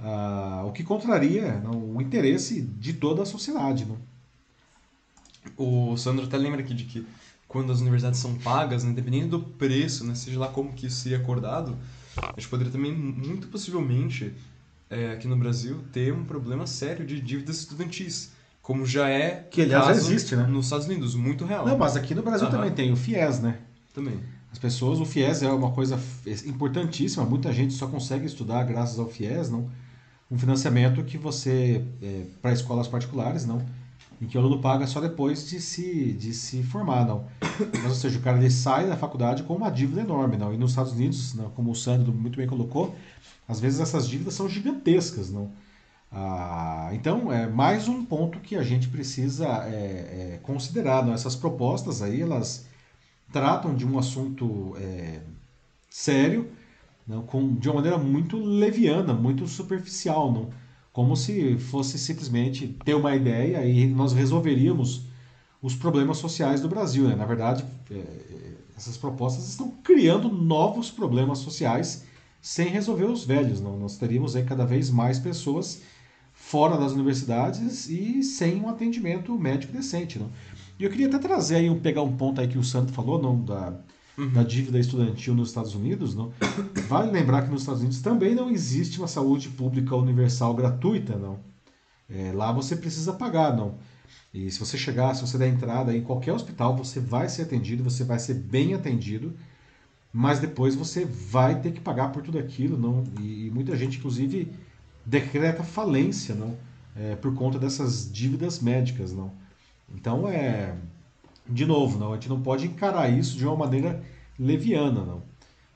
[0.00, 3.86] Uh, o que contraria não, o interesse de toda a sociedade.
[3.86, 3.96] Não?
[5.56, 7.06] O Sandro até lembra aqui de que
[7.46, 8.92] quando as universidades são pagas, né,
[9.26, 11.78] do preço, né, seja lá como que isso seria acordado,
[12.16, 14.34] a gente poderia também, muito possivelmente,
[14.90, 18.32] é, aqui no Brasil, ter um problema sério de dívidas estudantis.
[18.62, 19.46] Como já é.
[19.50, 20.46] Que aliás já existe, né?
[20.46, 21.66] Nos Estados Unidos, muito real.
[21.66, 23.58] Não, mas aqui no Brasil também tem o FIES, né?
[23.92, 24.18] Também.
[24.54, 25.98] As pessoas, o FIES é uma coisa
[26.46, 29.68] importantíssima, muita gente só consegue estudar graças ao FIES, não?
[30.30, 33.60] Um financiamento que você, é, para escolas particulares, não?
[34.22, 37.24] Em que o aluno paga só depois de se, de se formar, não?
[37.82, 40.54] Mas, ou seja, o cara ele sai da faculdade com uma dívida enorme, não?
[40.54, 42.94] E nos Estados Unidos, não, como o Sandro muito bem colocou,
[43.48, 45.50] às vezes essas dívidas são gigantescas, não?
[46.12, 51.12] Ah, então, é mais um ponto que a gente precisa é, é, considerar, não?
[51.12, 52.72] Essas propostas aí, elas
[53.34, 55.18] tratam de um assunto é,
[55.90, 56.48] sério
[57.04, 60.50] não, com, de uma maneira muito leviana, muito superficial, não?
[60.92, 65.06] como se fosse simplesmente ter uma ideia e nós resolveríamos
[65.60, 67.08] os problemas sociais do Brasil.
[67.08, 67.16] Né?
[67.16, 68.04] Na verdade, é,
[68.76, 72.04] essas propostas estão criando novos problemas sociais
[72.40, 73.60] sem resolver os velhos.
[73.60, 73.76] Não?
[73.76, 75.82] Nós teríamos aí cada vez mais pessoas
[76.32, 80.20] fora das universidades e sem um atendimento médico decente.
[80.20, 80.30] Não?
[80.78, 83.44] E eu queria até trazer aí, pegar um ponto aí que o Santo falou, não,
[83.44, 83.78] da,
[84.18, 84.32] uhum.
[84.32, 86.32] da dívida estudantil nos Estados Unidos, não.
[86.88, 91.38] Vale lembrar que nos Estados Unidos também não existe uma saúde pública universal gratuita, não.
[92.08, 93.76] É, lá você precisa pagar, não.
[94.32, 97.84] E se você chegar, se você der entrada em qualquer hospital, você vai ser atendido,
[97.84, 99.32] você vai ser bem atendido,
[100.12, 103.04] mas depois você vai ter que pagar por tudo aquilo, não.
[103.20, 104.52] E, e muita gente, inclusive,
[105.06, 106.56] decreta falência, não,
[106.96, 109.43] é, por conta dessas dívidas médicas, não.
[109.92, 110.76] Então é.
[111.46, 114.02] De novo, não, a gente não pode encarar isso de uma maneira
[114.38, 115.22] leviana, não.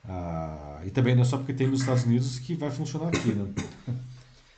[0.07, 3.31] Ah, e também não é só porque tem nos Estados Unidos que vai funcionar aqui,
[3.31, 3.47] né?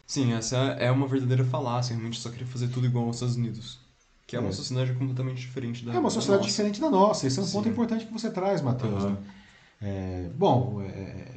[0.08, 3.80] Sim, essa é uma verdadeira falácia, realmente só queria fazer tudo igual aos Estados Unidos.
[4.26, 4.54] Que é uma é.
[4.54, 7.28] sociedade completamente diferente da É uma sociedade diferente da nossa.
[7.28, 7.52] Esse é um Sim.
[7.52, 9.04] ponto importante que você traz, Matheus.
[9.04, 9.10] Uhum.
[9.12, 9.18] Né?
[9.82, 11.28] É, bom, é,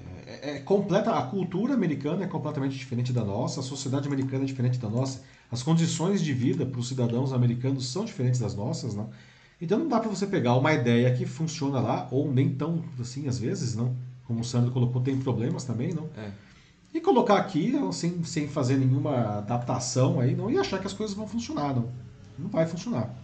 [0.43, 4.47] é, é completa, a cultura americana é completamente diferente da nossa, a sociedade americana é
[4.47, 8.95] diferente da nossa, as condições de vida para os cidadãos americanos são diferentes das nossas,
[8.95, 9.11] não?
[9.61, 13.29] Então não dá para você pegar uma ideia que funciona lá, ou nem tão assim,
[13.29, 13.95] às vezes, não?
[14.27, 16.09] Como o Sandro colocou, tem problemas também, não?
[16.17, 16.31] É.
[16.93, 21.17] E colocar aqui sem, sem fazer nenhuma adaptação aí, não, e achar que as coisas
[21.17, 21.89] vão funcionar, não.
[22.39, 23.15] Não vai funcionar.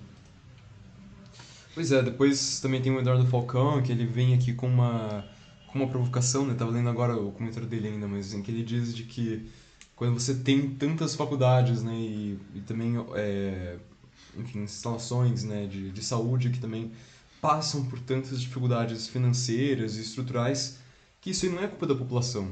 [1.74, 5.24] Pois é, depois também tem o Eduardo Falcão, que ele vem aqui com uma,
[5.72, 6.54] com uma provocação, né?
[6.54, 9.48] Tava lendo agora o comentário dele ainda, mas em que ele diz de que
[9.94, 13.76] quando você tem tantas faculdades, né, e, e também, é,
[14.36, 16.90] enfim, instalações, né, de, de saúde que também
[17.40, 20.78] passam por tantas dificuldades financeiras e estruturais,
[21.20, 22.48] que isso aí não é culpa da população,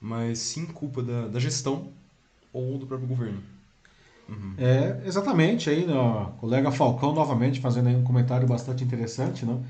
[0.00, 1.92] mas sim culpa da, da gestão
[2.52, 3.42] ou do próprio governo.
[4.26, 4.54] Uhum.
[4.58, 9.62] É, exatamente, aí, o colega Falcão novamente fazendo um comentário bastante interessante, não?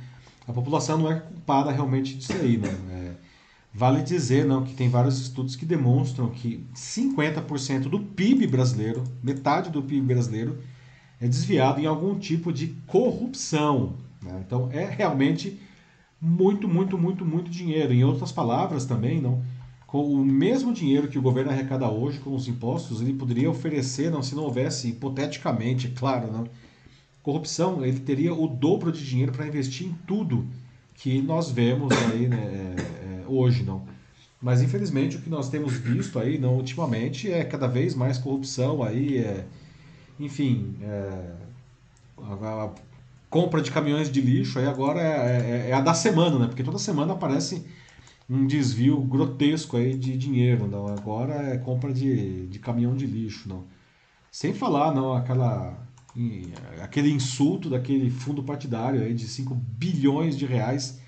[0.49, 2.69] A população não é culpada realmente disso aí, não.
[2.69, 3.13] É,
[3.73, 9.71] vale dizer, não, que tem vários estudos que demonstram que 50% do PIB brasileiro, metade
[9.71, 10.59] do PIB brasileiro,
[11.21, 13.95] é desviado em algum tipo de corrupção.
[14.23, 14.43] Né?
[14.47, 15.61] Então é realmente
[16.21, 17.93] muito, muito, muito, muito dinheiro.
[17.93, 19.43] Em outras palavras também, não
[19.89, 24.11] com o mesmo dinheiro que o governo arrecada hoje com os impostos, ele poderia oferecer,
[24.11, 26.47] não, se não houvesse, hipoteticamente, claro, não,
[27.29, 30.47] corrupção, ele teria o dobro de dinheiro para investir em tudo
[30.95, 33.85] que nós vemos aí né, é, é, hoje, não.
[34.41, 38.83] Mas infelizmente o que nós temos visto aí, não, ultimamente, é cada vez mais corrupção
[38.83, 39.45] aí, é,
[40.19, 41.35] enfim, é,
[42.17, 42.71] a, a,
[43.29, 46.47] compra de caminhões de lixo aí agora é, é, é a da semana, né?
[46.47, 47.63] Porque toda semana aparece
[48.27, 50.89] um desvio grotesco aí de dinheiro, não.
[50.89, 53.65] Agora é compra de, de caminhão de lixo, não.
[54.31, 55.88] Sem falar, não, aquela
[56.83, 61.01] aquele insulto daquele fundo partidário aí de 5 bilhões de reais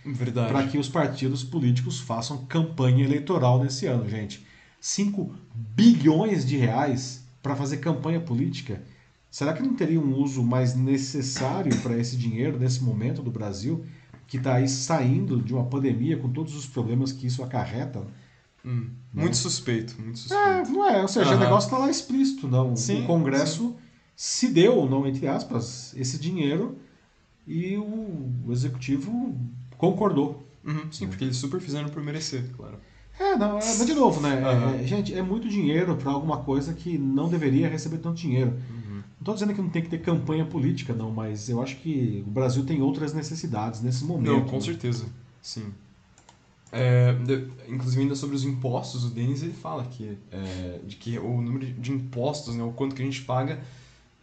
[0.48, 4.46] para que os partidos políticos façam campanha eleitoral nesse ano, gente.
[4.80, 8.82] 5 bilhões de reais para fazer campanha política.
[9.30, 13.84] Será que não teria um uso mais necessário para esse dinheiro nesse momento do Brasil?
[14.30, 18.06] que está aí saindo de uma pandemia com todos os problemas que isso acarreta.
[18.64, 19.22] Hum, né?
[19.22, 20.44] Muito suspeito, muito suspeito.
[20.44, 21.36] É, não é, ou seja, uhum.
[21.36, 22.76] o negócio está lá explícito, não.
[22.76, 23.89] Sim, o Congresso sim.
[24.20, 26.76] Se deu, ou não, entre aspas, esse dinheiro
[27.46, 29.34] e o, Executivo
[29.78, 30.46] concordou.
[30.62, 32.76] Uhum, sim, porque eles super fizeram por merecer, claro.
[33.18, 34.34] É, não, é, mas de novo, né?
[34.36, 34.74] Uhum.
[34.74, 38.50] É, gente, é muito dinheiro para alguma coisa que não deveria receber tanto dinheiro.
[38.50, 38.96] Uhum.
[38.96, 42.22] Não estou dizendo que não tem que ter campanha política, não, mas eu acho que
[42.26, 44.32] o Brasil tem outras necessidades nesse momento.
[44.32, 44.60] Não, com né?
[44.60, 45.06] certeza,
[45.40, 45.72] sim.
[46.70, 51.18] É, de, inclusive ainda sobre os impostos, o Denis ele fala que, é, de que
[51.18, 53.58] o número de impostos, né, o quanto que a gente paga,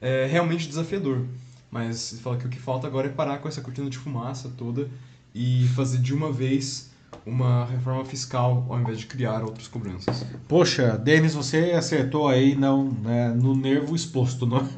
[0.02, 1.26] é realmente desafiador.
[1.70, 4.50] Mas ele fala que o que falta agora é parar com essa cortina de fumaça
[4.58, 4.90] toda
[5.36, 6.90] e fazer de uma vez
[7.26, 10.26] uma reforma fiscal ao invés de criar outras cobranças.
[10.48, 14.46] Poxa, Denis, você acertou aí não, né, no nervo exposto.
[14.46, 14.68] Não?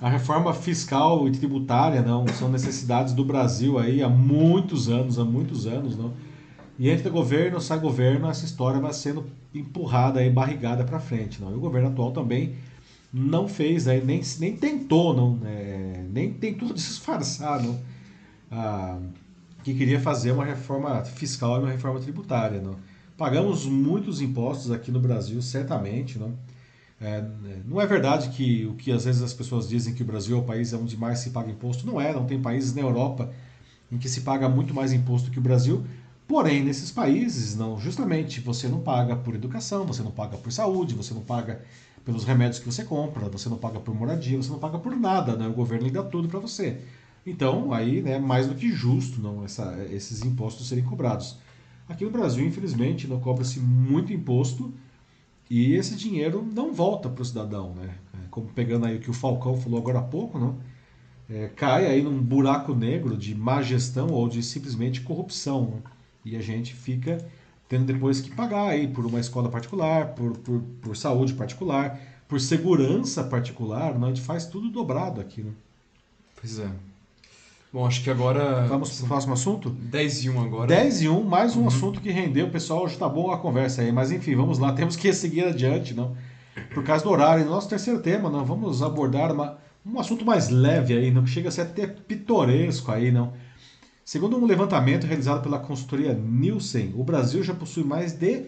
[0.00, 5.24] A reforma fiscal e tributária não são necessidades do Brasil aí há muitos anos, há
[5.24, 6.14] muitos anos, não.
[6.78, 11.52] E entra governo, sai governo, essa história vai sendo empurrada aí, barrigada para frente, não.
[11.52, 12.54] E o governo atual também
[13.12, 17.78] não fez aí, nem, nem tentou, não, é, nem tentou disfarçar, não.
[18.50, 18.98] Ah,
[19.62, 22.60] que queria fazer uma reforma fiscal e uma reforma tributária.
[22.60, 22.76] Não?
[23.16, 26.18] Pagamos muitos impostos aqui no Brasil, certamente.
[26.18, 26.34] Não?
[27.00, 27.24] É,
[27.66, 30.40] não é verdade que o que às vezes as pessoas dizem que o Brasil é
[30.40, 31.86] o país onde mais se paga imposto.
[31.86, 33.30] Não é, não tem países na Europa
[33.90, 35.84] em que se paga muito mais imposto que o Brasil.
[36.26, 40.94] Porém, nesses países, não, justamente você não paga por educação, você não paga por saúde,
[40.94, 41.60] você não paga
[42.04, 45.36] pelos remédios que você compra, você não paga por moradia, você não paga por nada,
[45.36, 45.46] né?
[45.46, 46.80] O governo dá tudo para você.
[47.26, 51.36] Então, aí, né, mais do que justo não essa, esses impostos serem cobrados.
[51.88, 54.72] Aqui no Brasil, infelizmente, não cobra-se muito imposto
[55.50, 57.96] e esse dinheiro não volta para o cidadão, né?
[58.14, 60.58] É, como pegando aí o que o Falcão falou agora há pouco, não?
[61.28, 65.66] É, cai aí num buraco negro de má gestão ou de simplesmente corrupção.
[65.66, 65.82] Né?
[66.24, 67.18] E a gente fica
[67.70, 72.40] tendo depois que pagar aí por uma escola particular, por, por, por saúde particular, por
[72.40, 74.08] segurança particular, não?
[74.08, 75.40] a gente faz tudo dobrado aqui.
[75.40, 75.52] Né?
[76.38, 76.68] Pois é.
[77.72, 78.66] Bom, acho que agora.
[78.66, 79.70] Vamos para o próximo assunto?
[79.70, 80.66] 10 e 1 agora.
[80.66, 81.68] 10 e 1, mais um uhum.
[81.68, 82.48] assunto que rendeu.
[82.48, 83.92] O pessoal já está bom a conversa aí.
[83.92, 84.72] Mas enfim, vamos lá.
[84.74, 86.16] Temos que seguir adiante, não?
[86.74, 87.44] Por causa do horário.
[87.44, 88.44] Nosso terceiro tema, não?
[88.44, 91.22] Vamos abordar uma, um assunto mais leve aí, não?
[91.22, 93.32] Que chega a ser até pitoresco aí, não?
[94.10, 98.44] Segundo um levantamento realizado pela consultoria Nielsen, o Brasil já possui mais de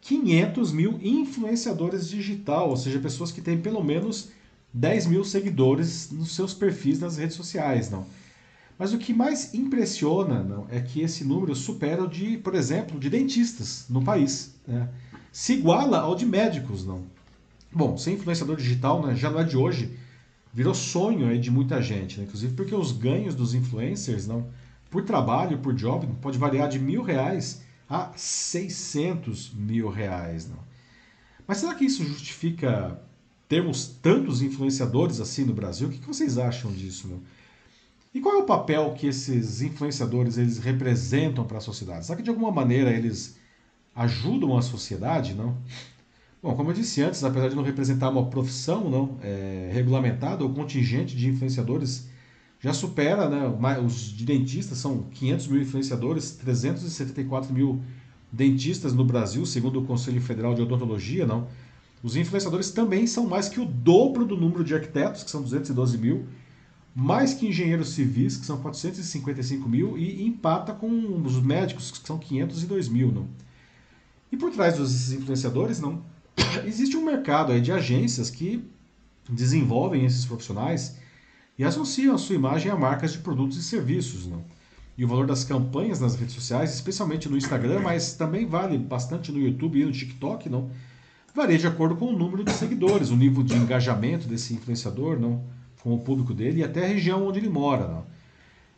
[0.00, 4.30] 500 mil influenciadores digital, ou seja, pessoas que têm pelo menos
[4.74, 8.04] 10 mil seguidores nos seus perfis nas redes sociais, não?
[8.76, 12.98] Mas o que mais impressiona não, é que esse número supera o de, por exemplo,
[12.98, 14.56] de dentistas no país.
[14.66, 14.88] Né?
[15.30, 17.04] Se iguala ao de médicos, não.
[17.72, 19.96] Bom, ser influenciador digital né, já não é de hoje,
[20.52, 22.24] virou sonho aí de muita gente, né?
[22.24, 24.44] inclusive porque os ganhos dos influencers, não,
[24.90, 30.48] por trabalho, por job, pode variar de mil reais a 600 mil reais.
[30.48, 30.58] Não.
[31.46, 33.00] Mas será que isso justifica
[33.48, 35.88] termos tantos influenciadores assim no Brasil?
[35.88, 37.08] O que vocês acham disso?
[37.08, 37.20] Não?
[38.14, 42.06] E qual é o papel que esses influenciadores eles representam para a sociedade?
[42.06, 43.38] Será que de alguma maneira eles
[43.94, 45.56] ajudam a sociedade, não?
[46.42, 50.54] Bom, como eu disse antes, apesar de não representar uma profissão não é, regulamentada, o
[50.54, 52.08] contingente de influenciadores
[52.60, 57.80] já supera, né, os de dentistas são 500 mil influenciadores, 374 mil
[58.32, 61.46] dentistas no Brasil, segundo o Conselho Federal de Odontologia, não.
[62.02, 65.98] Os influenciadores também são mais que o dobro do número de arquitetos, que são 212
[65.98, 66.26] mil,
[66.94, 72.18] mais que engenheiros civis, que são 455 mil, e empata com os médicos, que são
[72.18, 73.12] 502 mil.
[73.12, 73.28] Não.
[74.30, 76.02] E por trás dos influenciadores, não,
[76.66, 78.64] existe um mercado aí de agências que
[79.28, 80.96] desenvolvem esses profissionais
[81.58, 84.26] e associam a sua imagem a marcas de produtos e serviços.
[84.26, 84.44] Não?
[84.96, 89.32] E o valor das campanhas nas redes sociais, especialmente no Instagram, mas também vale bastante
[89.32, 90.70] no YouTube e no TikTok, não?
[91.34, 95.42] varia de acordo com o número de seguidores, o nível de engajamento desse influenciador não?
[95.82, 97.86] com o público dele e até a região onde ele mora.
[97.86, 98.06] Não?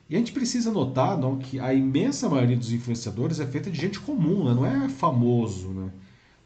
[0.09, 3.81] E a gente precisa notar não, que a imensa maioria dos influenciadores é feita de
[3.81, 4.55] gente comum, né?
[4.55, 5.68] não é famoso.
[5.68, 5.91] Né?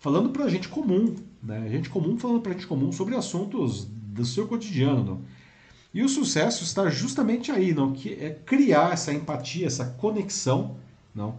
[0.05, 1.67] falando para gente comum, né?
[1.71, 5.03] Gente comum falando para gente comum sobre assuntos do seu cotidiano.
[5.03, 5.21] Não?
[5.95, 7.93] E o sucesso está justamente aí, não?
[7.93, 10.75] Que é criar essa empatia, essa conexão,
[11.15, 11.37] não?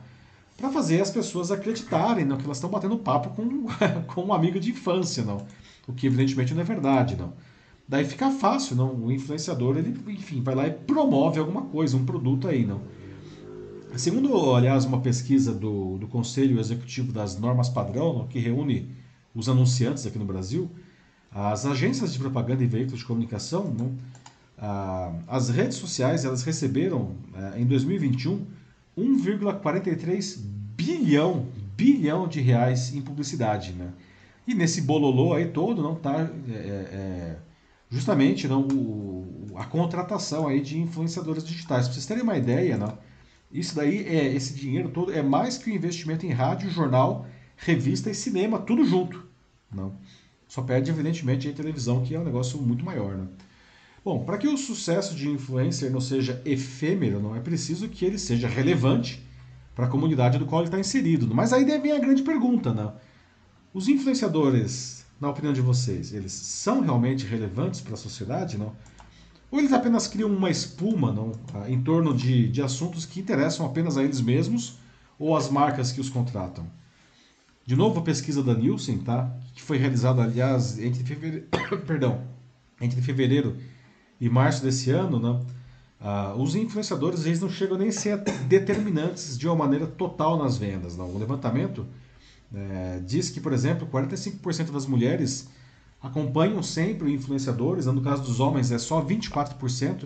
[0.55, 3.67] Para fazer as pessoas acreditarem não, que elas estão batendo papo com,
[4.07, 5.45] com um amigo de infância, não?
[5.85, 7.33] O que evidentemente não é verdade, não.
[7.85, 8.95] Daí fica fácil, não?
[8.95, 12.79] O influenciador, ele, enfim, vai lá e promove alguma coisa, um produto aí, não?
[13.97, 18.89] Segundo, aliás, uma pesquisa do, do Conselho Executivo das Normas Padrão, que reúne
[19.33, 20.69] os anunciantes aqui no Brasil,
[21.29, 23.93] as agências de propaganda e veículos de comunicação, não,
[24.57, 28.45] ah, as redes sociais elas receberam eh, em 2021
[28.97, 30.37] 1,43
[30.77, 33.91] bilhão bilhão de reais em publicidade, né?
[34.47, 37.37] E nesse bololô aí todo não está é, é,
[37.89, 41.85] justamente não o, a contratação aí de influenciadores digitais.
[41.85, 42.97] Para vocês terem uma ideia, não?
[43.51, 47.25] Isso daí, é, esse dinheiro todo é mais que o investimento em rádio, jornal,
[47.57, 49.25] revista e cinema, tudo junto.
[49.71, 49.93] Não.
[50.47, 53.15] Só perde, evidentemente, a televisão, que é um negócio muito maior.
[53.15, 53.27] Né?
[54.05, 58.19] Bom, para que o sucesso de influencer não seja efêmero, não é preciso que ele
[58.19, 59.25] seja relevante
[59.73, 61.33] para a comunidade do qual ele está inserido.
[61.33, 62.93] Mas aí vem a grande pergunta, né?
[63.73, 68.75] Os influenciadores, na opinião de vocês, eles são realmente relevantes para a sociedade, não?
[69.49, 73.65] Ou eles apenas criam uma espuma não, ah, em torno de, de assuntos que interessam
[73.65, 74.77] apenas a eles mesmos
[75.17, 76.67] ou as marcas que os contratam?
[77.65, 79.35] De novo, a pesquisa da Nielsen, tá?
[79.55, 81.47] que foi realizada, aliás, entre fevereiro,
[81.87, 82.21] perdão,
[82.79, 83.57] entre fevereiro
[84.19, 85.41] e março desse ano, né?
[85.99, 90.57] Ah, os influenciadores eles não chegam nem a ser determinantes de uma maneira total nas
[90.57, 90.95] vendas.
[90.95, 91.09] Não.
[91.09, 91.85] O levantamento
[92.53, 95.47] é, diz que, por exemplo, 45% das mulheres
[96.01, 100.05] acompanham sempre influenciadores, no caso dos homens é só 24%,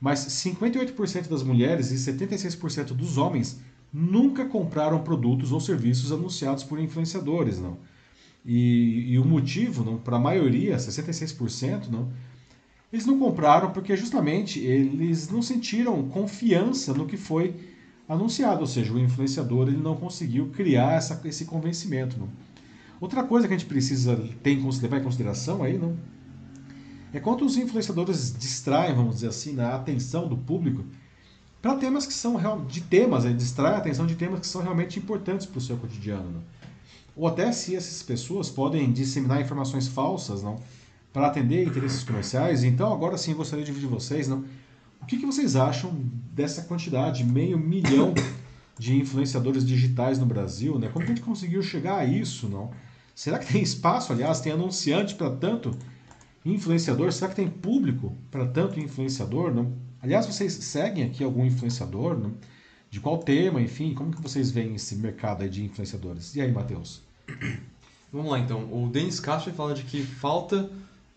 [0.00, 3.60] mas 58% das mulheres e 76% dos homens
[3.92, 7.78] nunca compraram produtos ou serviços anunciados por influenciadores, não.
[8.44, 12.10] E, e o motivo, para a maioria, 66%, não,
[12.92, 17.54] eles não compraram porque justamente eles não sentiram confiança no que foi
[18.08, 22.18] anunciado, ou seja, o influenciador ele não conseguiu criar essa, esse convencimento.
[22.18, 22.28] Não.
[23.00, 25.96] Outra coisa que a gente precisa ter levar em consideração aí, não?
[27.12, 30.84] É quanto os influenciadores distraem, vamos dizer assim, a atenção do público
[31.62, 33.32] para temas que são de temas, né?
[33.32, 36.30] distrai a atenção de temas que são realmente importantes para o seu cotidiano.
[36.30, 36.42] Não?
[37.16, 40.58] Ou até se essas pessoas podem disseminar informações falsas, não?
[41.12, 42.62] Para atender interesses comerciais.
[42.62, 44.44] Então, agora sim, gostaria de ouvir de vocês, não?
[45.02, 45.92] O que, que vocês acham
[46.32, 48.14] dessa quantidade, meio milhão
[48.78, 50.88] de influenciadores digitais no Brasil, né?
[50.88, 52.70] Como que a gente conseguiu chegar a isso, não?
[53.14, 55.76] Será que tem espaço, aliás, tem anunciante para tanto
[56.44, 57.12] influenciador?
[57.12, 59.52] Será que tem público para tanto influenciador?
[59.52, 59.74] Não?
[60.02, 62.18] Aliás, vocês seguem aqui algum influenciador?
[62.18, 62.32] Não?
[62.90, 63.92] De qual tema, enfim?
[63.94, 66.34] Como que vocês veem esse mercado de influenciadores?
[66.34, 67.02] E aí, Matheus?
[68.12, 68.68] Vamos lá, então.
[68.72, 70.70] O Denis Castro fala de que falta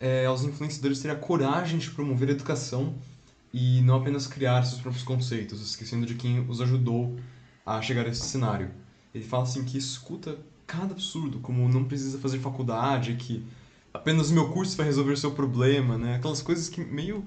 [0.03, 2.93] é, aos influenciadores ter a coragem de promover a educação
[3.53, 7.17] e não apenas criar seus próprios conceitos, esquecendo de quem os ajudou
[7.65, 8.69] a chegar a esse cenário.
[9.15, 10.37] Ele fala assim que escuta
[10.67, 13.45] cada absurdo, como não precisa fazer faculdade, que
[13.93, 16.15] apenas o meu curso vai resolver o seu problema, né?
[16.15, 17.23] Aquelas coisas que meio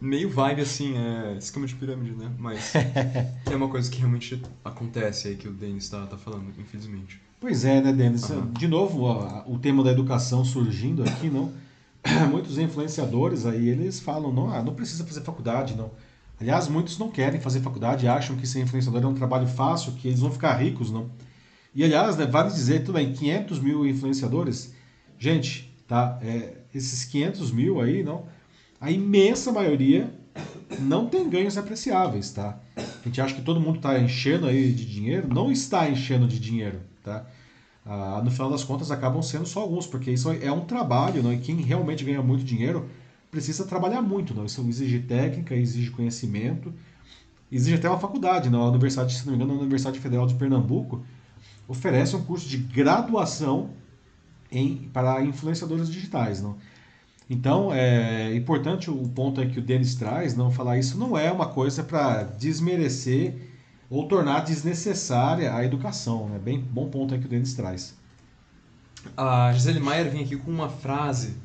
[0.00, 2.32] meio vibe assim, é esquema de pirâmide, né?
[2.38, 2.72] Mas
[3.48, 7.20] é uma coisa que realmente acontece aí que o Denis está tá falando, infelizmente.
[7.38, 8.28] Pois é, né, Denis?
[8.30, 8.50] Uhum.
[8.52, 11.52] De novo, ó, o tema da educação surgindo aqui, não?
[12.30, 15.90] Muitos influenciadores aí, eles falam, não, ah, não precisa fazer faculdade, não.
[16.38, 20.08] Aliás, muitos não querem fazer faculdade, acham que ser influenciador é um trabalho fácil, que
[20.08, 21.10] eles vão ficar ricos, não.
[21.74, 24.74] E aliás, né, vale dizer, tudo bem, 500 mil influenciadores,
[25.18, 26.18] gente, tá?
[26.22, 28.26] É, esses 500 mil aí, não,
[28.78, 30.10] a imensa maioria
[30.78, 32.58] não tem ganhos apreciáveis, tá?
[32.76, 36.38] A gente acha que todo mundo está enchendo aí de dinheiro, não está enchendo de
[36.38, 37.26] dinheiro, tá?
[37.86, 41.32] Ah, no final das contas acabam sendo só alguns, porque isso é um trabalho, não?
[41.32, 42.88] e quem realmente ganha muito dinheiro
[43.30, 44.44] precisa trabalhar muito, não?
[44.44, 46.74] isso exige técnica, exige conhecimento,
[47.50, 48.62] exige até uma faculdade, não?
[48.62, 51.04] a Universidade, se não me engano, a Universidade Federal de Pernambuco
[51.68, 53.70] oferece um curso de graduação
[54.50, 56.56] em, para influenciadores digitais, não?
[57.28, 61.46] Então, é importante o ponto que o Denis traz, não falar isso não é uma
[61.46, 63.34] coisa para desmerecer
[63.88, 66.28] ou tornar desnecessária a educação.
[66.28, 66.38] Né?
[66.38, 67.94] Bem bom ponto aí que o Denis traz.
[69.16, 71.36] A Gisele Maier vem aqui com uma frase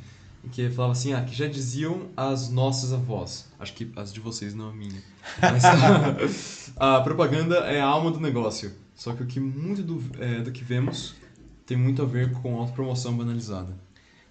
[0.52, 3.48] que falava assim, ah, que já diziam as nossas avós.
[3.60, 5.02] Acho que as de vocês, não a minha.
[5.40, 8.74] Mas, a propaganda é a alma do negócio.
[8.96, 11.16] Só que o que muito do, é, do que vemos
[11.66, 13.76] tem muito a ver com autopromoção banalizada.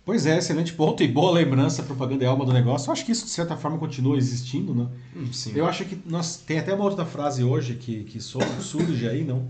[0.05, 2.88] Pois é, excelente ponto e boa lembrança, propaganda é alma do negócio.
[2.88, 4.88] Eu acho que isso, de certa forma, continua existindo, né?
[5.14, 5.53] Hum, sim.
[5.55, 9.46] Eu acho que nós tem até uma outra frase hoje que, que surge aí, não?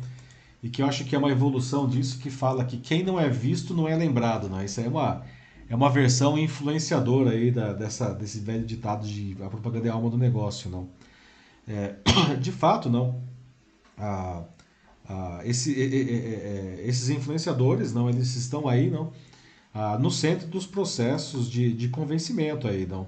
[0.63, 3.29] E que eu acho que é uma evolução disso, que fala que quem não é
[3.29, 4.65] visto não é lembrado, né?
[4.65, 5.25] Isso é uma,
[5.69, 10.11] é uma versão influenciadora aí da, dessa, desse velho ditado de a propaganda é alma
[10.11, 10.89] do negócio, não?
[11.67, 11.95] É,
[12.39, 13.23] de fato, não.
[13.97, 14.43] Ah,
[15.09, 19.13] ah, esse, é, é, esses influenciadores, não, eles estão aí, não?
[19.73, 23.07] Ah, no centro dos processos de, de convencimento aí, não.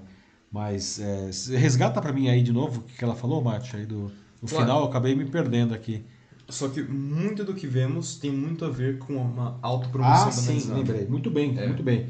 [0.51, 4.11] Mas é, resgata para mim aí de novo o que ela falou, Mate, aí do
[4.41, 4.65] no claro.
[4.65, 6.03] final eu acabei me perdendo aqui.
[6.49, 10.73] Só que muito do que vemos tem muito a ver com uma autopromoção Ah, sim,
[10.73, 11.05] lembrei.
[11.05, 11.65] Muito bem, é.
[11.67, 12.07] muito bem.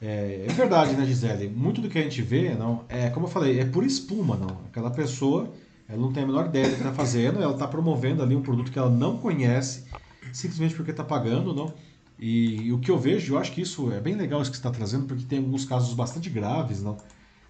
[0.00, 1.48] É, é, verdade, né, Gisele?
[1.48, 4.58] Muito do que a gente vê, não, é como eu falei, é por espuma, não.
[4.66, 5.52] Aquela pessoa,
[5.88, 8.42] ela não tem a menor ideia do que está fazendo, ela está promovendo ali um
[8.42, 9.84] produto que ela não conhece,
[10.32, 11.72] simplesmente porque está pagando, não.
[12.26, 14.56] E, e, o que eu vejo, eu acho que isso é bem legal isso que
[14.56, 16.96] você está trazendo, porque tem alguns casos bastante graves, não?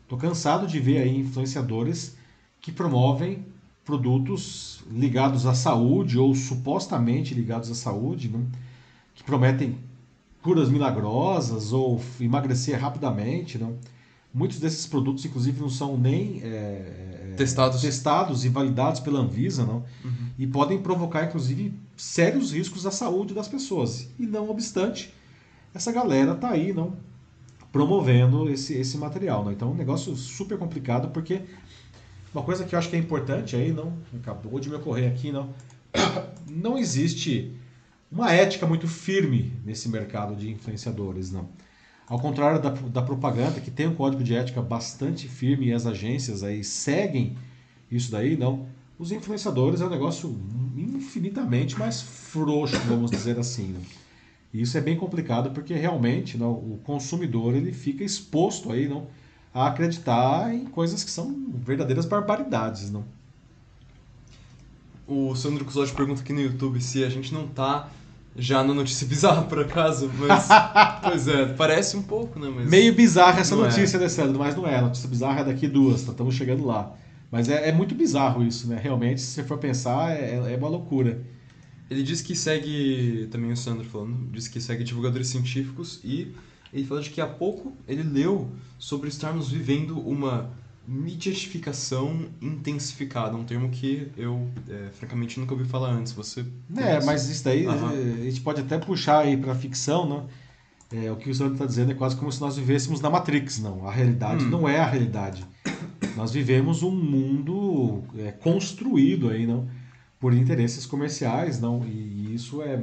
[0.08, 2.16] Tô cansado de ver aí influenciadores
[2.60, 3.46] que promovem
[3.84, 8.44] produtos ligados à saúde ou supostamente ligados à saúde, não?
[9.14, 9.78] que prometem
[10.42, 13.78] curas milagrosas ou emagrecer rapidamente, não?
[14.34, 17.80] Muitos desses produtos, inclusive, não são nem é, é testados.
[17.80, 19.84] testados e validados pela Anvisa, não?
[20.04, 20.28] Uhum.
[20.36, 24.08] E podem provocar, inclusive, sérios riscos à saúde das pessoas.
[24.18, 25.14] E não obstante,
[25.72, 26.96] essa galera está aí, não?
[27.70, 29.52] Promovendo esse, esse material, não?
[29.52, 31.42] Então, é um negócio super complicado, porque
[32.34, 33.92] uma coisa que eu acho que é importante aí, não?
[34.16, 35.54] Acabou de me ocorrer aqui, não?
[36.50, 37.54] Não existe
[38.10, 41.48] uma ética muito firme nesse mercado de influenciadores, não?
[42.06, 45.86] Ao contrário da, da propaganda, que tem um código de ética bastante firme e as
[45.86, 47.36] agências aí seguem
[47.90, 48.66] isso daí, não.
[48.98, 50.36] Os influenciadores é um negócio
[50.76, 53.68] infinitamente mais frouxo, vamos dizer assim.
[53.68, 53.80] Né?
[54.52, 59.06] E isso é bem complicado porque realmente não, o consumidor ele fica exposto aí não,
[59.52, 62.90] a acreditar em coisas que são verdadeiras barbaridades.
[62.90, 63.04] Não?
[65.06, 67.90] O Sandro Cusódio pergunta aqui no YouTube se a gente não tá
[68.36, 70.48] já na notícia bizarra, por acaso, mas.
[71.02, 72.52] pois é, parece um pouco, né?
[72.54, 74.00] Mas Meio bizarra essa notícia, é.
[74.00, 74.38] né, Sandro?
[74.38, 74.76] Mas não é.
[74.76, 76.12] A notícia bizarra é daqui duas, tá?
[76.12, 76.94] estamos chegando lá.
[77.30, 78.78] Mas é, é, muito bizarro isso, né?
[78.80, 81.20] Realmente, se você for pensar, é, é uma loucura.
[81.90, 86.34] Ele diz que segue, também o Sandro falando, diz que segue divulgadores científicos e
[86.72, 90.50] ele fala de que há pouco ele leu sobre estarmos vivendo uma
[90.86, 96.12] Mediatificação intensificada, um termo que eu, é, francamente, nunca ouvi falar antes.
[96.12, 96.44] Você
[96.76, 97.88] É, mas isso daí uhum.
[97.88, 100.26] a gente pode até puxar aí para ficção, não?
[100.92, 103.58] É, o que o senhor está dizendo é quase como se nós vivêssemos na Matrix,
[103.58, 103.88] não.
[103.88, 104.50] A realidade hum.
[104.50, 105.44] não é a realidade.
[106.16, 109.66] Nós vivemos um mundo é, construído aí, não,
[110.20, 112.80] por interesses comerciais, não, e isso é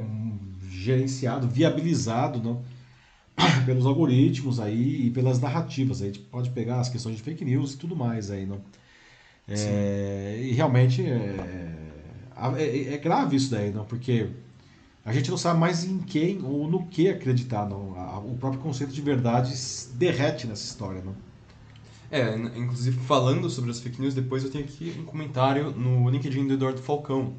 [0.68, 2.62] gerenciado, viabilizado, não,
[3.66, 6.00] pelos algoritmos aí e pelas narrativas.
[6.00, 8.60] Aí a gente pode pegar as questões de fake news e tudo mais aí, não?
[9.48, 11.74] É, e realmente é,
[12.56, 13.84] é, é, grave isso daí, não?
[13.84, 14.28] Porque
[15.04, 17.92] a gente não sabe mais em quem ou no que acreditar, não?
[18.24, 19.52] o próprio conceito de verdade
[19.94, 21.14] derrete nessa história, não?
[22.10, 26.46] É, inclusive falando sobre as fake news, depois eu tenho aqui um comentário no LinkedIn
[26.46, 27.34] do Eduardo Falcão,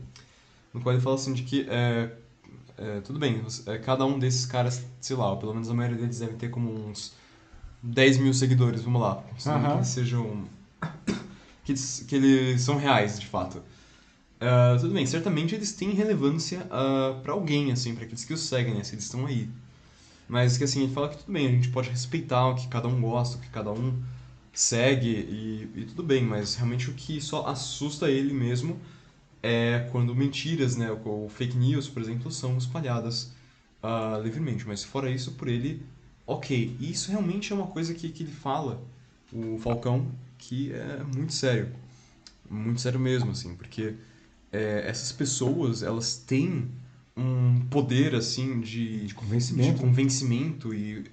[0.73, 2.11] no qual ele fala assim de que é,
[2.77, 6.19] é, tudo bem, é, cada um desses caras, sei lá, pelo menos a maioria deles
[6.19, 7.13] deve ter como uns
[7.81, 9.23] 10 mil seguidores, vamos lá.
[9.45, 9.79] Uhum.
[9.79, 10.45] Que sejam
[11.63, 13.57] que eles, que eles são reais, de fato.
[13.57, 18.41] Uh, tudo bem, certamente eles têm relevância uh, para alguém, assim, para aqueles que os
[18.41, 19.49] seguem, né, se eles estão aí.
[20.27, 22.87] Mas que assim, ele fala que tudo bem, a gente pode respeitar o que cada
[22.87, 24.01] um gosta, o que cada um
[24.51, 28.79] segue e, e tudo bem, mas realmente o que só assusta ele mesmo
[29.43, 33.33] é quando mentiras, né, ou fake news, por exemplo, são espalhadas
[33.83, 34.65] uh, livremente.
[34.65, 35.85] Mas fora isso, por ele,
[36.25, 36.77] ok.
[36.79, 38.81] E isso realmente é uma coisa que, que ele fala,
[39.31, 41.69] o Falcão, que é muito sério.
[42.49, 43.95] Muito sério mesmo, assim, porque
[44.51, 46.69] é, essas pessoas, elas têm
[47.15, 49.73] um poder, assim, de, de convencimento.
[49.73, 51.03] de convencimento e,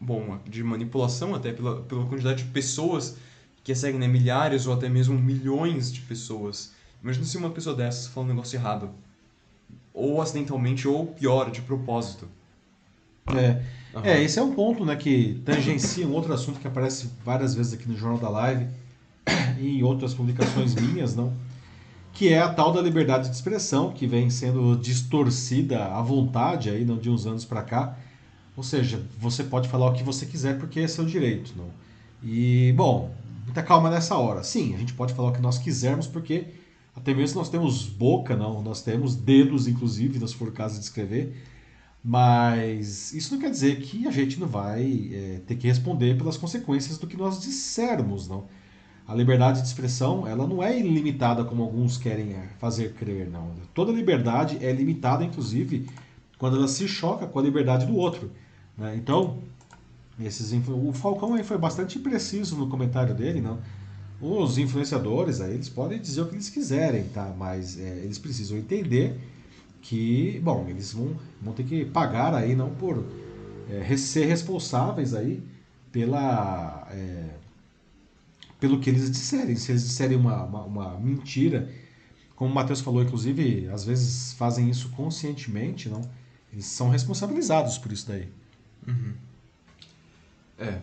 [0.00, 3.16] bom, de manipulação até pela, pela quantidade de pessoas
[3.62, 6.72] que seguem, né, milhares ou até mesmo milhões de pessoas.
[7.02, 8.90] Imagina se uma pessoa dessas fala um negócio errado.
[9.92, 12.28] Ou acidentalmente, ou pior, de propósito.
[13.28, 13.62] É.
[13.94, 14.04] Uhum.
[14.04, 17.74] é, esse é um ponto né, que tangencia um outro assunto que aparece várias vezes
[17.74, 18.66] aqui no Jornal da Live
[19.60, 21.32] e em outras publicações minhas, não?
[22.12, 26.84] que é a tal da liberdade de expressão, que vem sendo distorcida à vontade aí,
[26.84, 27.96] não, de uns anos para cá.
[28.56, 31.54] Ou seja, você pode falar o que você quiser porque é seu direito.
[31.56, 31.70] Não?
[32.22, 33.10] E, bom,
[33.44, 34.42] muita calma nessa hora.
[34.42, 36.46] Sim, a gente pode falar o que nós quisermos porque
[36.94, 41.34] até mesmo nós temos boca, não, nós temos dedos, inclusive, se for caso de escrever.
[42.04, 46.36] Mas isso não quer dizer que a gente não vai é, ter que responder pelas
[46.36, 48.44] consequências do que nós dissermos, não.
[49.06, 53.52] A liberdade de expressão, ela não é ilimitada como alguns querem é, fazer crer, não.
[53.72, 55.88] Toda liberdade é limitada, inclusive,
[56.38, 58.30] quando ela se choca com a liberdade do outro.
[58.76, 58.96] Né?
[58.96, 59.38] Então,
[60.20, 63.58] esses, o Falcão aí foi bastante preciso no comentário dele, não.
[64.22, 67.34] Os influenciadores, aí, eles podem dizer o que eles quiserem, tá?
[67.36, 69.18] Mas é, eles precisam entender
[69.80, 73.04] que, bom, eles vão, vão ter que pagar aí, não por
[73.68, 75.42] é, ser responsáveis aí
[75.90, 77.30] pela, é,
[78.60, 79.56] pelo que eles disserem.
[79.56, 81.68] Se eles disserem uma, uma, uma, mentira,
[82.36, 86.00] como o Matheus falou, inclusive, às vezes fazem isso conscientemente, não?
[86.52, 88.28] Eles são responsabilizados por isso daí.
[88.86, 89.14] Uhum.
[90.60, 90.80] É.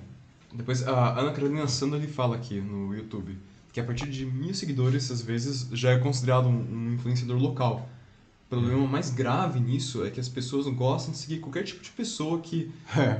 [0.53, 3.37] Depois, a Ana Carolina Sandler fala aqui no YouTube
[3.71, 7.87] que a partir de mil seguidores, às vezes, já é considerado um, um influenciador local.
[8.47, 11.91] O problema mais grave nisso é que as pessoas gostam de seguir qualquer tipo de
[11.91, 12.71] pessoa que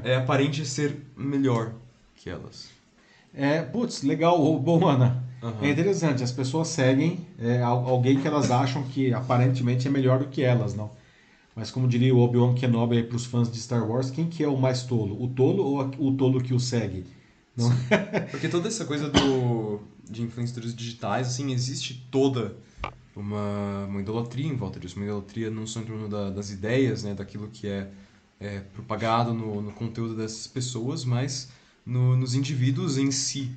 [0.04, 1.74] é, é aparente ser melhor
[2.16, 2.70] que elas.
[3.32, 5.24] É, putz, legal, bom, Ana.
[5.42, 5.54] Uhum.
[5.62, 10.28] É interessante, as pessoas seguem é, alguém que elas acham que aparentemente é melhor do
[10.28, 10.92] que elas, não?
[11.56, 14.48] Mas como diria o Obi-Wan Kenobi para os fãs de Star Wars, quem que é
[14.48, 15.22] o mais tolo?
[15.22, 17.06] O tolo ou o tolo que o segue?
[17.60, 17.72] Não?
[18.32, 22.56] Porque toda essa coisa do, de influenciadores digitais, assim, existe toda
[23.16, 24.96] uma, uma idolatria em volta disso.
[24.96, 27.90] Uma idolatria não só em torno da, das ideias, né, daquilo que é,
[28.40, 31.50] é propagado no, no conteúdo dessas pessoas, mas
[31.86, 33.52] no, nos indivíduos em si.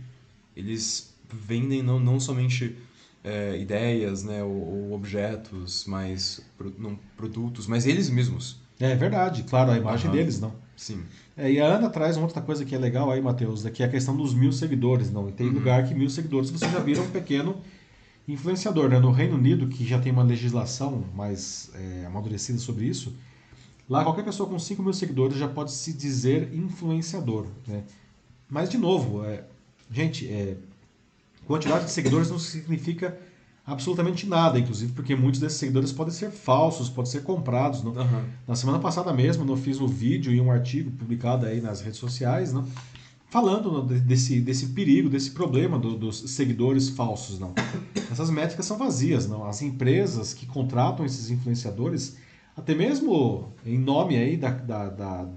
[0.55, 2.76] Eles vendem não, não somente
[3.24, 8.61] é, ideias né, ou, ou, objetos, mas pro, não, produtos, mas eles mesmos.
[8.80, 10.16] É verdade, claro, a imagem uhum.
[10.16, 10.53] deles, não.
[10.76, 11.02] Sim.
[11.36, 13.86] É, e a Ana traz uma outra coisa que é legal aí, Matheus, que é
[13.86, 15.28] a questão dos mil seguidores, não.
[15.28, 15.54] E tem uhum.
[15.54, 17.56] lugar que mil seguidores você já vira um pequeno
[18.26, 18.88] influenciador.
[18.88, 18.98] Né?
[18.98, 23.14] No Reino Unido, que já tem uma legislação mais é, amadurecida sobre isso,
[23.88, 27.46] lá qualquer pessoa com 5 mil seguidores já pode se dizer influenciador.
[27.66, 27.82] Né?
[28.48, 29.44] Mas, de novo, é,
[29.90, 30.56] gente, é,
[31.46, 33.18] quantidade de seguidores não significa
[33.66, 37.82] absolutamente nada, inclusive porque muitos desses seguidores podem ser falsos, podem ser comprados.
[37.82, 37.92] Não?
[37.92, 38.24] Uhum.
[38.46, 41.98] Na semana passada mesmo, eu fiz um vídeo e um artigo publicado aí nas redes
[41.98, 42.66] sociais, não?
[43.32, 47.38] falando desse, desse perigo, desse problema do, dos seguidores falsos.
[47.38, 47.54] não.
[48.10, 49.26] Essas métricas são vazias.
[49.26, 49.46] não.
[49.46, 52.18] As empresas que contratam esses influenciadores,
[52.54, 55.28] até mesmo em nome aí da, da, da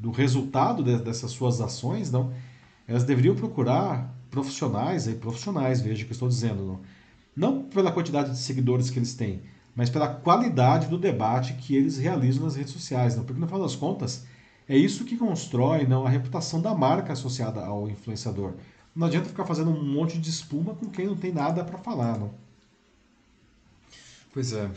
[0.00, 2.30] do resultado de, dessas suas ações, não,
[2.86, 6.80] elas deveriam procurar profissionais, aí, profissionais, veja o que eu estou dizendo, não,
[7.36, 9.42] não pela quantidade de seguidores que eles têm,
[9.74, 13.62] mas pela qualidade do debate que eles realizam nas redes sociais, não, porque no final
[13.62, 14.24] das contas
[14.68, 18.54] é isso que constrói não, a reputação da marca associada ao influenciador.
[18.94, 22.16] Não adianta ficar fazendo um monte de espuma com quem não tem nada para falar.
[22.16, 22.30] Não?
[24.32, 24.70] Pois é.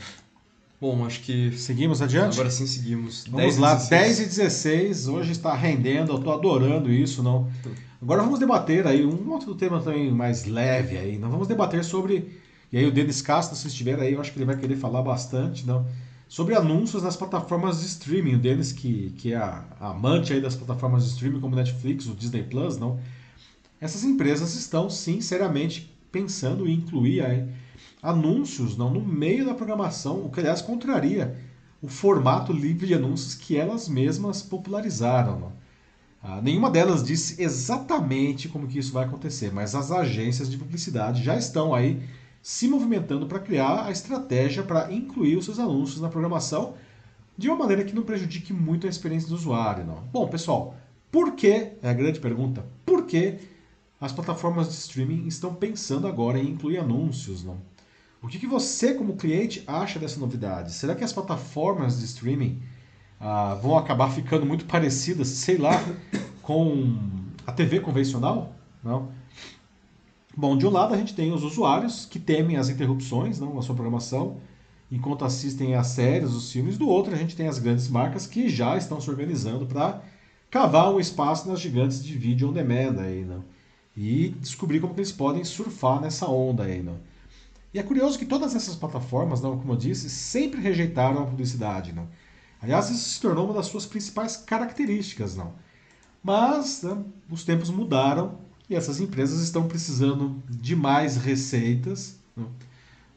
[0.80, 1.52] Bom, acho que.
[1.58, 2.34] Seguimos adiante?
[2.34, 3.26] Agora sim seguimos.
[3.26, 3.90] Vamos 10 lá, 16.
[3.90, 5.08] 10 e 16.
[5.08, 7.50] Hoje está rendendo, eu estou adorando isso, não?
[8.00, 11.18] Agora vamos debater aí um outro tema também mais leve aí.
[11.18, 12.46] Nós vamos debater sobre.
[12.72, 15.02] E aí o Denis Castro, se estiver aí, eu acho que ele vai querer falar
[15.02, 15.86] bastante, não?
[16.28, 18.36] sobre anúncios nas plataformas de streaming.
[18.36, 22.14] O Denis, que, que é a, amante aí das plataformas de streaming como Netflix, o
[22.14, 23.00] Disney Plus, não.
[23.80, 27.48] Essas empresas estão sim seriamente pensando em incluir aí,
[28.02, 31.38] anúncios não no meio da programação, o que aliás contraria
[31.82, 35.40] o formato livre de anúncios que elas mesmas popularizaram.
[35.40, 35.54] Não?
[36.24, 41.24] Ah, nenhuma delas disse exatamente como que isso vai acontecer, mas as agências de publicidade
[41.24, 42.02] já estão aí
[42.48, 46.76] se movimentando para criar a estratégia para incluir os seus anúncios na programação
[47.38, 49.86] de uma maneira que não prejudique muito a experiência do usuário.
[49.86, 50.02] Não.
[50.14, 50.74] Bom, pessoal,
[51.12, 53.38] por que, é a grande pergunta, por que
[54.00, 57.44] as plataformas de streaming estão pensando agora em incluir anúncios?
[57.44, 57.58] Não?
[58.22, 60.72] O que, que você, como cliente, acha dessa novidade?
[60.72, 62.62] Será que as plataformas de streaming
[63.20, 65.84] ah, vão acabar ficando muito parecidas, sei lá,
[66.42, 66.98] com
[67.46, 68.56] a TV convencional?
[68.82, 69.17] Não?
[70.40, 73.64] Bom, de um lado a gente tem os usuários que temem as interrupções não, na
[73.64, 74.38] sua programação,
[74.92, 76.78] enquanto assistem às séries, os filmes.
[76.78, 80.04] Do outro, a gente tem as grandes marcas que já estão se organizando para
[80.52, 83.44] cavar um espaço nas gigantes de vídeo on demand aí, não?
[83.98, 86.84] e descobrir como eles podem surfar nessa onda aí.
[86.84, 87.00] Não?
[87.74, 91.94] E é curioso que todas essas plataformas, não, como eu disse, sempre rejeitaram a publicidade.
[91.94, 92.08] Não?
[92.62, 95.36] Aliás, isso se tornou uma das suas principais características.
[95.36, 95.54] Não?
[96.24, 96.96] Mas né,
[97.28, 102.18] os tempos mudaram e essas empresas estão precisando de mais receitas.
[102.36, 102.50] Não?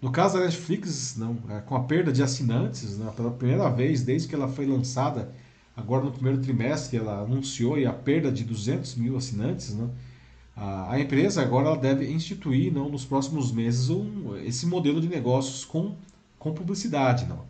[0.00, 4.02] No caso da Netflix, não, é, com a perda de assinantes, não, pela primeira vez
[4.02, 5.30] desde que ela foi lançada,
[5.76, 9.74] agora no primeiro trimestre, ela anunciou a perda de 200 mil assinantes.
[9.74, 9.90] Não?
[10.56, 15.94] A, empresa agora deve instituir não, nos próximos meses um, esse modelo de negócios com,
[16.38, 17.26] com publicidade.
[17.26, 17.44] Não.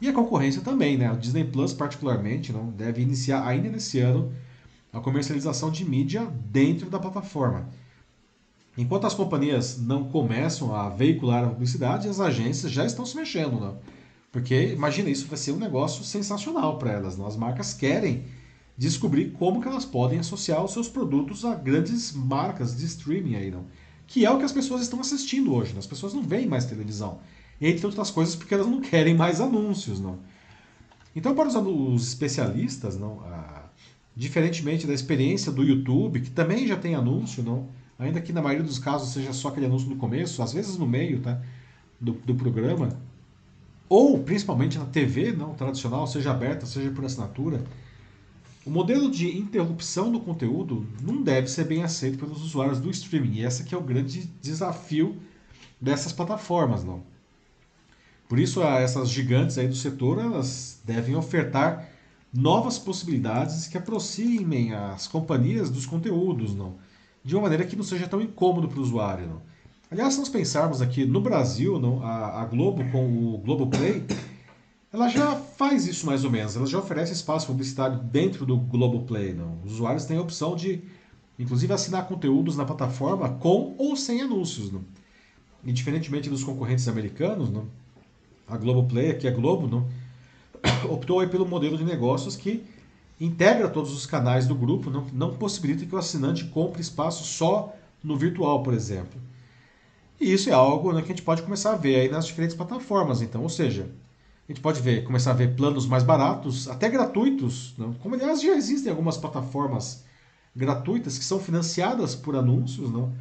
[0.00, 1.08] E a concorrência também, né?
[1.08, 4.32] A Disney Plus, particularmente, não deve iniciar ainda nesse ano
[4.92, 7.68] a comercialização de mídia dentro da plataforma.
[8.78, 13.58] Enquanto as companhias não começam a veicular a publicidade, as agências já estão se mexendo,
[13.58, 13.78] não?
[14.30, 17.16] Porque imagina, isso vai ser um negócio sensacional para elas.
[17.16, 17.26] Não?
[17.26, 18.24] As marcas querem
[18.76, 23.50] descobrir como que elas podem associar os seus produtos a grandes marcas de streaming aí,
[23.50, 23.64] não?
[24.06, 25.72] Que é o que as pessoas estão assistindo hoje.
[25.72, 25.78] Né?
[25.78, 27.18] As pessoas não veem mais televisão.
[27.58, 30.18] Entre outras coisas porque elas não querem mais anúncios, não?
[31.14, 33.22] Então, para os especialistas, não,
[34.16, 37.68] diferentemente da experiência do YouTube, que também já tem anúncio, não?
[37.98, 40.86] ainda que na maioria dos casos seja só aquele anúncio no começo, às vezes no
[40.86, 41.40] meio tá,
[42.00, 42.98] do, do programa,
[43.88, 45.54] ou principalmente na TV não?
[45.54, 47.62] Tradicional, seja aberta, seja por assinatura,
[48.64, 53.34] o modelo de interrupção do conteúdo não deve ser bem aceito pelos usuários do streaming,
[53.34, 55.16] e esse é o grande desafio
[55.80, 57.02] dessas plataformas, não.
[58.28, 61.88] Por isso, essas gigantes aí do setor, elas devem ofertar
[62.36, 66.74] novas possibilidades que aproximem as companhias dos conteúdos, não
[67.26, 69.26] de uma maneira que não seja tão incômodo para o usuário.
[69.26, 69.42] Não.
[69.90, 74.04] Aliás, se nós pensarmos aqui no Brasil, não, a, a Globo com o Globoplay,
[74.92, 76.54] ela já faz isso mais ou menos.
[76.54, 79.34] Ela já oferece espaço publicitário dentro do Globoplay.
[79.34, 79.58] Não.
[79.64, 80.80] Os usuários têm a opção de,
[81.36, 84.70] inclusive, assinar conteúdos na plataforma com ou sem anúncios.
[84.70, 84.84] Não.
[85.64, 87.66] E diferentemente dos concorrentes americanos, não,
[88.46, 89.88] a Globoplay, aqui a Globo, não,
[90.90, 92.64] optou pelo modelo de negócios que
[93.20, 97.74] integra todos os canais do grupo, não, não possibilita que o assinante compre espaço só
[98.02, 99.20] no virtual, por exemplo.
[100.20, 102.56] E isso é algo né, que a gente pode começar a ver aí nas diferentes
[102.56, 103.20] plataformas.
[103.22, 103.90] Então, ou seja,
[104.48, 107.92] a gente pode ver, começar a ver planos mais baratos, até gratuitos, não?
[107.94, 110.04] como aliás já existem algumas plataformas
[110.54, 113.12] gratuitas que são financiadas por anúncios, não?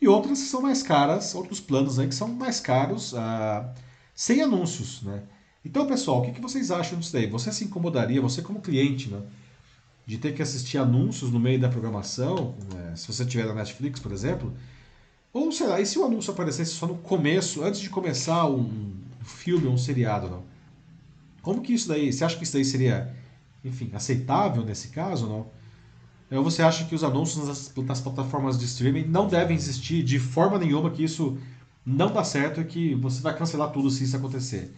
[0.00, 3.74] e outras que são mais caras, outros planos aí que são mais caros ah,
[4.14, 5.02] sem anúncios.
[5.02, 5.22] Né?
[5.64, 7.26] Então, pessoal, o que, vocês acham disso daí?
[7.26, 9.22] Você se incomodaria, você como cliente, né,
[10.06, 13.98] de ter que assistir anúncios no meio da programação, né, se você tiver na Netflix,
[13.98, 14.52] por exemplo?
[15.32, 18.92] Ou, sei lá, e se o anúncio aparecesse só no começo, antes de começar um
[19.24, 20.42] filme ou um seriado?
[21.40, 23.14] Como que isso daí, você acha que isso daí seria,
[23.64, 25.46] enfim, aceitável nesse caso, não?
[26.30, 30.18] Ou você acha que os anúncios nas, nas plataformas de streaming não devem existir de
[30.18, 31.38] forma nenhuma, que isso
[31.84, 34.72] não dá certo e que você vai cancelar tudo se isso acontecer?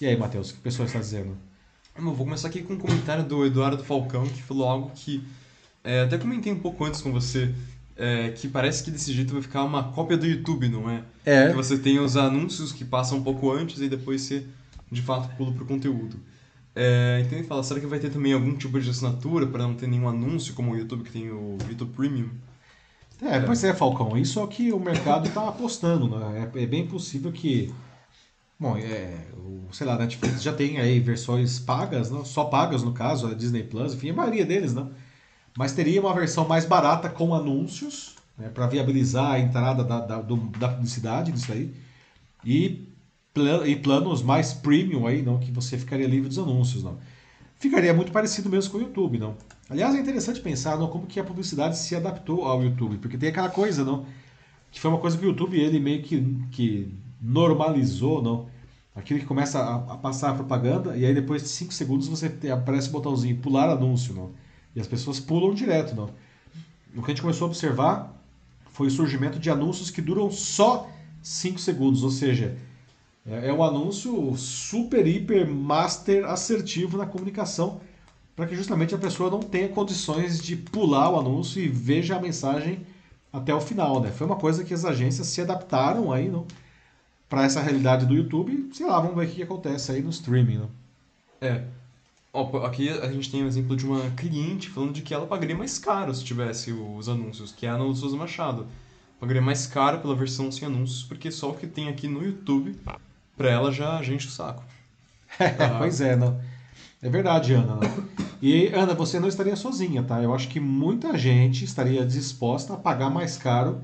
[0.00, 1.36] E aí, Matheus, o que o pessoal está dizendo?
[1.96, 5.22] Eu vou começar aqui com um comentário do Eduardo Falcão, que falou algo que
[5.84, 7.54] é, até comentei um pouco antes com você,
[7.96, 11.04] é, que parece que desse jeito vai ficar uma cópia do YouTube, não é?
[11.24, 11.48] É.
[11.48, 14.44] Que você tem os anúncios que passam um pouco antes e depois você,
[14.90, 16.16] de fato, pula pro conteúdo.
[16.74, 19.74] É, então ele fala, será que vai ter também algum tipo de assinatura para não
[19.74, 22.30] ter nenhum anúncio, como o YouTube que tem o YouTube Premium?
[23.22, 26.50] É, pois é, Falcão, isso é o que o mercado está apostando, né?
[26.52, 27.72] É, é bem possível que
[28.58, 32.24] Bom, é, o, sei lá, Netflix já tem aí versões pagas, não?
[32.24, 34.92] só pagas no caso, a Disney Plus, enfim, a maioria deles, não.
[35.56, 40.20] Mas teria uma versão mais barata com anúncios, né, para viabilizar a entrada da, da,
[40.20, 41.74] do, da publicidade nisso aí.
[42.44, 42.88] E,
[43.32, 46.98] plan, e planos mais premium aí, não, que você ficaria livre dos anúncios, não.
[47.58, 49.36] Ficaria muito parecido mesmo com o YouTube, não.
[49.70, 53.30] Aliás, é interessante pensar não, como que a publicidade se adaptou ao YouTube, porque tem
[53.30, 54.06] aquela coisa, não,
[54.70, 56.94] que foi uma coisa que o YouTube ele meio que, que
[57.24, 58.46] normalizou, não?
[58.94, 62.32] Aquilo que começa a, a passar a propaganda e aí depois de 5 segundos você
[62.52, 64.30] aparece o botãozinho pular anúncio, não?
[64.76, 66.10] E as pessoas pulam direto, não.
[66.94, 68.14] O que a gente começou a observar
[68.70, 70.88] foi o surgimento de anúncios que duram só
[71.22, 72.56] 5 segundos, ou seja,
[73.26, 77.80] é, é um anúncio super, hiper, master assertivo na comunicação
[78.36, 82.20] para que justamente a pessoa não tenha condições de pular o anúncio e veja a
[82.20, 82.84] mensagem
[83.32, 84.10] até o final, né?
[84.10, 86.46] Foi uma coisa que as agências se adaptaram aí, não?
[87.34, 90.58] Para essa realidade do YouTube, sei lá, vamos ver o que acontece aí no streaming,
[90.58, 90.70] não?
[91.40, 91.64] É.
[92.32, 95.56] Ó, aqui a gente tem um exemplo de uma cliente falando de que ela pagaria
[95.56, 98.68] mais caro se tivesse os anúncios, que é a Ana Souza Machado.
[99.18, 102.78] Pagaria mais caro pela versão sem anúncios, porque só o que tem aqui no YouTube,
[103.36, 104.62] pra ela já, já enche o saco.
[105.36, 105.78] Ah.
[105.80, 106.40] pois é, não.
[107.02, 107.74] É verdade, Ana.
[107.74, 108.08] Não?
[108.40, 110.22] E, Ana, você não estaria sozinha, tá?
[110.22, 113.82] Eu acho que muita gente estaria disposta a pagar mais caro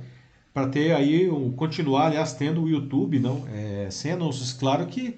[0.52, 3.44] para ter aí, continuar, aliás, tendo o YouTube, não?
[3.48, 4.52] É, sem anúncios.
[4.52, 5.16] Claro que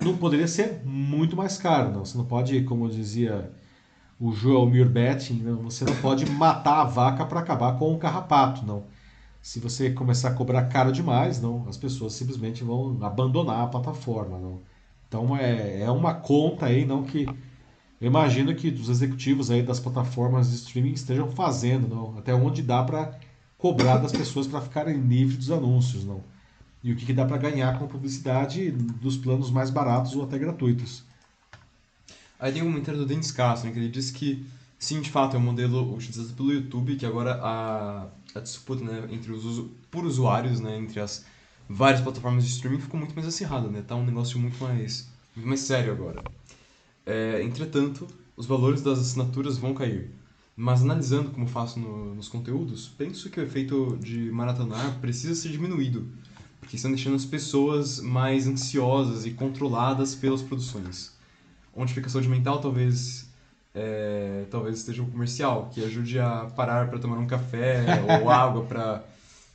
[0.00, 2.04] não poderia ser muito mais caro, não.
[2.04, 3.50] Você não pode, como dizia
[4.20, 4.70] o Joel
[5.42, 8.84] não, você não pode matar a vaca para acabar com o carrapato, não.
[9.40, 14.38] Se você começar a cobrar caro demais, não, as pessoas simplesmente vão abandonar a plataforma,
[14.38, 14.60] não.
[15.08, 17.26] Então é, é uma conta aí, não que
[18.00, 22.62] eu imagino que os executivos aí das plataformas de streaming estejam fazendo, não, até onde
[22.62, 23.18] dá para
[23.60, 26.22] cobrar das pessoas para ficarem livres dos anúncios, não.
[26.82, 30.38] E o que, que dá para ganhar com publicidade dos planos mais baratos ou até
[30.38, 31.04] gratuitos.
[32.38, 34.46] Aí tem um comentário do Denis Castro, né, que ele diz que
[34.78, 39.06] sim, de fato, é um modelo utilizado pelo YouTube, que agora a, a disputa né,
[39.10, 41.26] entre os por usuários, né, entre as
[41.68, 43.82] várias plataformas de streaming ficou muito mais acirrada, né?
[43.86, 45.06] Tá um negócio muito mais,
[45.36, 46.22] muito mais sério agora.
[47.04, 50.10] É, entretanto, os valores das assinaturas vão cair.
[50.60, 55.48] Mas analisando como faço no, nos conteúdos, penso que o efeito de maratonar precisa ser
[55.48, 56.06] diminuído,
[56.60, 61.16] porque estão deixando as pessoas mais ansiosas e controladas pelas produções.
[61.74, 63.26] Onde fica a saúde mental talvez
[63.74, 67.82] é, talvez esteja um comercial que ajude a parar para tomar um café
[68.20, 69.02] ou água para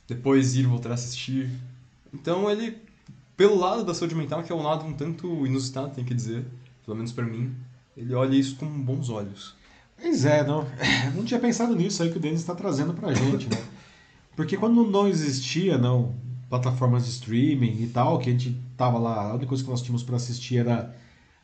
[0.08, 1.48] depois ir voltar a assistir.
[2.12, 2.78] Então ele,
[3.36, 6.44] pelo lado da saúde mental, que é um lado um tanto inusitado, tem que dizer,
[6.84, 7.54] pelo menos para mim,
[7.96, 9.54] ele olha isso com bons olhos.
[10.00, 10.66] Pois é, não,
[11.14, 13.56] não tinha pensado nisso aí que o Denis está trazendo para a gente, né?
[14.34, 16.14] Porque quando não existia, não,
[16.48, 19.82] plataformas de streaming e tal, que a gente tava lá, a única coisa que nós
[19.82, 20.94] tínhamos para assistir era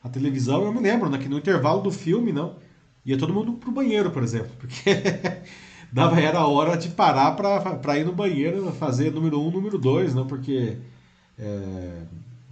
[0.03, 2.57] a televisão, eu me lembro, né, que no intervalo do filme, não,
[3.05, 5.00] ia todo mundo pro banheiro, por exemplo, porque
[5.92, 10.14] dava era a hora de parar para ir no banheiro, fazer número um, número dois,
[10.14, 10.76] não, porque
[11.38, 12.03] é,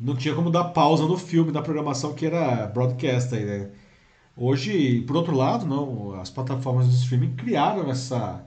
[0.01, 3.71] não tinha como dar pausa no filme da programação que era broadcast aí, né?
[4.41, 8.43] Hoje, por outro lado, não, as plataformas de streaming criaram essa.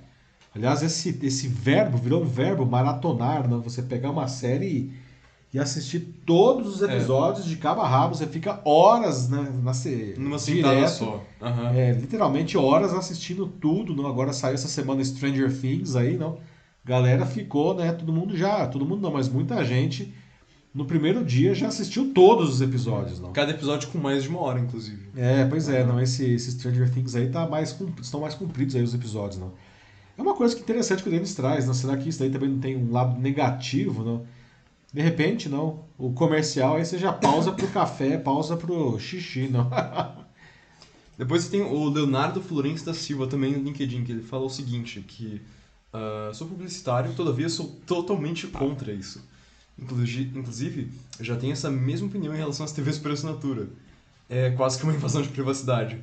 [0.56, 3.62] Aliás, esse, esse verbo virou um verbo maratonar, não?
[3.62, 4.92] Você pegar uma série
[5.54, 6.86] e, assistir todos os é.
[6.86, 7.50] episódios é.
[7.50, 9.72] de cabo a rabo, você fica horas né, na
[10.18, 11.24] Numa direto, só.
[11.40, 11.70] Uhum.
[11.76, 13.96] É, literalmente horas assistindo tudo.
[13.96, 14.08] Não?
[14.08, 16.40] Agora saiu essa semana Stranger Things aí, não?
[16.84, 17.92] Galera ficou, né?
[17.92, 18.66] Todo mundo já.
[18.66, 20.12] Todo mundo não, mas muita gente
[20.74, 23.32] no primeiro dia já assistiu todos os episódios, não?
[23.32, 25.10] Cada episódio com mais de uma hora, inclusive.
[25.16, 28.82] É, pois é, não, esse, esse Stranger Things aí tá mais, estão mais compridos aí
[28.82, 29.52] os episódios, não?
[30.18, 31.74] É uma coisa que interessante que o Denis traz, não?
[31.74, 34.26] Será que isso aí também não tem um lado negativo, não?
[34.92, 39.70] De repente, não, o comercial aí você já pausa pro café, pausa pro xixi, não?
[41.18, 45.02] Depois tem o Leonardo Florencio da Silva também no LinkedIn, que ele fala o seguinte,
[45.02, 45.42] que
[45.94, 49.24] uh, sou publicitário, todavia sou totalmente contra isso.
[49.78, 53.68] Inclusive, eu já tenho essa mesma opinião em relação às TVs por assinatura.
[54.30, 56.00] É quase que uma invasão de privacidade.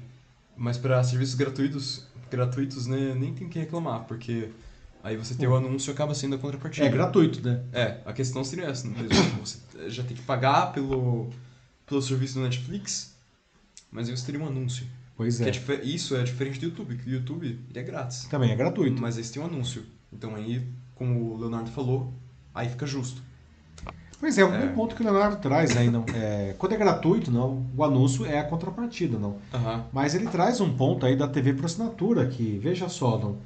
[0.57, 4.51] Mas para serviços gratuitos, gratuitos né, nem tem que reclamar, porque
[5.03, 6.87] aí você ter o anúncio acaba sendo a contrapartida.
[6.87, 7.63] É gratuito, né?
[7.73, 8.87] É, a questão seria essa.
[8.87, 8.95] Né?
[9.41, 9.59] Você
[9.89, 11.31] já tem que pagar pelo,
[11.87, 13.15] pelo serviço do Netflix,
[13.91, 14.87] mas aí você teria um anúncio.
[15.17, 15.51] Pois é.
[15.51, 18.25] é isso é diferente do YouTube, que o YouTube é grátis.
[18.25, 19.01] Também é gratuito.
[19.01, 19.85] Mas aí você tem um anúncio.
[20.13, 22.13] Então aí, como o Leonardo falou,
[22.55, 23.23] aí fica justo.
[24.21, 24.67] Pois é, um é.
[24.67, 26.05] ponto que o Leonardo traz aí, não.
[26.15, 29.31] É, quando é gratuito, não, o anúncio é a contrapartida, não.
[29.31, 29.83] Uhum.
[29.91, 33.39] Mas ele traz um ponto aí da TV por assinatura, que, veja só, não,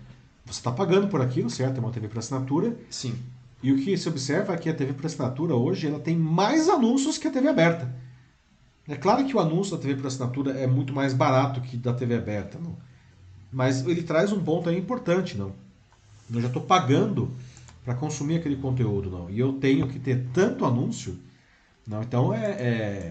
[0.45, 1.77] você está pagando por aquilo, certo?
[1.77, 2.77] É uma TV por assinatura.
[2.91, 3.15] Sim.
[3.63, 6.69] E o que se observa é que a TV por assinatura hoje ela tem mais
[6.69, 7.91] anúncios que a TV aberta.
[8.87, 11.95] É claro que o anúncio da TV por assinatura é muito mais barato que da
[11.95, 12.77] TV aberta, não.
[13.51, 15.53] Mas ele traz um ponto aí importante, não.
[16.33, 17.31] Eu já estou pagando
[17.85, 19.31] para consumir aquele conteúdo, não.
[19.31, 21.19] E eu tenho que ter tanto anúncio,
[21.87, 22.03] não.
[22.03, 23.11] Então é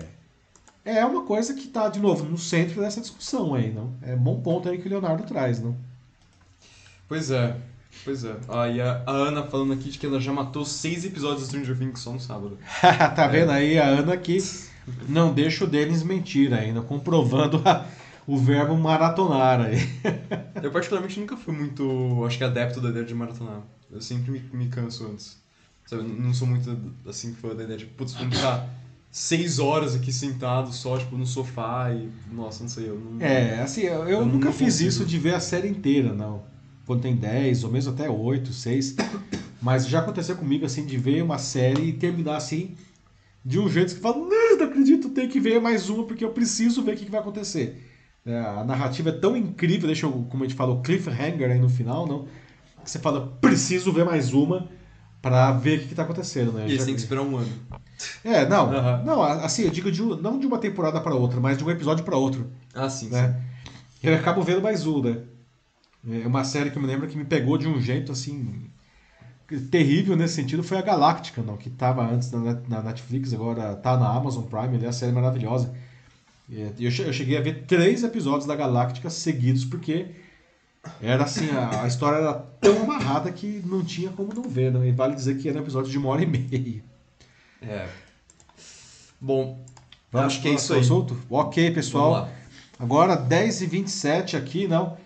[0.85, 3.93] é, é uma coisa que está de novo no centro dessa discussão aí, não.
[4.01, 5.75] É um bom ponto aí que o Leonardo traz, não.
[7.07, 7.55] Pois é.
[8.03, 8.35] Pois é.
[8.49, 11.47] Ah, e a, a, Ana falando aqui de que ela já matou seis episódios de
[11.47, 12.57] Stranger Things só no sábado.
[13.15, 13.55] tá vendo é.
[13.55, 14.37] aí a Ana que
[15.07, 17.85] não deixa o Denis mentir ainda, comprovando a,
[18.27, 19.77] o verbo maratonar aí.
[20.61, 23.61] Eu particularmente nunca fui muito, acho que adepto da ideia de maratonar.
[23.93, 25.37] Eu sempre me, me canso antes.
[25.85, 26.75] Sabe, eu não sou muito,
[27.07, 28.69] assim, fã da ideia de, putz, vamos ficar
[29.11, 33.21] seis horas aqui sentado só, tipo, no sofá e, nossa, não sei, eu não...
[33.21, 34.89] É, assim, eu, eu nunca fiz consigo.
[34.89, 36.43] isso de ver a série inteira, não.
[36.85, 38.95] Quando tem 10, ou mesmo até 8, 6.
[39.61, 42.75] Mas já aconteceu comigo, assim, de ver uma série e terminar, assim,
[43.45, 46.31] de um jeito que fala, não, não acredito, tem que ver mais uma, porque eu
[46.31, 47.89] preciso ver o que, que vai acontecer.
[48.25, 51.59] É, a narrativa é tão incrível, deixa eu, como a gente fala, o cliffhanger aí
[51.59, 52.27] no final, não?
[52.83, 54.67] Que você fala, preciso ver mais uma
[55.21, 56.61] pra ver o que, que tá acontecendo, né?
[56.63, 57.51] E eles Já- têm que esperar um ano.
[58.23, 59.03] É, não, Aham.
[59.05, 62.03] não, assim, eu digo de, não de uma temporada pra outra, mas de um episódio
[62.03, 63.13] pra outro Ah, sim, sim.
[63.13, 63.41] né?
[64.01, 65.19] Eu acabo vendo mais um, né?
[66.23, 68.69] É uma série que eu me lembro que me pegou de um jeito assim
[69.71, 73.75] terrível nesse sentido foi a Galáctica, não, que estava antes na, Net- na Netflix, agora
[73.75, 75.73] tá na Amazon Prime, ali, a série maravilhosa.
[76.51, 80.07] É, Eu che- eu cheguei a ver três episódios da Galáctica seguidos porque
[81.01, 84.87] era assim, a, a história era tão amarrada que não tinha como não ver, né?
[84.87, 86.83] E vale dizer que era um episódio de uma hora e meia.
[87.61, 87.87] É.
[89.19, 89.63] Bom,
[90.11, 90.81] Vamos acho que é isso aí.
[90.81, 91.17] assunto?
[91.29, 92.29] Ok, pessoal.
[92.77, 94.97] Agora 10h27 aqui, não?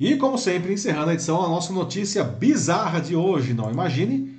[0.00, 3.70] E como sempre, encerrando a edição, a nossa notícia bizarra de hoje, não?
[3.70, 4.38] Imagine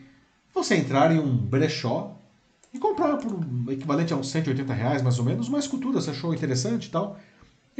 [0.53, 2.15] você entrar em um brechó
[2.73, 6.11] e comprar por um equivalente a uns 180 reais, mais ou menos, uma escultura, você
[6.11, 7.17] achou interessante e tal.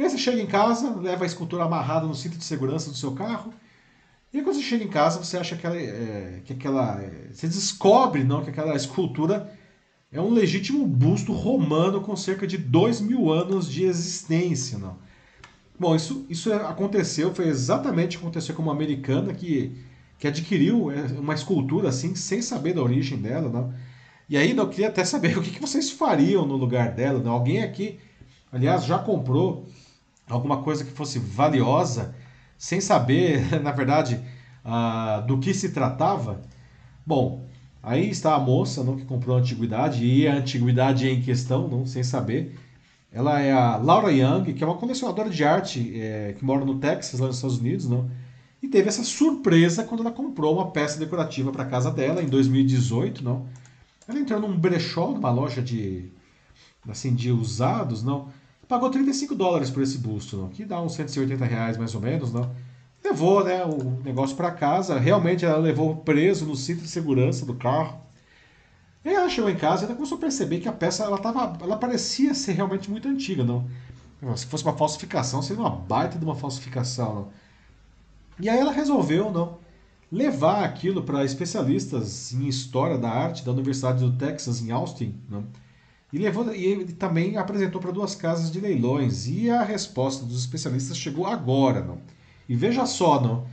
[0.02, 3.12] Aí você chega em casa, leva a escultura amarrada no cinto de segurança do seu
[3.12, 3.52] carro.
[4.32, 7.00] E quando você chega em casa, você acha que, ela, é, que aquela.
[7.02, 9.52] é, você descobre não, que aquela escultura
[10.12, 14.78] é um legítimo busto romano com cerca de dois mil anos de existência.
[14.78, 14.96] Não?
[15.78, 19.76] Bom, isso, isso aconteceu, foi exatamente o que aconteceu com uma americana que,
[20.18, 23.48] que adquiriu é, uma escultura assim, sem saber da origem dela.
[23.48, 23.74] Não?
[24.28, 27.18] E aí não, eu queria até saber o que, que vocês fariam no lugar dela.
[27.18, 27.32] Não?
[27.32, 27.98] Alguém aqui,
[28.52, 29.66] aliás, já comprou
[30.30, 32.14] alguma coisa que fosse valiosa,
[32.58, 34.20] sem saber, na verdade,
[34.64, 36.40] ah, do que se tratava?
[37.06, 37.48] Bom,
[37.82, 41.86] Aí está a moça não, que comprou a antiguidade, e a antiguidade em questão, não,
[41.86, 42.58] sem saber.
[43.10, 46.78] Ela é a Laura Young, que é uma colecionadora de arte é, que mora no
[46.78, 48.10] Texas, lá nos Estados Unidos, não?
[48.62, 53.24] E teve essa surpresa quando ela comprou uma peça decorativa para casa dela em 2018,
[53.24, 53.46] não?
[54.06, 56.12] Ela entrou num brechó, numa loja de
[56.88, 58.28] assim de usados, não?
[58.70, 60.48] Pagou 35 dólares por esse busto, não?
[60.48, 62.50] Que dá uns 180 reais mais ou menos, não?
[63.04, 64.98] levou né, o negócio para casa.
[64.98, 68.00] Realmente ela levou preso no cinto de segurança do carro.
[69.04, 71.58] E ela chegou em casa e ela começou a perceber que a peça ela, tava,
[71.60, 73.42] ela parecia ser realmente muito antiga.
[73.42, 73.66] não
[74.36, 77.14] Se fosse uma falsificação, seria uma baita de uma falsificação.
[77.14, 77.28] Não?
[78.38, 79.58] E aí ela resolveu não
[80.12, 85.14] levar aquilo para especialistas em história da arte da Universidade do Texas, em Austin.
[85.28, 85.44] Não?
[86.12, 89.28] E, levou, e ele também apresentou para duas casas de leilões.
[89.28, 91.82] E a resposta dos especialistas chegou agora.
[91.82, 91.98] não
[92.50, 93.46] e veja só, não.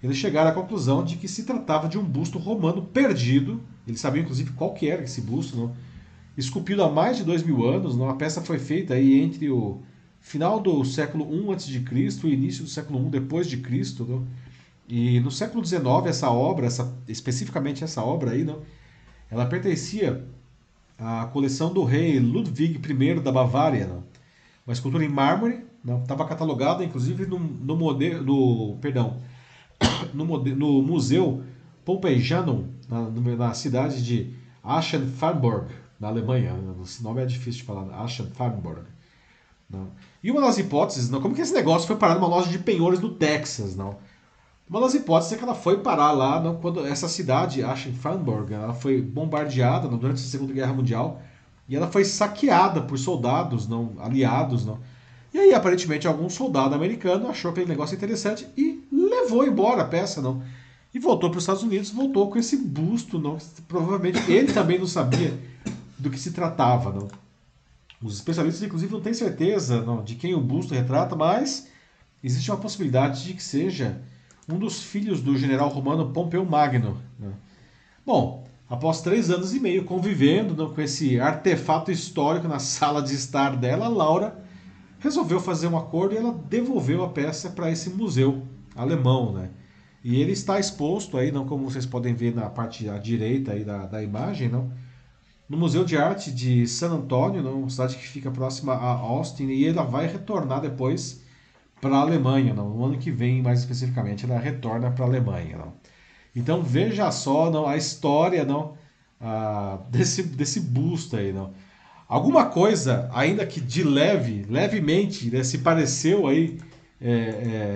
[0.00, 3.60] Eles chegaram à conclusão de que se tratava de um busto romano perdido.
[3.84, 5.74] Eles sabiam, inclusive, qual que era esse busto, não?
[6.38, 7.96] Esculpido há mais de dois mil anos.
[7.96, 8.08] Não?
[8.08, 9.82] A peça foi feita aí entre o
[10.20, 12.28] final do século I a.C.
[12.28, 14.04] e início do século I depois de Cristo.
[14.04, 14.24] Não?
[14.88, 18.62] E no século XIX, essa obra, essa, especificamente essa obra aí, não?
[19.28, 20.24] ela pertencia
[20.98, 23.86] à coleção do rei Ludwig I da Bavária.
[23.86, 24.04] Não?
[24.66, 25.64] Uma escultura em mármore,
[26.02, 29.20] estava catalogada inclusive no, no, modelo, no perdão,
[30.14, 31.42] no, no museu
[31.84, 35.66] Pompeijanum na, na cidade de Aschenfarnburg
[36.00, 38.82] na Alemanha esse nome é difícil de falar Aschenfarnburg
[39.68, 39.88] não.
[40.22, 42.98] e uma das hipóteses não como que esse negócio foi parar numa loja de penhores
[42.98, 43.96] do Texas não
[44.68, 48.74] uma das hipóteses é que ela foi parar lá não, quando essa cidade Aschenfarnburg ela
[48.74, 51.20] foi bombardeada durante a Segunda Guerra Mundial
[51.68, 54.78] e ela foi saqueada por soldados não aliados não
[55.34, 60.22] e aí, aparentemente, algum soldado americano achou aquele negócio interessante e levou embora a peça,
[60.22, 60.40] não.
[60.94, 63.36] E voltou para os Estados Unidos, voltou com esse busto, não.
[63.66, 65.36] Provavelmente ele também não sabia
[65.98, 67.08] do que se tratava, não.
[68.00, 71.66] Os especialistas, inclusive, não têm certeza não, de quem o busto retrata, mas
[72.22, 74.00] existe uma possibilidade de que seja
[74.48, 77.00] um dos filhos do general romano Pompeu Magno.
[77.18, 77.32] Né?
[78.04, 83.14] Bom, após três anos e meio convivendo não, com esse artefato histórico na sala de
[83.14, 84.44] estar dela, Laura
[84.98, 88.42] resolveu fazer um acordo e ela devolveu a peça para esse museu
[88.74, 89.50] alemão, né?
[90.02, 93.64] E ele está exposto aí, não como vocês podem ver na parte à direita aí
[93.64, 94.70] da, da imagem, não?
[95.48, 97.68] No Museu de Arte de San Antônio, não?
[97.68, 101.23] Cidade que fica próxima a Austin, e ela vai retornar depois
[101.84, 102.70] para a Alemanha, não?
[102.70, 105.72] No ano que vem, mais especificamente, ela retorna para a Alemanha, não?
[106.34, 107.66] Então veja só, não?
[107.66, 108.74] A história, não?
[109.90, 111.52] Desse, desse busto aí, não?
[112.08, 116.58] alguma coisa, ainda que de leve, levemente, né, se pareceu aí
[117.00, 117.10] é,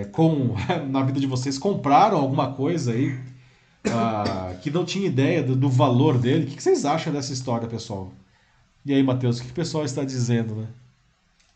[0.03, 0.55] é, com
[0.89, 3.19] na vida de vocês, compraram alguma coisa aí
[3.91, 6.45] ah, que não tinha ideia do, do valor dele.
[6.45, 8.13] O que, que vocês acham dessa história, pessoal?
[8.85, 10.67] E aí, Matheus, o que o pessoal está dizendo, né?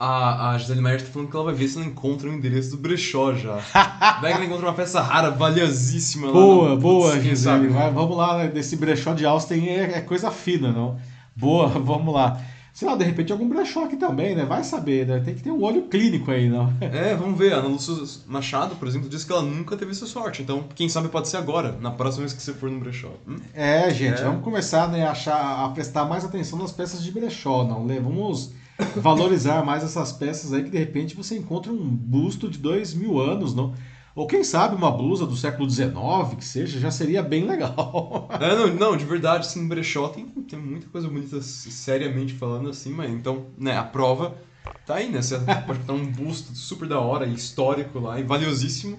[0.04, 2.72] A, a Gisele Maier tá falando que ela vai ver se ela encontra o endereço
[2.72, 3.54] do brechó já.
[4.20, 6.32] vai que ela encontra uma peça rara, valiosíssima lá.
[6.32, 7.68] Boa, no- boa, quem Gisele.
[7.68, 7.78] né?
[7.78, 8.48] Vai, vamos lá, né?
[8.48, 10.98] desse brechó de Austin é, é coisa fina, não?
[11.36, 12.40] Boa, vamos lá.
[12.74, 14.44] Sei lá, de repente algum brechó aqui também, né?
[14.44, 15.20] Vai saber, né?
[15.20, 16.72] Tem que ter um olho clínico aí, não?
[16.80, 17.52] É, vamos ver.
[17.52, 17.94] A Ana Lúcia
[18.26, 20.42] Machado, por exemplo, disse que ela nunca teve essa sorte.
[20.42, 23.10] Então, quem sabe pode ser agora, na próxima vez que você for no brechó.
[23.28, 23.36] Hum?
[23.54, 24.24] É, gente, É.
[24.24, 27.84] vamos começar né, a, achar, a prestar mais atenção nas peças de brechó, não?
[27.84, 28.00] né?
[28.02, 28.50] Vamos
[28.96, 33.20] valorizar mais essas peças aí que de repente você encontra um busto de dois mil
[33.20, 33.74] anos, não?
[34.14, 35.94] Ou quem sabe uma blusa do século XIX,
[36.36, 38.28] que seja, já seria bem legal.
[38.40, 42.68] É, não, não, de verdade, assim, no brechó tem, tem muita coisa bonita, seriamente falando
[42.68, 44.34] assim, mas então, né, a prova
[44.84, 45.22] tá aí, né?
[45.22, 48.98] Você pode botar um busto super da hora, histórico lá, e valiosíssimo.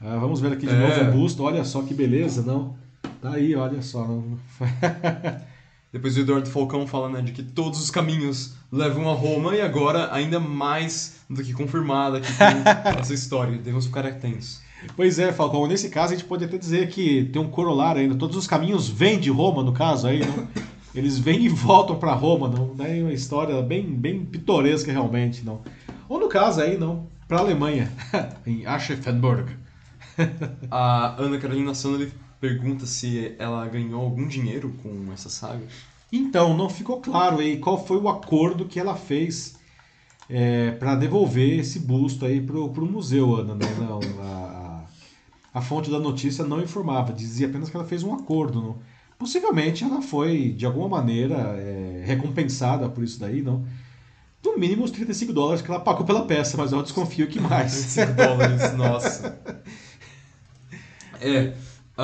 [0.00, 0.78] Ah, vamos ver aqui de É.
[0.78, 2.76] novo o busto, olha só que beleza, não?
[3.22, 4.04] Tá aí, olha só.
[4.06, 4.38] não?
[5.92, 9.60] Depois o Eduardo Falcão fala, né, de que todos os caminhos levam a Roma, e
[9.60, 13.58] agora, ainda mais do que confirmada com essa história.
[13.58, 14.62] Devemos ficar atentos.
[14.96, 18.14] Pois é, Falcão, nesse caso a gente pode até dizer que tem um corolário ainda.
[18.14, 20.48] Todos os caminhos vêm de Roma, no caso aí, não?
[20.94, 22.74] Eles vêm e voltam para Roma, não?
[22.74, 25.60] Daí uma história bem, bem pitoresca realmente, não?
[26.08, 27.06] Ou no caso aí, não?
[27.28, 27.92] Para Alemanha,
[28.46, 29.56] em Aschaffenburg.
[30.70, 32.10] A Ana Carolina Sandler
[32.42, 35.62] pergunta se ela ganhou algum dinheiro com essa saga.
[36.10, 39.54] Então, não ficou claro aí qual foi o acordo que ela fez
[40.80, 43.54] para devolver esse busto aí pro, pro museu, Ana.
[43.54, 43.66] Né?
[43.78, 44.84] Não, a,
[45.54, 48.60] a, fonte da notícia não informava, dizia apenas que ela fez um acordo.
[48.60, 48.78] Não?
[49.16, 53.64] Possivelmente ela foi, de alguma maneira, é, recompensada por isso daí, não?
[54.44, 57.70] No mínimo os 35 dólares que ela pagou pela peça, mas eu desconfio que mais.
[57.70, 59.38] 5 dólares, nossa.
[61.20, 61.52] É,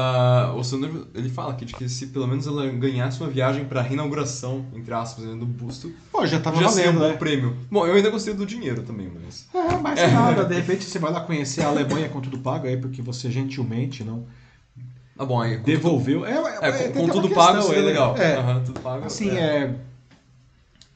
[0.00, 3.64] ah, o Sandro, ele fala aqui de que se pelo menos ela ganhasse uma viagem
[3.64, 7.12] pra reinauguração, entre aspas, né, do busto, Pô, já tava já seria um valendo, bom
[7.12, 7.16] né?
[7.18, 7.56] prêmio.
[7.70, 9.46] Bom, eu ainda gostei do dinheiro também, mas...
[9.52, 12.76] É, mas nada, de repente você vai lá conhecer a Alemanha com tudo pago aí,
[12.76, 14.24] porque você gentilmente não
[15.18, 15.56] Ah, bom, aí...
[15.58, 16.24] com devolveu.
[16.24, 17.88] É, É, tem com, tudo questão pago seria aí, né?
[17.88, 18.16] legal.
[18.16, 19.04] É, Aham, tudo pago.
[19.04, 19.40] assim, é.
[19.40, 19.74] é.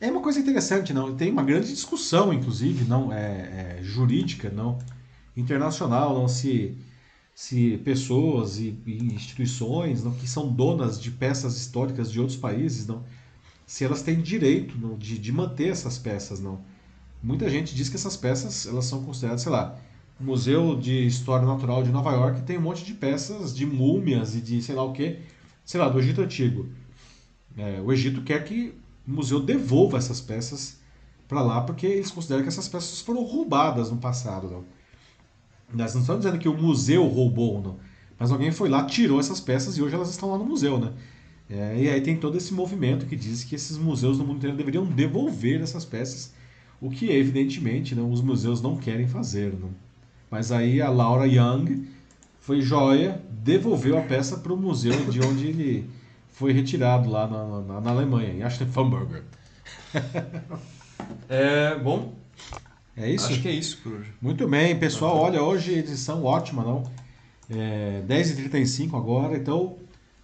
[0.00, 1.14] É uma coisa interessante, não?
[1.14, 4.78] Tem uma grande discussão, inclusive, não é, é, jurídica, não
[5.36, 6.76] internacional, não se
[7.34, 12.86] se pessoas e, e instituições, não, que são donas de peças históricas de outros países,
[12.86, 13.02] não,
[13.66, 16.60] se elas têm direito não, de, de manter essas peças, não.
[17.22, 19.78] Muita gente diz que essas peças elas são consideradas, sei lá,
[20.20, 24.34] o Museu de História Natural de Nova York tem um monte de peças de múmias
[24.34, 25.18] e de sei lá o que,
[25.64, 26.68] sei lá, do Egito Antigo.
[27.56, 28.74] É, o Egito quer que
[29.06, 30.78] o museu devolva essas peças
[31.26, 34.48] para lá porque eles consideram que essas peças foram roubadas no passado.
[34.48, 34.64] Não?
[35.72, 37.76] Nós não estamos dizendo que o museu roubou, não.
[38.18, 40.92] Mas alguém foi lá, tirou essas peças e hoje elas estão lá no museu, né?
[41.50, 44.56] É, e aí tem todo esse movimento que diz que esses museus no mundo inteiro
[44.56, 46.32] deveriam devolver essas peças,
[46.80, 49.52] o que evidentemente não, os museus não querem fazer.
[49.58, 49.70] Não?
[50.30, 51.86] Mas aí a Laura Young
[52.40, 55.90] foi joia, devolveu a peça para o museu de onde ele
[56.30, 59.22] foi retirado lá na, na, na Alemanha, em Aschaffenburg.
[61.28, 62.14] É, bom,
[62.96, 63.26] É isso?
[63.26, 64.12] acho que é isso por hoje.
[64.20, 65.16] Muito bem, pessoal.
[65.16, 66.82] Olha, hoje edição ótima, não?
[67.50, 69.76] É, 10h35 agora, então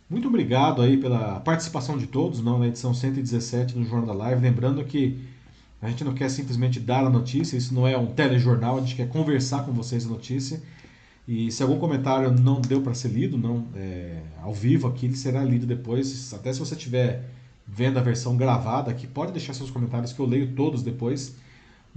[0.08, 4.40] muito obrigado aí pela participação de todos, não, na edição 117 do Jornal da Live.
[4.40, 5.18] Lembrando que
[5.82, 8.96] a gente não quer simplesmente dar a notícia, isso não é um telejornal, a gente
[8.96, 10.62] quer conversar com vocês a notícia.
[11.26, 15.16] E se algum comentário não deu para ser lido, não é, ao vivo aqui, ele
[15.16, 16.32] será lido depois.
[16.32, 17.28] Até se você estiver
[17.66, 21.36] vendo a versão gravada aqui, pode deixar seus comentários que eu leio todos depois.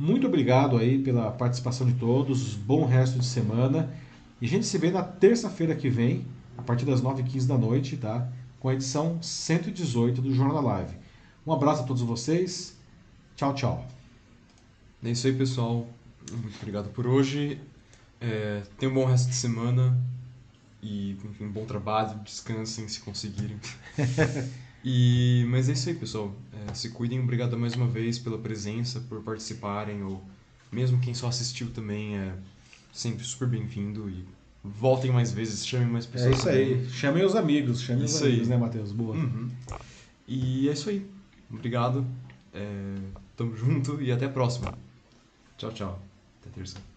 [0.02, 3.94] Muito obrigado aí pela participação de todos, bom resto de semana.
[4.42, 6.26] E a gente se vê na terça-feira que vem,
[6.58, 8.28] a partir das 9h15 da noite, tá?
[8.60, 10.96] Com a edição 118 do Jornal da Live.
[11.46, 12.76] Um abraço a todos vocês.
[13.36, 13.88] Tchau, tchau.
[15.04, 15.88] É isso aí, pessoal.
[16.32, 17.62] Muito obrigado por hoje.
[18.20, 19.96] É, tenham um bom resto de semana.
[20.82, 22.18] E, enfim, bom trabalho.
[22.22, 23.60] Descansem se conseguirem.
[24.84, 26.36] e, mas é isso aí, pessoal.
[26.70, 27.20] É, se cuidem.
[27.20, 30.04] Obrigado mais uma vez pela presença, por participarem.
[30.04, 30.24] Ou
[30.72, 32.34] mesmo quem só assistiu também é
[32.94, 34.10] sempre super bem-vindo.
[34.10, 34.26] E
[34.64, 36.36] voltem mais vezes, chamem mais É pessoas.
[36.38, 36.74] isso também.
[36.76, 36.90] aí.
[36.90, 38.30] Chamem os amigos, chamem os Isso aí.
[38.32, 38.92] amigos, né, Matheus?
[38.92, 39.16] Boa.
[39.16, 39.50] Uhum.
[40.28, 41.06] E é isso aí.
[41.50, 42.06] Obrigado.
[42.54, 42.96] É,
[43.36, 44.78] tamo junto e até a próxima.
[45.58, 46.02] Tchau, tchau.
[46.42, 46.91] Até terça.